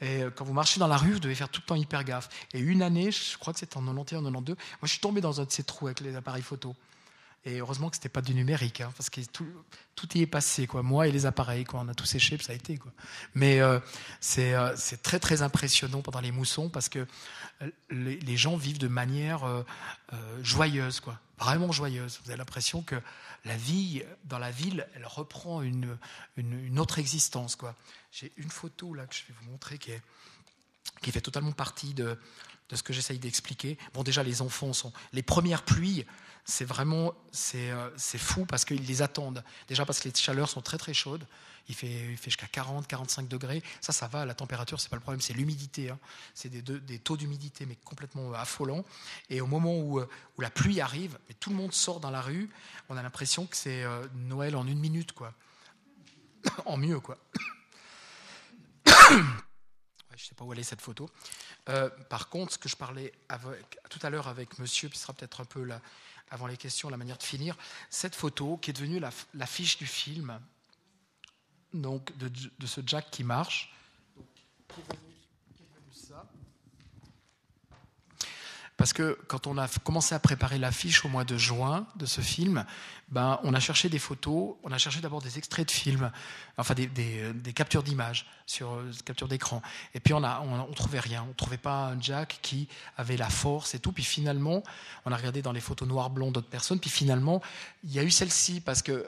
[0.00, 2.04] Et euh, quand vous marchez dans la rue, vous devez faire tout le temps hyper
[2.04, 2.28] gaffe.
[2.52, 5.40] Et une année, je crois que c'était en 91, 92, moi je suis tombé dans
[5.40, 6.74] un de ces trous avec les appareils photo.
[7.46, 9.46] Et heureusement que ce n'était pas du numérique, hein, parce que tout,
[9.94, 10.82] tout, y est passé, quoi.
[10.82, 11.80] Moi et les appareils, quoi.
[11.80, 12.90] On a tout séché, ça a été, quoi.
[13.34, 13.78] Mais euh,
[14.38, 17.06] euh, c'est très, très impressionnant pendant les moussons, parce que
[17.88, 19.44] les, les gens vivent de manière
[20.42, 21.20] joyeuse, quoi.
[21.38, 22.18] Vraiment joyeuse.
[22.24, 22.96] Vous avez l'impression que
[23.44, 25.96] la vie dans la ville, elle reprend une,
[26.36, 27.56] une, autre existence.
[28.10, 30.02] J'ai une photo là que je vais vous montrer qui, est,
[31.00, 32.18] qui fait totalement partie de,
[32.68, 33.78] de ce que j'essaye d'expliquer.
[33.94, 34.92] Bon, déjà, les enfants sont.
[35.12, 36.04] Les premières pluies,
[36.46, 37.12] c'est vraiment.
[37.54, 39.44] Euh, c'est fou parce qu'ils les attendent.
[39.68, 41.26] Déjà parce que les chaleurs sont très très chaudes.
[41.68, 43.62] Il fait, il fait jusqu'à 40, 45 degrés.
[43.80, 44.24] Ça, ça va.
[44.24, 45.20] La température, c'est pas le problème.
[45.20, 45.90] C'est l'humidité.
[45.90, 45.98] Hein.
[46.32, 48.84] C'est des, des, taux d'humidité, mais complètement affolants.
[49.28, 50.08] Et au moment où, euh,
[50.38, 52.48] où la pluie arrive, mais tout le monde sort dans la rue,
[52.88, 55.34] on a l'impression que c'est euh, Noël en une minute, quoi.
[56.66, 57.18] en mieux, quoi.
[58.86, 61.10] je ne sais pas où aller cette photo.
[61.68, 63.12] Euh, par contre, ce que je parlais
[63.90, 65.80] tout à l'heure avec monsieur, ce sera peut-être un peu là,
[66.30, 67.56] avant les questions, la manière de finir,
[67.90, 69.00] cette photo qui est devenue
[69.34, 70.40] l'affiche du film,
[71.72, 73.72] donc de, ce Jack qui marche.
[78.76, 82.20] Parce que quand on a commencé à préparer l'affiche au mois de juin de ce
[82.20, 82.66] film,
[83.08, 86.10] ben, on a cherché des photos, on a cherché d'abord des extraits de films,
[86.58, 89.62] enfin des, des, captures d'images, sur euh, captures d'écran.
[89.94, 93.16] Et puis on ne on, trouvait rien, on ne trouvait pas un Jack qui avait
[93.16, 93.92] la force et tout.
[93.92, 94.62] Puis finalement,
[95.06, 97.40] on a regardé dans les photos noir-blanc d'autres personnes, puis finalement,
[97.82, 99.06] il y a eu celle-ci parce que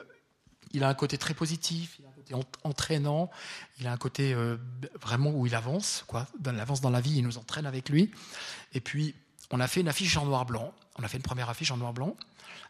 [0.73, 3.31] il a un côté très positif, il a un côté entraînant,
[3.81, 4.57] il a un côté euh,
[5.01, 6.27] vraiment où il avance, quoi.
[6.43, 8.11] Il avance dans la vie, il nous entraîne avec lui.
[8.74, 9.15] Et puis
[9.51, 10.73] on a fait une affiche en noir-blanc.
[10.99, 12.16] On a fait une première affiche en noir-blanc.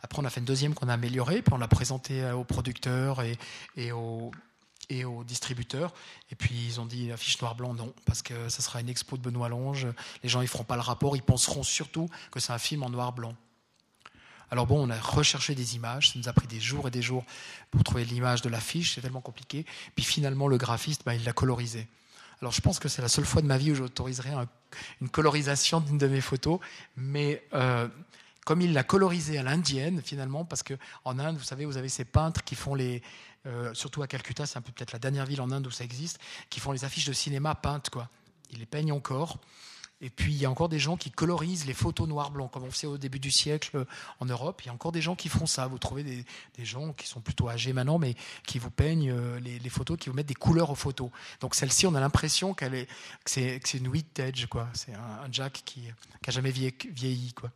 [0.02, 2.44] Après, on a fait une deuxième qu'on a améliorée, puis on l'a présentée euh, aux
[2.44, 4.32] producteurs et, aux
[5.24, 5.92] distributeurs.
[6.30, 9.22] Et puis, ils ont dit affiche noir-blanc, non, parce que ça sera une expo de
[9.22, 9.88] Benoît Lange.
[10.22, 11.16] Les gens, ils feront pas le rapport.
[11.16, 13.34] Ils penseront surtout que c'est un film en noir-blanc.
[14.50, 17.02] Alors bon, on a recherché des images, ça nous a pris des jours et des
[17.02, 17.24] jours
[17.70, 19.66] pour trouver l'image de l'affiche, c'est tellement compliqué.
[19.94, 21.86] Puis finalement, le graphiste, ben, il l'a colorisé.
[22.40, 24.30] Alors je pense que c'est la seule fois de ma vie où j'autoriserai
[25.00, 26.60] une colorisation d'une de mes photos,
[26.96, 27.88] mais euh,
[28.44, 30.74] comme il l'a colorisé à l'indienne finalement, parce que
[31.04, 33.02] en Inde, vous savez, vous avez ces peintres qui font les,
[33.46, 35.84] euh, surtout à Calcutta, c'est un peu peut-être la dernière ville en Inde où ça
[35.84, 38.08] existe, qui font les affiches de cinéma peintes quoi.
[38.50, 39.38] Ils les peignent encore.
[40.00, 42.70] Et puis, il y a encore des gens qui colorisent les photos noir-blanc, comme on
[42.70, 43.84] faisait au début du siècle euh,
[44.20, 44.62] en Europe.
[44.62, 45.66] Il y a encore des gens qui font ça.
[45.66, 46.24] Vous trouvez des,
[46.64, 48.14] gens qui sont plutôt âgés maintenant, mais
[48.46, 51.10] qui vous peignent euh, les, photos, qui vous mettent des couleurs aux photos.
[51.40, 54.68] Donc, celle-ci, on a l'impression qu'elle est, que c'est, une vintage, quoi.
[54.72, 57.50] C'est un, Jack qui n'a jamais vieilli, quoi.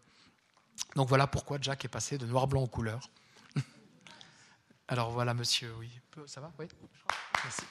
[0.96, 3.08] Donc, voilà pourquoi Jack est passé de noir-blanc aux couleurs.
[4.88, 5.90] Alors, voilà, monsieur, oui.
[6.26, 6.52] Ça va?
[6.58, 6.66] Oui
[7.44, 7.62] Merci.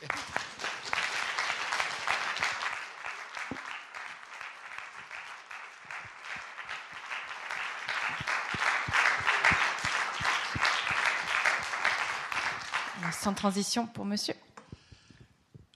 [13.22, 14.34] Sans transition pour monsieur.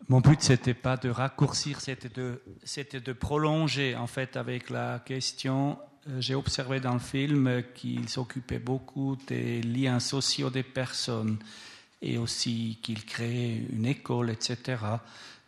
[0.08, 4.98] Mon but, c'était pas de raccourcir, c'était de, c'était de prolonger, en fait, avec la
[5.06, 5.78] question.
[6.10, 11.38] Euh, j'ai observé dans le film qu'il s'occupait beaucoup des liens sociaux des personnes
[12.02, 14.78] et aussi qu'il créait une école, etc.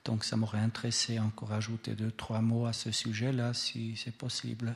[0.06, 4.76] Donc, ça m'aurait intéressé encore ajouter deux, trois mots à ce sujet-là, si c'est possible.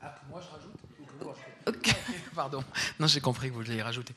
[0.00, 0.74] Ah, moi je rajoute
[2.34, 2.62] Pardon.
[2.98, 4.14] Non, j'ai compris que vous vouliez rajouter.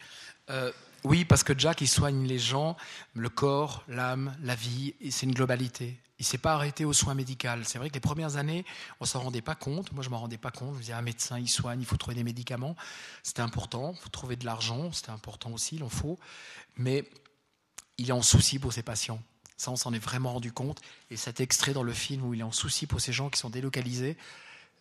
[0.50, 0.72] Euh,
[1.04, 2.76] oui, parce que Jack, il soigne les gens,
[3.14, 6.00] le corps, l'âme, la vie, c'est une globalité.
[6.20, 7.48] Il ne s'est pas arrêté aux soins médicaux.
[7.64, 8.66] C'est vrai que les premières années,
[9.00, 9.92] on ne s'en rendait pas compte.
[9.92, 10.74] Moi, je ne m'en rendais pas compte.
[10.76, 12.76] Je disais, un médecin, il soigne, il faut trouver des médicaments.
[13.22, 13.94] C'était important.
[13.96, 14.92] Il faut trouver de l'argent.
[14.92, 16.18] C'était important aussi, il en faut.
[16.76, 17.08] Mais
[18.00, 19.22] il est en souci pour ses patients.
[19.58, 20.82] Ça, on s'en est vraiment rendu compte.
[21.12, 23.40] Et cet extrait dans le film où il est en souci pour ces gens qui
[23.40, 24.18] sont délocalisés,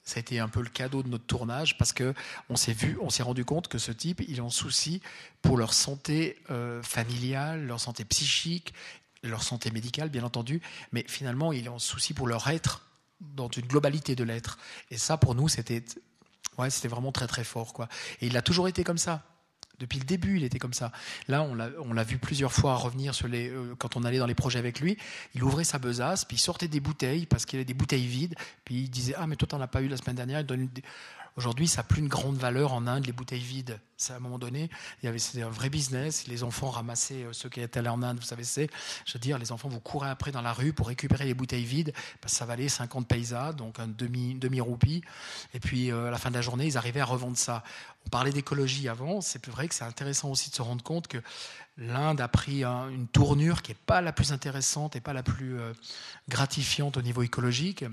[0.06, 2.14] ça a été un peu le cadeau de notre tournage parce que
[2.48, 5.02] on s'est vu, on s'est rendu compte que ce type, il en souci
[5.42, 8.72] pour leur santé euh, familiale, leur santé psychique,
[9.24, 10.62] leur santé médicale, bien entendu,
[10.92, 12.86] mais finalement, il en souci pour leur être
[13.20, 14.58] dans une globalité de l'être.
[14.92, 15.84] Et ça, pour nous, c'était,
[16.56, 17.88] ouais, c'était vraiment très très fort, quoi.
[18.20, 19.24] Et il a toujours été comme ça.
[19.78, 20.92] Depuis le début, il était comme ça.
[21.28, 24.34] Là, on l'a vu plusieurs fois revenir sur les, euh, quand on allait dans les
[24.34, 24.96] projets avec lui.
[25.34, 28.34] Il ouvrait sa besace, puis il sortait des bouteilles parce qu'il avait des bouteilles vides.
[28.64, 30.40] Puis il disait Ah, mais toi, t'en as pas eu la semaine dernière.
[30.40, 30.68] Il donne
[31.36, 33.78] Aujourd'hui, ça n'a plus une grande valeur en Inde, les bouteilles vides.
[33.98, 34.70] Ça, à un moment donné,
[35.18, 36.26] c'était un vrai business.
[36.28, 38.70] Les enfants ramassaient, euh, ceux qui étaient allés en Inde, vous savez, c'est,
[39.04, 41.64] je veux dire, les enfants vous courez après dans la rue pour récupérer les bouteilles
[41.64, 41.92] vides,
[42.22, 45.02] que ça valait 50 paysas, donc un demi, demi roupie.
[45.52, 47.62] Et puis, euh, à la fin de la journée, ils arrivaient à revendre ça.
[48.06, 49.20] On parlait d'écologie avant.
[49.20, 51.18] C'est vrai que c'est intéressant aussi de se rendre compte que
[51.76, 55.58] l'Inde a pris une tournure qui n'est pas la plus intéressante et pas la plus
[55.58, 55.74] euh,
[56.30, 57.84] gratifiante au niveau écologique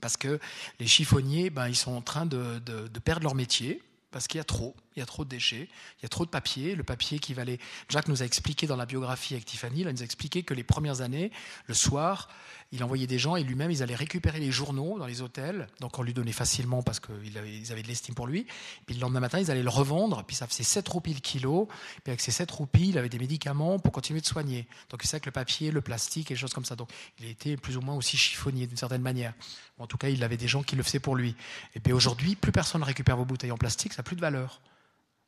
[0.00, 0.38] parce que
[0.80, 2.60] les chiffonniers, ben, ils sont en train de,
[3.04, 5.68] perdre leur métier parce qu'il y a trop, il y a trop de déchets,
[5.98, 6.74] il y a trop de papier.
[6.74, 7.58] Le papier qui valait.
[7.88, 10.64] Jacques nous a expliqué dans la biographie avec Tiffany, il nous a expliqué que les
[10.64, 11.30] premières années,
[11.66, 12.28] le soir,
[12.72, 15.68] il envoyait des gens et lui-même, ils allaient récupérer les journaux dans les hôtels.
[15.80, 18.46] Donc on lui donnait facilement parce qu'ils avaient, de l'estime pour lui.
[18.86, 20.24] Puis le lendemain matin, ils allaient le revendre.
[20.24, 21.68] Puis ça faisait 7 roupies le kilo.
[22.02, 24.66] Puis avec ces 7 roupies, il avait des médicaments pour continuer de soigner.
[24.90, 26.74] Donc c'est ça que le papier, le plastique et des choses comme ça.
[26.74, 26.90] Donc
[27.20, 29.34] il était plus ou moins aussi chiffonnier d'une certaine manière.
[29.78, 31.36] En tout cas, il avait des gens qui le faisaient pour lui.
[31.74, 34.20] Et puis aujourd'hui, plus personne ne récupère vos bouteilles en plastique, ça n'a plus de
[34.20, 34.60] valeur.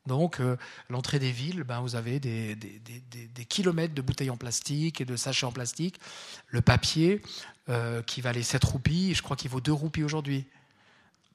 [0.09, 0.57] Donc, euh,
[0.89, 2.57] l'entrée des villes, ben, vous avez des,
[3.47, 5.99] kilomètres de bouteilles en plastique et de sachets en plastique.
[6.47, 7.21] Le papier,
[7.69, 10.45] euh, qui valait 7 roupies, je crois qu'il vaut 2 roupies aujourd'hui.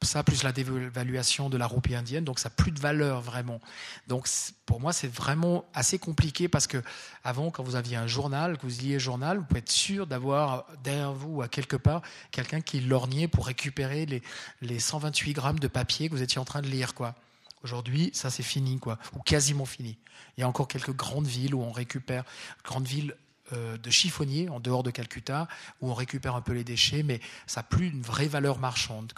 [0.01, 3.61] Ça, plus la dévaluation de la roupie indienne, donc ça n'a plus de valeur vraiment.
[4.07, 4.27] Donc,
[4.65, 6.83] pour moi, c'est vraiment assez compliqué parce que
[7.23, 10.65] avant, quand vous aviez un journal, que vous liez journal, vous pouvez être sûr d'avoir
[10.83, 14.21] derrière vous, à quelque part, quelqu'un qui lorgnait pour récupérer les,
[14.61, 17.15] les 128 grammes de papier que vous étiez en train de lire, quoi.
[17.65, 19.97] Aujourd'hui, ça c'est fini, quoi, ou quasiment fini.
[20.37, 22.23] Il y a encore quelques grandes villes où on récupère,
[22.63, 23.15] grandes villes
[23.53, 25.47] euh, de chiffonniers en dehors de Calcutta,
[25.81, 29.13] où on récupère un peu les déchets, mais ça n'a plus une vraie valeur marchande.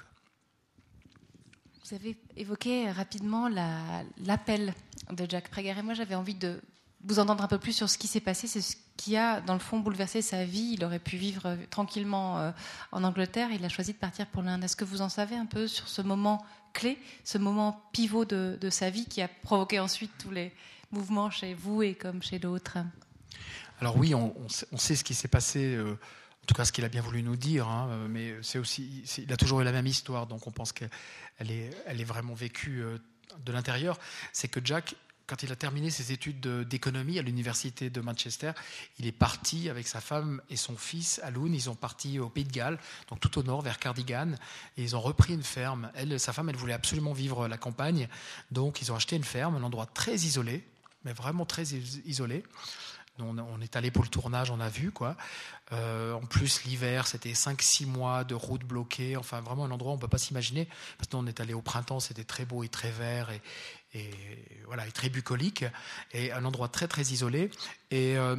[1.84, 4.74] Vous avez évoqué rapidement l'appel
[5.12, 6.62] de Jack Prager, et moi j'avais envie de
[7.04, 8.48] vous entendre un peu plus sur ce qui s'est passé.
[8.48, 10.72] C'est ce qui a, dans le fond, bouleversé sa vie.
[10.74, 12.52] Il aurait pu vivre tranquillement euh,
[12.94, 13.50] en Angleterre.
[13.52, 14.64] Il a choisi de partir pour l'Inde.
[14.64, 18.70] Est-ce que vous en savez un peu sur ce moment clé, ce moment pivot de,
[18.70, 20.52] sa vie qui a provoqué ensuite tous les
[20.92, 22.78] mouvements chez vous et comme chez d'autres
[23.80, 25.76] Alors oui, on, sait ce qui s'est passé.
[25.76, 28.58] Euh, en tout cas, ce qu'il a bien voulu nous dire, hein, euh, mais c'est
[28.58, 30.90] aussi, il a toujours eu la même histoire, donc on pense qu'elle
[31.40, 32.84] est, vraiment vécue
[33.46, 34.00] de l'intérieur.
[34.32, 34.96] C'est que Jack
[35.28, 38.54] quand il a terminé ses études d'économie à l'université de Manchester,
[38.98, 41.54] il est parti avec sa femme et son fils à Loun.
[41.54, 42.80] Ils sont partis au Pays de Galles,
[43.10, 44.32] donc tout au nord, vers Cardigan,
[44.78, 45.92] et ils ont repris une ferme.
[45.96, 48.08] Elle, sa femme, elle voulait absolument vivre la campagne,
[48.52, 50.64] donc ils ont acheté une ferme, un endroit très isolé,
[51.04, 51.64] mais vraiment très
[52.06, 52.44] isolé.
[53.20, 55.18] On, est allé pour le tournage, on a vu quoi.
[55.72, 59.18] Euh, en plus, l'hiver, c'était 5-6 mois de route bloquée.
[59.18, 60.68] Enfin, vraiment un endroit on ne peut pas s'imaginer.
[60.98, 63.32] Parce qu'on est allé au printemps, c'était très beau et très vert.
[63.94, 64.12] Et
[64.66, 65.66] voilà, très bucolique,
[66.12, 67.50] et un endroit très très isolé.
[67.92, 68.36] Et euh,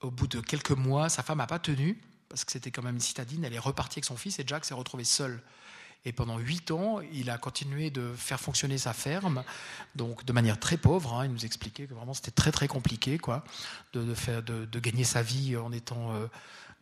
[0.00, 2.96] au bout de quelques mois, sa femme n'a pas tenu, parce que c'était quand même
[2.96, 5.42] une citadine, elle est repartie avec son fils, et Jack s'est retrouvé seul.
[6.04, 9.42] Et pendant huit ans, il a continué de faire fonctionner sa ferme,
[9.96, 11.14] donc de manière très pauvre.
[11.14, 11.24] Hein.
[11.24, 13.42] il nous expliquait que vraiment c'était très très compliqué, quoi,
[13.92, 16.28] de, faire, de, gagner sa vie en étant euh,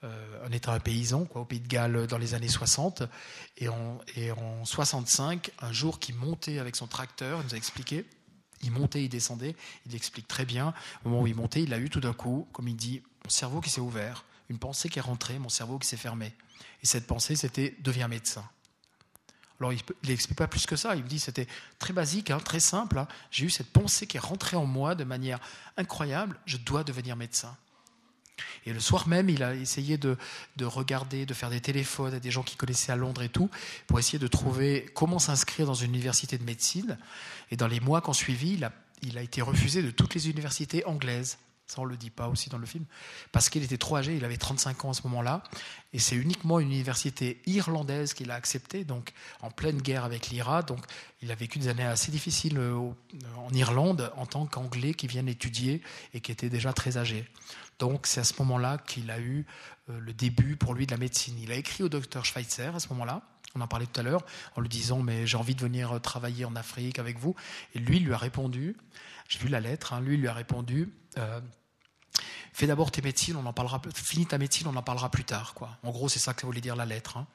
[0.04, 3.02] euh, en étant un paysan au Pays de Galles dans les années 60.
[3.58, 7.56] Et en, et en 65, un jour qui montait avec son tracteur, il nous a
[7.56, 8.04] expliqué,
[8.62, 9.56] il montait, il descendait,
[9.86, 10.74] il explique très bien,
[11.04, 13.30] au moment où il montait, il a eu tout d'un coup, comme il dit, mon
[13.30, 16.34] cerveau qui s'est ouvert, une pensée qui est rentrée, mon cerveau qui s'est fermé.
[16.82, 18.44] Et cette pensée, c'était deviens médecin.
[19.60, 21.46] Alors il n'explique pas plus que ça, il me dit c'était
[21.78, 23.08] très basique, hein, très simple, hein.
[23.30, 25.38] j'ai eu cette pensée qui est rentrée en moi de manière
[25.76, 27.56] incroyable, je dois devenir médecin.
[28.66, 30.16] Et le soir même, il a essayé de,
[30.62, 33.50] regarder, de faire des téléphones à des gens qui connaissaient à Londres et tout,
[33.86, 36.98] pour essayer de trouver comment s'inscrire dans une université de médecine.
[37.50, 38.58] Et dans les mois qui ont suivi,
[39.02, 41.38] il a, été refusé de toutes les universités anglaises.
[41.66, 42.84] Ça, on ne le dit pas aussi dans le film.
[43.32, 45.42] Parce qu'il était trop âgé, il avait 35 ans à ce moment-là.
[45.94, 50.62] Et c'est uniquement une université irlandaise qu'il a acceptée, donc en pleine guerre avec l'IRA.
[50.62, 50.84] Donc
[51.22, 52.76] il a vécu des années assez difficiles euh,
[53.38, 55.80] en Irlande en tant qu'anglais qui vient étudier
[56.12, 57.24] et qui était déjà très âgé.
[57.78, 59.46] Donc c'est à ce moment-là qu'il a eu
[59.90, 61.38] euh, le début pour lui de la médecine.
[61.38, 63.22] Il a écrit au docteur Schweitzer à ce moment-là.
[63.56, 64.24] On en parlait tout à l'heure,
[64.56, 67.34] en lui disant mais j'ai envie de venir euh, travailler en Afrique avec vous.
[67.74, 68.76] Et lui lui a répondu.
[69.28, 69.92] J'ai vu la lettre.
[69.92, 70.92] Hein, lui lui a répondu.
[71.18, 71.40] Euh,
[72.52, 73.80] fais d'abord tes médecines, on en parlera.
[73.94, 75.54] Finis ta médecine, on en parlera plus tard.
[75.54, 75.76] Quoi.
[75.82, 77.16] En gros, c'est ça que ça voulait dire la lettre.
[77.16, 77.26] Hein.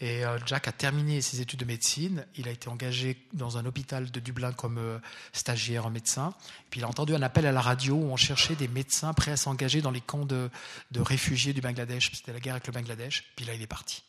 [0.00, 2.26] Et euh, Jack a terminé ses études de médecine.
[2.36, 4.98] Il a été engagé dans un hôpital de Dublin comme euh,
[5.32, 6.34] stagiaire médecin.
[6.70, 9.30] Puis il a entendu un appel à la radio où on cherchait des médecins prêts
[9.30, 10.50] à s'engager dans les camps de,
[10.90, 12.10] de réfugiés du Bangladesh.
[12.12, 13.32] C'était la guerre avec le Bangladesh.
[13.36, 14.02] Puis là, il est parti.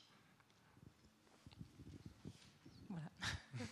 [2.90, 3.06] Voilà.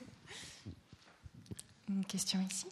[1.90, 2.68] Une question ici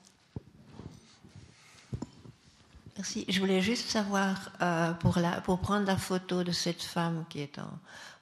[2.98, 3.26] Merci.
[3.28, 7.40] Je voulais juste savoir, euh, pour, la, pour prendre la photo de cette femme qui
[7.40, 7.80] est en,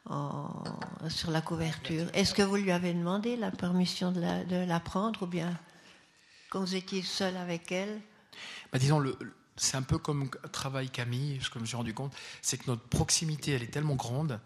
[0.07, 2.07] sur la couverture.
[2.13, 5.57] Est-ce que vous lui avez demandé la permission de la, prendre ou bien
[6.49, 8.01] quand vous étiez seul avec elle?
[8.71, 9.03] Bah, Disons,
[9.55, 12.67] c'est un peu comme travail Camille, ce que je me suis rendu compte, c'est que
[12.67, 14.39] notre proximité, elle est tellement grande.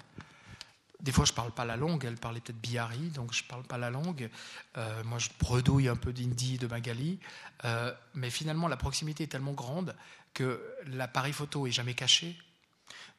[1.00, 3.78] Des fois, je parle pas la langue, elle parlait peut-être bihari, donc je parle pas
[3.78, 4.30] la langue.
[4.78, 7.20] Euh, moi, je bredouille un peu d'hindi, de bengali.
[7.66, 9.96] Euh, mais finalement, la proximité est tellement grande
[10.34, 12.38] que l'appareil photo est jamais caché.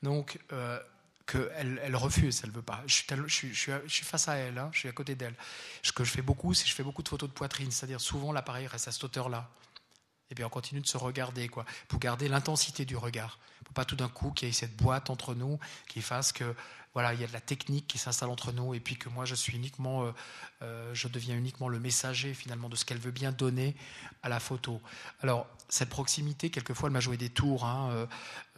[0.02, 0.80] Donc, euh,
[1.26, 2.82] qu'elle elle refuse, elle veut pas.
[2.86, 5.34] Je suis, je suis, face à elle, hein, je suis à côté d'elle.
[5.82, 8.00] Ce que je fais beaucoup, c'est que je fais beaucoup de photos de poitrine, c'est-à-dire
[8.00, 9.50] souvent l'appareil reste à cette hauteur-là.
[10.30, 13.38] Et puis on continue de se regarder, quoi, pour garder l'intensité du regard.
[13.64, 16.54] Pour pas tout d'un coup qu'il y ait cette boîte entre nous qui fasse que
[16.94, 19.24] voilà, il y a de la technique qui s'installe entre nous et puis que moi
[19.24, 20.12] je suis uniquement, euh,
[20.62, 23.74] euh, je deviens uniquement le messager finalement de ce qu'elle veut bien donner
[24.22, 24.80] à la photo.
[25.20, 27.64] Alors cette proximité, quelquefois, elle m'a joué des tours.
[27.64, 28.06] Hein,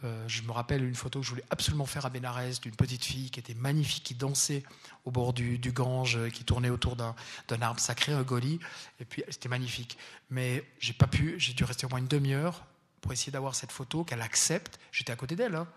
[0.03, 3.03] euh, je me rappelle une photo que je voulais absolument faire à Bénarès d'une petite
[3.03, 4.63] fille qui était magnifique, qui dansait
[5.05, 7.15] au bord du, Gange, qui tournait autour d'un
[7.61, 8.59] arbre sacré, un goli,
[8.99, 9.97] et puis c'était magnifique.
[10.29, 12.65] Mais j'ai pas pu, j'ai dû rester au moins une demi-heure
[13.01, 14.79] pour essayer d'avoir cette photo qu'elle accepte.
[14.91, 15.55] J'étais à côté d'elle.
[15.55, 15.67] Hein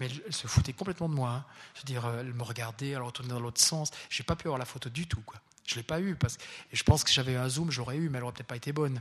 [0.00, 1.30] mais elle se foutait complètement de moi.
[1.30, 1.44] Hein.
[1.74, 3.90] Je veux dire, euh, elle me regardait, elle retournait dans l'autre sens.
[4.10, 5.40] J'ai pas pu avoir la photo du tout, quoi.
[5.66, 6.36] Je l'ai pas eu parce
[6.72, 8.72] et je pense que j'avais un zoom, j'aurais eu, mais elle aurait peut-être pas été
[8.72, 9.00] bonne.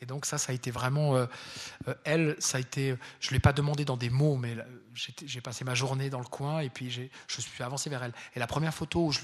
[0.00, 1.26] Et donc ça, ça a été vraiment euh,
[1.88, 2.96] euh, elle, ça a été.
[3.18, 4.56] Je l'ai pas demandé dans des mots, mais
[4.94, 8.14] j'ai passé ma journée dans le coin et puis je suis avancé vers elle.
[8.36, 9.20] Et la première photo où, je,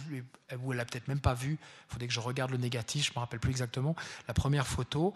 [0.59, 3.13] où elle a peut-être même pas vu, il faudrait que je regarde le négatif, je
[3.13, 3.95] me rappelle plus exactement.
[4.27, 5.15] La première photo,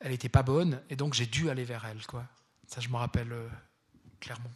[0.00, 2.26] elle était pas bonne et donc j'ai dû aller vers elle, quoi.
[2.66, 3.32] Ça, je me rappelle
[4.20, 4.50] clairement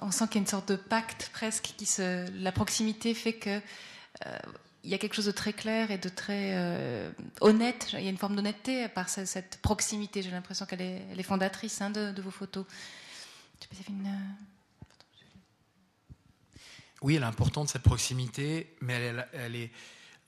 [0.00, 3.34] on sent qu'il y a une sorte de pacte presque, qui se, la proximité fait
[3.34, 3.60] que
[4.26, 4.38] euh,
[4.82, 7.10] il y a quelque chose de très clair et de très euh,
[7.40, 7.88] honnête.
[7.92, 10.22] Il y a une forme d'honnêteté par cette, proximité.
[10.22, 12.64] J'ai l'impression qu'elle est, fondatrice hein, de, vos photos.
[13.62, 14.10] Euh,
[17.02, 18.94] oui, elle est importante cette proximité, mais
[19.32, 19.70] elle, est,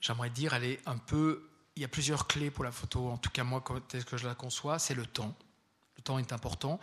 [0.01, 1.49] j'aimerais dire, elle est un peu.
[1.75, 3.09] Il y a plusieurs clés pour la photo.
[3.09, 3.63] En tout cas, moi,
[3.93, 5.35] est-ce que je la conçois, c'est le temps.
[6.03, 6.79] Temps est important.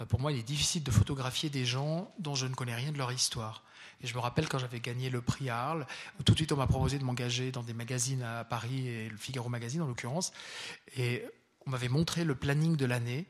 [0.00, 2.92] Euh, pour moi, il est difficile de photographier des gens dont je ne connais rien
[2.92, 3.62] de leur histoire.
[4.00, 5.86] Et je me rappelle quand j'avais gagné le prix Arles,
[6.24, 9.16] tout de suite on m'a proposé de m'engager dans des magazines à Paris, et le
[9.16, 10.32] Figaro Magazine en l'occurrence.
[10.96, 11.24] Et
[11.66, 13.26] on m'avait montré le planning de l'année,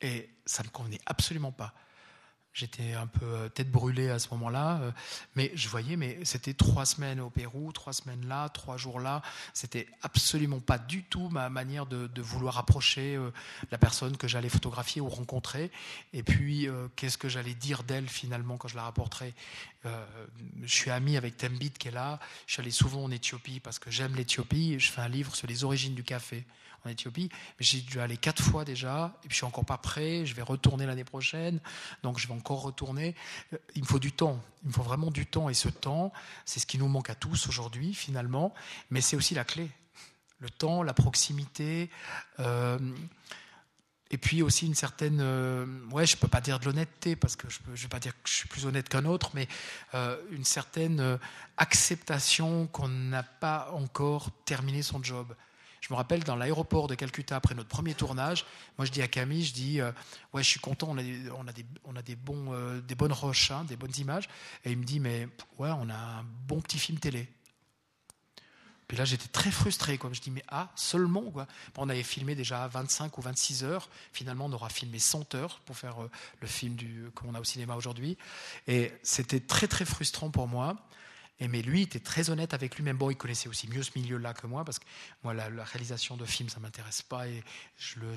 [0.00, 1.74] et ça ne convenait absolument pas.
[2.56, 4.90] J'étais un peu euh, tête brûlée à ce moment-là, euh,
[5.34, 9.20] mais je voyais, mais c'était trois semaines au Pérou, trois semaines là, trois jours là.
[9.52, 13.30] C'était absolument pas du tout ma manière de, vouloir approcher euh,
[13.70, 15.70] la personne que j'allais photographier ou rencontrer.
[16.14, 16.66] Et puis,
[16.96, 19.34] qu'est-ce que j'allais dire d'elle finalement quand je la rapporterai?
[19.84, 22.18] Je suis ami avec Tembit qui est là.
[22.46, 24.80] Je suis allé souvent en Éthiopie parce que j'aime l'Éthiopie.
[24.80, 26.44] Je fais un livre sur les origines du café
[26.86, 27.28] en Éthiopie.
[27.58, 30.24] Mais j'ai dû aller quatre fois déjà, et puis je suis encore pas prêt.
[30.24, 31.60] Je vais retourner l'année prochaine,
[32.02, 33.14] donc je vais retourner.
[33.74, 34.40] Il me faut du temps.
[34.62, 36.12] Il me faut vraiment du temps, et ce temps,
[36.44, 38.54] c'est ce qui nous manque à tous aujourd'hui, finalement.
[38.90, 39.70] Mais c'est aussi la clé.
[40.38, 41.90] Le temps, la proximité.
[42.40, 42.78] Euh,
[44.10, 47.48] et puis aussi une certaine, euh, ouais, je peux pas dire de l'honnêteté parce que
[47.50, 49.48] je ne vais pas dire que je suis plus honnête qu'un autre, mais
[49.94, 51.18] euh, une certaine
[51.56, 55.34] acceptation qu'on n'a pas encore terminé son job.
[55.86, 58.44] Je me rappelle dans l'aéroport de Calcutta après notre premier tournage,
[58.76, 59.92] moi je dis à Camille, je dis euh,
[60.32, 61.02] ouais je suis content, on a,
[61.38, 64.28] on a, des, on a des, bons, euh, des bonnes roches, hein, des bonnes images.
[64.64, 67.28] Et il me dit mais ouais on a un bon petit film télé.
[68.88, 69.98] Puis là, j'étais très frustré.
[69.98, 70.10] Quoi.
[70.12, 71.48] Je dis, mais ah, seulement quoi.
[71.76, 73.88] On avait filmé déjà 25 ou 26 heures.
[74.12, 76.10] Finalement, on aura filmé 100 heures pour faire euh,
[76.40, 76.76] le film
[77.16, 78.16] qu'on a au cinéma aujourd'hui.
[78.68, 80.76] Et c'était très, très frustrant pour moi.
[81.38, 82.96] Et mais lui, il était très honnête avec lui-même.
[82.96, 84.86] Bon, il connaissait aussi mieux ce milieu-là que moi, parce que
[85.22, 87.44] moi, la, réalisation de films, ça m'intéresse pas et
[87.76, 88.14] je le,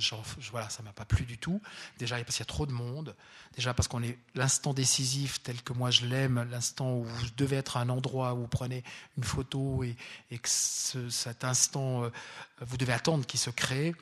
[0.51, 1.61] voilà, ça m'a pas plu du tout.
[1.97, 3.15] Déjà, parce qu'il y a trop de monde.
[3.55, 7.57] Déjà, parce qu'on est l'instant décisif tel que moi je l'aime, l'instant où vous devez
[7.57, 8.83] être à un endroit où vous prenez
[9.17, 9.95] une photo et,
[10.37, 12.09] que cet instant, euh,
[12.61, 13.93] vous devez attendre qu'il se crée.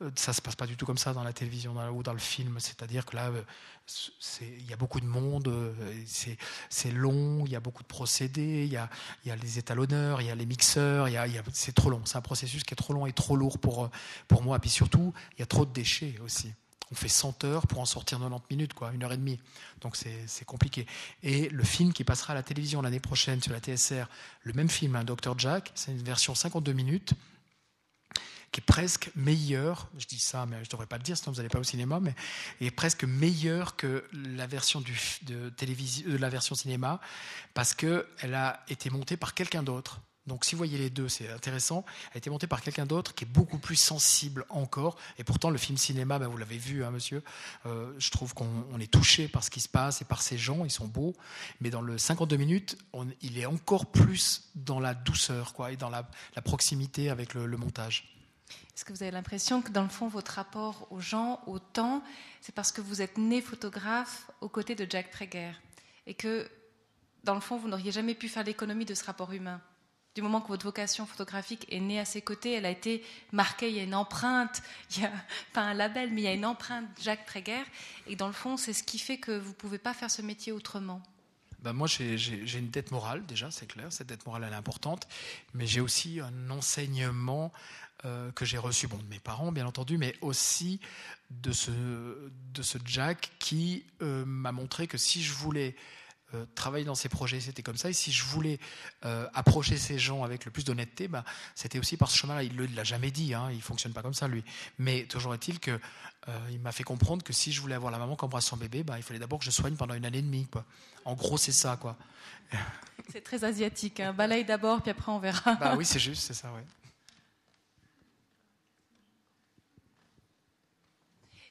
[0.00, 2.18] Euh, ça se passe pas du tout comme ça dans la télévision ou dans le
[2.18, 2.58] film.
[2.60, 3.42] C'est-à-dire que là, euh,
[4.40, 5.72] il y a beaucoup de monde, euh,
[6.68, 8.88] c'est long, il y a beaucoup de procédés, il y a,
[9.24, 12.02] y a les étalonneurs, il y a les mixeurs, il y a, c'est trop long.
[12.04, 13.90] C'est un processus qui est trop long et trop lourd pour,
[14.28, 14.56] pour moi.
[14.56, 16.52] Et puis surtout, il y a trop de déchets aussi.
[16.90, 19.38] On fait 100 heures pour en sortir 90 minutes, quoi, une heure et demie.
[19.82, 20.86] Donc c'est compliqué.
[21.22, 24.08] Et le film qui passera à la télévision l'année prochaine sur la TSR,
[24.42, 25.38] le même film, un hein, Dr.
[25.38, 27.12] Jack, c'est une version 52 minutes
[28.52, 31.32] qui est presque meilleur, je dis ça, mais je ne devrais pas le dire, sinon
[31.32, 32.14] vous n'allez pas au cinéma, mais
[32.60, 34.82] est presque meilleur que la version
[35.26, 37.00] de, télévision, de la version cinéma,
[37.54, 40.00] parce qu'elle a été montée par quelqu'un d'autre.
[40.26, 41.86] Donc si vous voyez les deux, c'est intéressant.
[42.10, 44.98] Elle a été montée par quelqu'un d'autre qui est beaucoup plus sensible encore.
[45.16, 47.22] Et pourtant, le film cinéma, ben, vous l'avez vu, hein, monsieur,
[47.64, 50.66] euh, je trouve qu'on est touché par ce qui se passe et par ces gens,
[50.66, 51.14] ils sont beaux.
[51.62, 52.76] Mais dans le 52 minutes,
[53.22, 56.08] il est encore plus dans la douceur quoi, et dans la,
[56.44, 58.17] proximité avec le montage.
[58.78, 62.00] Est-ce que vous avez l'impression que dans le fond, votre rapport aux gens, au temps,
[62.40, 65.50] c'est parce que vous êtes né photographe aux côtés de Jack Traeger
[66.06, 66.48] et que
[67.24, 69.60] dans le fond, vous n'auriez jamais pu faire l'économie de ce rapport humain?
[70.14, 73.68] Du moment que votre vocation photographique est née à ses côtés, elle a été marquée,
[73.68, 75.12] il y a une empreinte, il y a
[75.52, 77.64] pas un label, mais il y a une empreinte Jack Traeger,
[78.06, 80.22] et dans le fond, c'est ce qui fait que vous ne pouvez pas faire ce
[80.22, 81.02] métier autrement.
[81.62, 85.08] Ben moi, j'ai une dette morale, déjà, c'est clair, cette dette morale, elle est importante,
[85.52, 87.52] mais j'ai aussi un enseignement
[88.04, 90.78] euh, que j'ai reçu bon, de mes parents, bien entendu, mais aussi
[91.30, 91.70] de ce,
[92.54, 95.74] de ce Jack qui euh, m'a montré que si je voulais
[96.32, 97.90] euh, travailler dans ces projets, c'était comme ça.
[97.90, 98.60] Et si je voulais
[99.34, 101.24] approcher ces gens avec le plus d'honnêteté, bah,
[101.56, 102.44] c'était aussi par ce chemin-là.
[102.44, 104.44] Il ne l'a jamais dit, hein, il fonctionne pas comme ça, lui.
[104.78, 105.80] Mais toujours est-il que
[106.50, 108.82] il m'a fait comprendre que si je voulais avoir la maman qui embrasse son bébé,
[108.82, 110.46] bah, il fallait d'abord que je soigne pendant une année et demie.
[110.46, 110.64] Quoi.
[111.06, 111.78] En gros, c'est ça.
[111.78, 111.96] quoi.
[113.10, 114.00] C'est très asiatique.
[114.00, 114.12] Hein.
[114.12, 115.54] Balaye d'abord, puis après on verra.
[115.54, 116.64] Bah oui, c'est juste, c'est ça, ouais.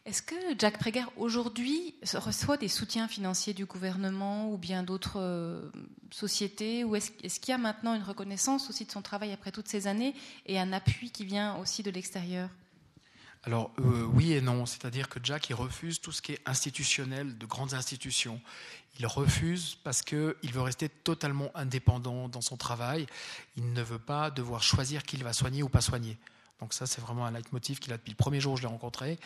[0.07, 5.69] Est-ce que Jack Prager aujourd'hui reçoit des soutiens financiers du gouvernement ou bien d'autres euh,
[6.11, 6.85] sociétés?
[6.85, 9.85] Ou est-ce, qu'il y a maintenant une reconnaissance aussi de son travail après toutes ces
[9.85, 10.15] années
[10.45, 12.49] et un appui qui vient aussi de l'extérieur?
[13.43, 17.37] Alors euh, oui et non, c'est-à-dire que Jack il refuse tout ce qui est institutionnel,
[17.37, 18.39] de grandes institutions.
[18.99, 23.07] Il refuse parce qu'il veut rester totalement indépendant dans son travail.
[23.57, 26.17] Il ne veut pas devoir choisir qui il va soigner ou pas soigner.
[26.59, 28.67] Donc ça, c'est vraiment un leitmotiv qu'il a depuis le premier jour où je l'ai
[28.67, 29.19] rencontré.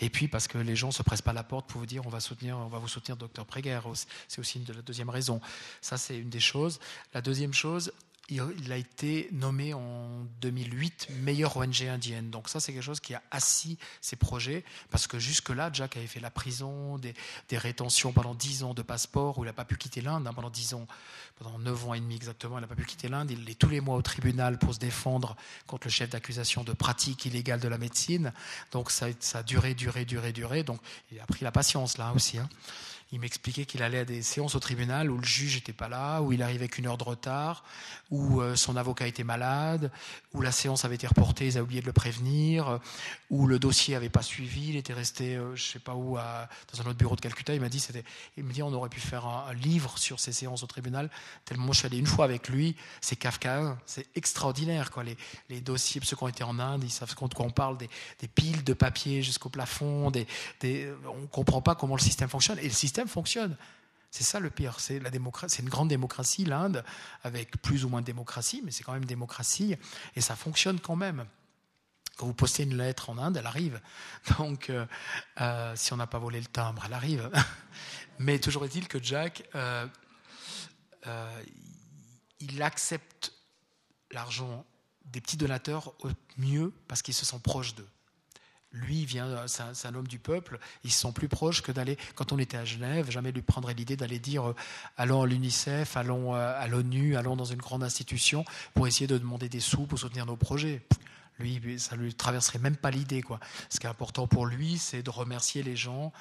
[0.00, 2.06] Et puis parce que les gens ne se pressent pas la porte pour vous dire
[2.06, 3.80] on va soutenir, on va vous soutenir, docteur Préguer.
[4.28, 5.40] C'est aussi une de la deuxième raison.
[5.80, 6.80] Ça, c'est une des choses.
[7.14, 7.92] La deuxième chose,
[8.34, 12.30] il a été nommé en 2008 meilleure ONG indienne.
[12.30, 16.06] Donc ça, c'est quelque chose qui a assis ses projets, parce que jusque-là, Jack avait
[16.06, 17.14] fait la prison, des,
[17.52, 20.50] rétentions pendant 10 ans de passeport, où il n'a pas pu quitter l'Inde, hein, pendant
[20.50, 20.86] 10 ans,
[21.36, 23.30] pendant 9 ans et demi exactement, il n'a pas pu quitter l'Inde.
[23.30, 25.36] Il est tous les mois au tribunal pour se défendre
[25.66, 28.32] contre le chef d'accusation de pratique illégale de la médecine.
[28.70, 30.62] Donc ça, ça a duré, duré, duré, duré.
[30.62, 30.80] Donc
[31.10, 32.38] il a pris la patience là aussi.
[32.38, 32.48] Hein
[33.12, 36.22] il m'expliquait qu'il allait à des séances au tribunal où le juge n'était pas là,
[36.22, 37.62] où il arrivait avec une heure de retard,
[38.10, 39.90] où euh, son avocat était malade,
[40.32, 42.80] où la séance avait été reportée, ils avaient oublié de le prévenir,
[43.28, 46.14] où le dossier n'avait pas suivi, il était resté, euh, je ne sais pas où,
[46.14, 47.54] dans un autre bureau de Calcutta.
[47.54, 47.86] Il m'a dit,
[48.38, 51.10] il me dit, on aurait pu faire un, livre sur ces séances au tribunal.
[51.44, 55.04] Tellement je suis allé une fois avec lui, c'est kafkaïen, c'est extraordinaire, quoi.
[55.04, 55.16] Les,
[55.50, 57.90] les, dossiers, ceux qui ont été en Inde, ils savent de quoi on parle, des,
[58.20, 60.26] des piles de papier jusqu'au plafond, des,
[60.60, 62.58] des, on comprend pas comment le système fonctionne.
[62.58, 63.56] Et le système fonctionne.
[64.10, 64.78] C'est ça le pire.
[64.78, 65.56] C'est la démocratie.
[65.56, 66.84] C'est une grande démocratie, l'Inde,
[67.24, 69.76] avec plus ou moins de démocratie, mais c'est quand même démocratie,
[70.14, 71.26] et ça fonctionne quand même.
[72.16, 73.80] Quand vous postez une lettre en Inde, elle arrive.
[74.38, 74.84] Donc, euh,
[75.40, 77.30] euh, si on n'a pas volé le timbre, elle arrive.
[78.18, 79.86] mais toujours est-il que Jack, euh,
[82.38, 83.32] il accepte
[84.10, 84.66] l'argent
[85.06, 87.88] des petits donateurs au mieux parce qu'ils se sentent proches d'eux
[88.72, 92.38] lui, vient, c'est un, homme du peuple, ils sont plus proches que d'aller, quand on
[92.38, 94.54] était à Genève, jamais lui prendrait l'idée d'aller dire euh,
[94.96, 98.44] allons à l'UNICEF, allons euh, à l'ONU, allons dans une grande institution
[98.74, 100.82] pour essayer de demander des sous pour soutenir nos projets.
[101.38, 103.22] Lui, ça lui traverserait même pas l'idée.
[103.22, 103.40] Quoi.
[103.68, 106.12] Ce qui est important pour lui, c'est de remercier les gens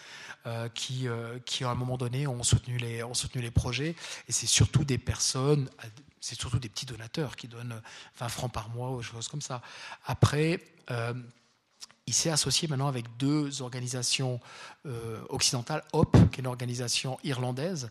[0.45, 3.95] euh, qui, euh, qui, à un moment donné, ont soutenu les, ont soutenu les projets.
[4.27, 5.69] Et c'est surtout des personnes,
[6.19, 7.81] c'est surtout des petits donateurs qui donnent
[8.19, 9.61] 20 francs par mois ou choses comme ça.
[10.05, 11.13] Après, euh,
[12.07, 14.39] il s'est associé maintenant avec deux organisations
[14.85, 17.89] euh, occidentales, HOP, qui est une organisation irlandaise,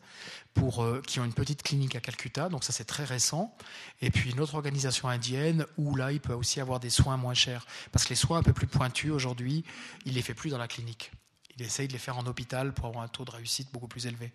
[0.52, 3.54] pour, euh, qui ont une petite clinique à Calcutta, donc ça c'est très récent,
[4.00, 7.34] et puis une autre organisation indienne, où là il peut aussi avoir des soins moins
[7.34, 9.64] chers, parce que les soins un peu plus pointus aujourd'hui,
[10.04, 11.12] il les fait plus dans la clinique.
[11.56, 14.06] Il essaye de les faire en hôpital pour avoir un taux de réussite beaucoup plus
[14.06, 14.32] élevé.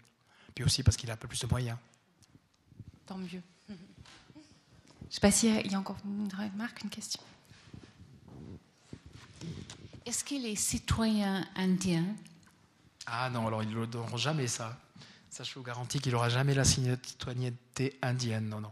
[0.53, 1.77] Puis aussi parce qu'il a un peu plus de moyens.
[3.05, 3.29] Tant mieux.
[3.67, 7.21] Je ne sais pas s'il y a encore une remarque, une question.
[10.05, 12.05] Est-ce qu'il est citoyen indien
[13.07, 14.77] Ah non, alors ils ne donneront jamais ça.
[15.29, 18.47] Ça, je vous garantis qu'il n'aura jamais la citoyenneté indienne.
[18.47, 18.71] Non, non.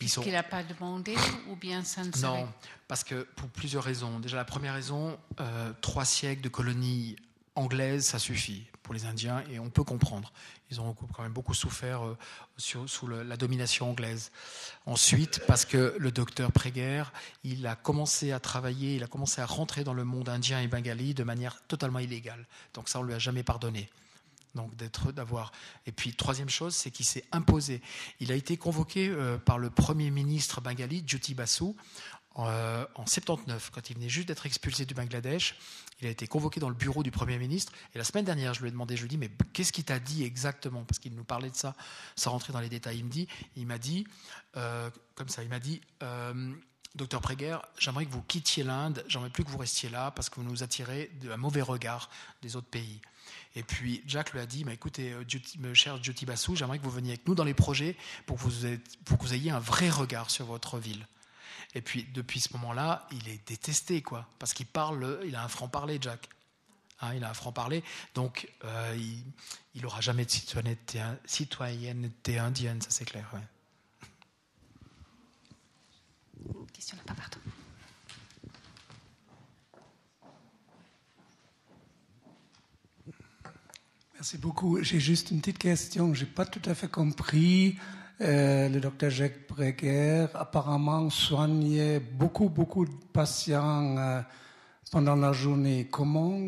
[0.00, 0.22] Ils sont...
[0.22, 1.14] qu'il n'a pas demandé
[1.48, 2.48] ou bien ça ne Non,
[2.88, 4.18] parce que pour plusieurs raisons.
[4.18, 7.16] Déjà, la première raison, euh, trois siècles de colonies
[7.54, 10.32] anglaises, ça suffit pour les Indiens et on peut comprendre.
[10.70, 12.16] Ils ont quand même beaucoup souffert euh,
[12.56, 14.30] sous la domination anglaise.
[14.86, 17.12] Ensuite, parce que le docteur Préguerre,
[17.44, 20.66] il a commencé à travailler, il a commencé à rentrer dans le monde indien et
[20.66, 22.46] bengali de manière totalement illégale.
[22.74, 23.88] Donc ça, on lui a jamais pardonné.
[24.54, 25.52] Donc d'être, d'avoir.
[25.86, 27.80] Et puis troisième chose, c'est qu'il s'est imposé.
[28.20, 31.74] Il a été convoqué euh, par le premier ministre bengali, Jyoti Basu,
[32.38, 35.54] euh, en 79, quand il venait juste d'être expulsé du Bangladesh,
[36.02, 37.72] il a été convoqué dans le bureau du Premier ministre.
[37.94, 39.84] Et la semaine dernière, je lui ai demandé, je lui ai dit, mais qu'est-ce qu'il
[39.84, 40.82] t'a dit exactement?
[40.82, 41.76] Parce qu'il nous parlait de ça
[42.16, 42.98] sans rentrer dans les détails.
[42.98, 44.06] Il me dit, il m'a dit,
[44.56, 46.52] euh, comme ça, il m'a dit, euh,
[46.96, 50.40] docteur Préguer, j'aimerais que vous quittiez l'Inde, j'aimerais plus que vous restiez là parce que
[50.40, 52.10] vous nous attirez d'un mauvais regard
[52.42, 53.00] des autres pays.
[53.54, 55.14] Et puis Jack lui a dit, mais écoutez,
[55.74, 57.96] cher Jyoti Basu, j'aimerais que vous veniez avec nous dans les projets
[58.26, 61.06] pour que vous ayez un vrai regard sur votre ville.
[61.74, 64.28] Et puis, depuis ce moment-là, il est détesté, quoi.
[64.38, 66.28] Parce qu'il parle, il a un franc-parler, Jack.
[67.00, 67.82] Hein, il a un franc-parler.
[68.14, 68.98] Donc, euh,
[69.74, 73.28] il n'aura jamais de citoyenneté, citoyenneté, indienne, ça c'est clair.
[76.72, 77.38] Question là-bas, pardon.
[84.14, 84.80] Merci beaucoup.
[84.82, 86.14] J'ai juste une petite question.
[86.14, 87.76] Je n'ai pas tout à fait compris
[88.22, 94.20] euh, le docteur Jacques Breguer apparemment soignait beaucoup, beaucoup de patients euh,
[94.90, 95.88] pendant la journée.
[95.90, 96.38] Comment,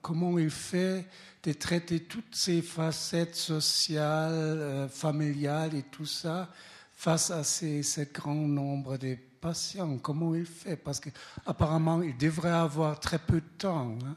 [0.00, 1.04] comment il fait
[1.42, 6.48] de traiter toutes ces facettes sociales, euh, familiales et tout ça
[6.94, 9.98] face à ces, ce grand nombre de patients?
[9.98, 10.76] Comment il fait?
[10.76, 13.96] Parce qu'apparemment, il devrait avoir très peu de temps.
[14.04, 14.16] Hein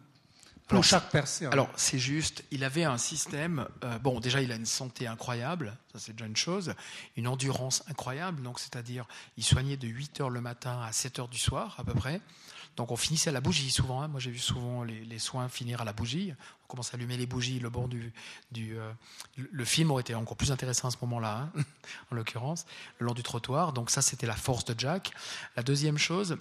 [0.75, 1.51] pour chaque personne.
[1.51, 3.67] Alors, c'est juste, il avait un système.
[3.83, 6.73] Euh, bon, déjà, il a une santé incroyable, ça c'est déjà une chose.
[7.17, 9.05] Une endurance incroyable, donc c'est-à-dire,
[9.37, 12.21] il soignait de 8 heures le matin à 7 heures du soir, à peu près.
[12.77, 14.01] Donc on finissait à la bougie souvent.
[14.01, 14.07] Hein.
[14.07, 16.33] Moi j'ai vu souvent les, soins finir à la bougie.
[16.63, 18.13] On commence à allumer les bougies le bord du.
[18.51, 18.91] du euh,
[19.35, 21.63] le film aurait été encore plus intéressant à ce moment-là, hein,
[22.11, 22.65] en l'occurrence,
[22.99, 23.73] le long du trottoir.
[23.73, 25.11] Donc ça c'était la force de Jack.
[25.55, 26.37] La deuxième chose,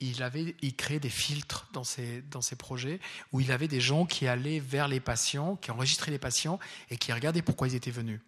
[0.00, 3.00] il avait, il créait des filtres dans ses, dans ses projets
[3.32, 6.58] où il avait des gens qui allaient vers les patients, qui enregistraient les patients
[6.90, 8.20] et qui regardaient pourquoi ils étaient venus.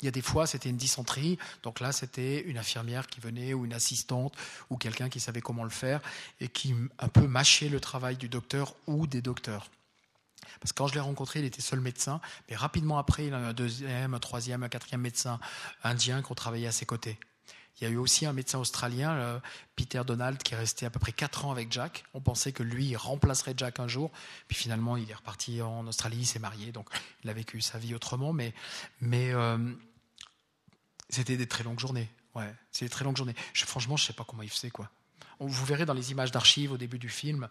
[0.00, 3.54] Il y a des fois, c'était une dysenterie, donc là, c'était une infirmière qui venait
[3.54, 4.34] ou une assistante
[4.70, 6.00] ou quelqu'un qui savait comment le faire
[6.40, 9.70] et qui un peu mâchait le travail du docteur ou des docteurs.
[10.60, 13.38] Parce que quand je l'ai rencontré, il était seul médecin, mais rapidement après, il a
[13.38, 15.40] un deuxième, un troisième, un quatrième médecin
[15.82, 17.18] indien qui ont travaillé à ses côtés.
[17.80, 19.40] Il y a eu aussi un médecin australien,
[19.74, 22.04] Peter Donald, qui est resté à peu près 4 ans avec Jack.
[22.14, 24.12] On pensait que lui remplacerait Jack un jour.
[24.46, 26.88] Puis finalement, il est reparti en Australie, il s'est marié, donc
[27.24, 28.32] il a vécu sa vie autrement.
[28.32, 28.54] Mais,
[29.12, 29.72] euh,
[31.08, 32.08] c'était des très longues journées.
[32.34, 33.34] Ouais, c'est des très longues journées.
[33.52, 34.90] Je, franchement, je ne sais pas comment il faisait, quoi.
[35.40, 37.48] Vous verrez dans les images d'archives au début du film,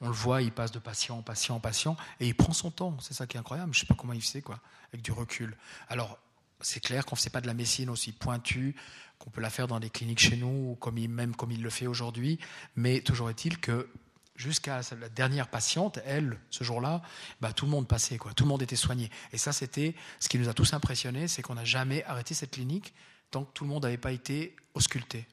[0.00, 2.70] on le voit, il passe de patient en patient en patient, et il prend son
[2.70, 2.96] temps.
[3.00, 3.72] C'est ça qui est incroyable.
[3.74, 4.58] Je ne sais pas comment il faisait, quoi,
[4.90, 5.56] avec du recul.
[5.88, 6.18] Alors,
[6.60, 8.74] c'est clair qu'on ne fait pas de la médecine aussi pointue
[9.18, 10.78] qu'on peut la faire dans des cliniques chez nous,
[11.08, 12.38] même comme il le fait aujourd'hui.
[12.74, 13.88] Mais toujours est-il que
[14.36, 17.02] jusqu'à la dernière patiente, elle, ce jour-là,
[17.40, 19.10] bah, tout le monde passait, tout le monde était soigné.
[19.32, 22.52] Et ça, c'était ce qui nous a tous impressionnés, c'est qu'on n'a jamais arrêté cette
[22.52, 22.94] clinique
[23.30, 25.26] tant que tout le monde n'avait pas été ausculté.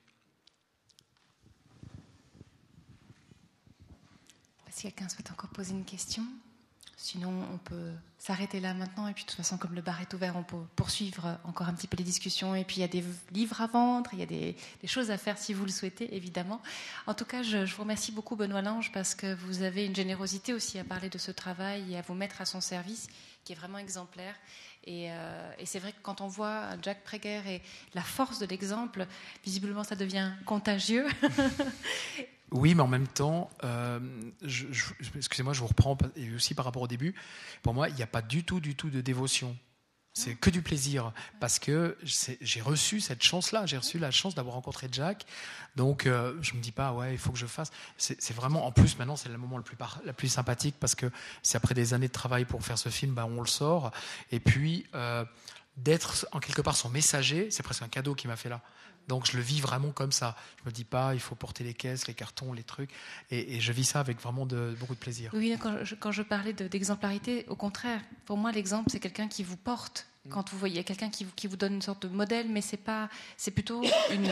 [4.72, 6.26] Si quelqu'un souhaite encore poser une question?
[6.98, 7.92] Sinon, on peut
[8.24, 9.10] s'arrêter là maintenant.
[9.10, 11.74] Et puis, de toute façon, comme le bar est ouvert, on peut poursuivre encore un
[11.74, 12.56] petit peu les discussions.
[12.56, 14.56] Et puis, il y a des livres à vendre, il y a des,
[14.86, 16.62] choses à faire si vous le souhaitez, évidemment.
[17.06, 20.54] En tout cas, je, vous remercie beaucoup, Benoît Lange, parce que vous avez une générosité
[20.54, 23.10] aussi à parler de ce travail et à vous mettre à son service,
[23.44, 24.36] qui est vraiment exemplaire.
[24.86, 27.62] Et, euh, c'est vrai que quand on voit Jack Prager et
[27.94, 29.06] la force de l'exemple,
[29.44, 31.08] visiblement, ça devient contagieux.
[32.54, 34.00] Oui, mais en même temps, euh,
[35.16, 37.16] excusez-moi, je vous reprends, et aussi par rapport au début,
[37.64, 39.58] pour moi, il n'y a pas du tout, du tout de dévotion.
[40.16, 44.54] C'est que du plaisir parce que j'ai reçu cette chance-là, j'ai reçu la chance d'avoir
[44.54, 45.26] rencontré Jack.
[45.76, 47.72] Donc euh, je me dis pas ouais il faut que je fasse.
[47.98, 49.76] C'est vraiment en plus maintenant c'est le moment le plus
[50.16, 51.10] plus sympathique parce que
[51.42, 53.90] c'est après des années de travail pour faire ce film, bah, on le sort
[54.32, 55.26] et puis euh,
[55.78, 58.62] d'être en quelque part son messager, c'est presque un cadeau qu'il m'a fait là.
[59.08, 60.36] Donc je le vis vraiment comme ça.
[60.60, 62.90] Je me dis pas, il faut porter les caisses, les cartons, les trucs.
[63.32, 65.32] Et, je vis ça avec vraiment de, beaucoup de plaisir.
[65.34, 69.44] Oui, quand je, quand je parlais d'exemplarité, au contraire, pour moi, l'exemple, c'est quelqu'un qui
[69.44, 70.08] vous porte.
[70.26, 70.30] Mm.
[70.30, 73.10] Quand vous voyez quelqu'un qui, qui, vous donne une sorte de modèle, mais c'est pas,
[73.38, 73.84] c'est plutôt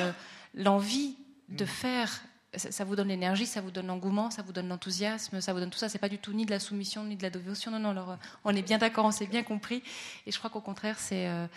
[0.53, 1.15] l'envie
[1.49, 1.67] de mm.
[1.67, 2.21] faire.
[2.53, 5.69] Ça, vous donne l'énergie, ça vous donne l'engouement, ça vous donne l'enthousiasme, ça vous donne
[5.69, 5.87] tout ça.
[5.87, 7.71] C'est pas du tout ni de la soumission ni de la dévotion.
[7.71, 7.91] Non, non.
[7.91, 9.81] Alors, on est bien d'accord, on s'est bien compris.
[10.27, 11.47] Et je crois qu'au contraire, c'est euh, euh,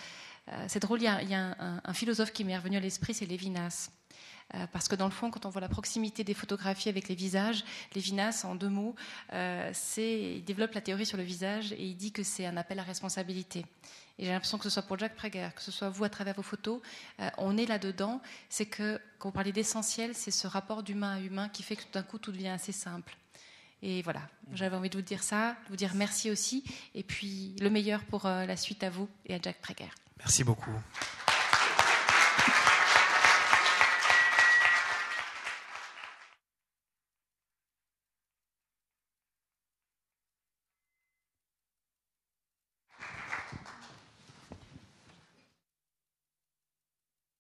[0.69, 3.91] c'est drôle, il y a, un, philosophe qui m'est revenu à l'esprit, c'est Lévinas.
[4.55, 7.15] Euh, parce que dans le fond, quand on voit la proximité des photographies avec les
[7.15, 7.65] visages,
[7.95, 8.95] Lévinas, en deux mots,
[9.33, 12.79] euh, il développe la théorie sur le visage et il dit que c'est un appel
[12.79, 13.65] à responsabilité.
[14.19, 16.35] Et j'ai l'impression que ce soit pour Jack Prager, que ce soit vous à travers
[16.35, 16.81] vos photos,
[17.37, 18.21] on est là-dedans.
[18.49, 21.83] C'est que, quand vous parlez d'essentiel, c'est ce rapport d'humain à humain qui fait que
[21.83, 23.17] tout d'un coup, tout devient assez simple.
[23.83, 24.21] Et voilà,
[24.53, 26.63] j'avais envie de vous dire ça, de vous dire merci aussi,
[26.95, 29.91] et puis le meilleur pour la suite à vous et à Jack Prager.
[30.25, 30.71] Merci beaucoup.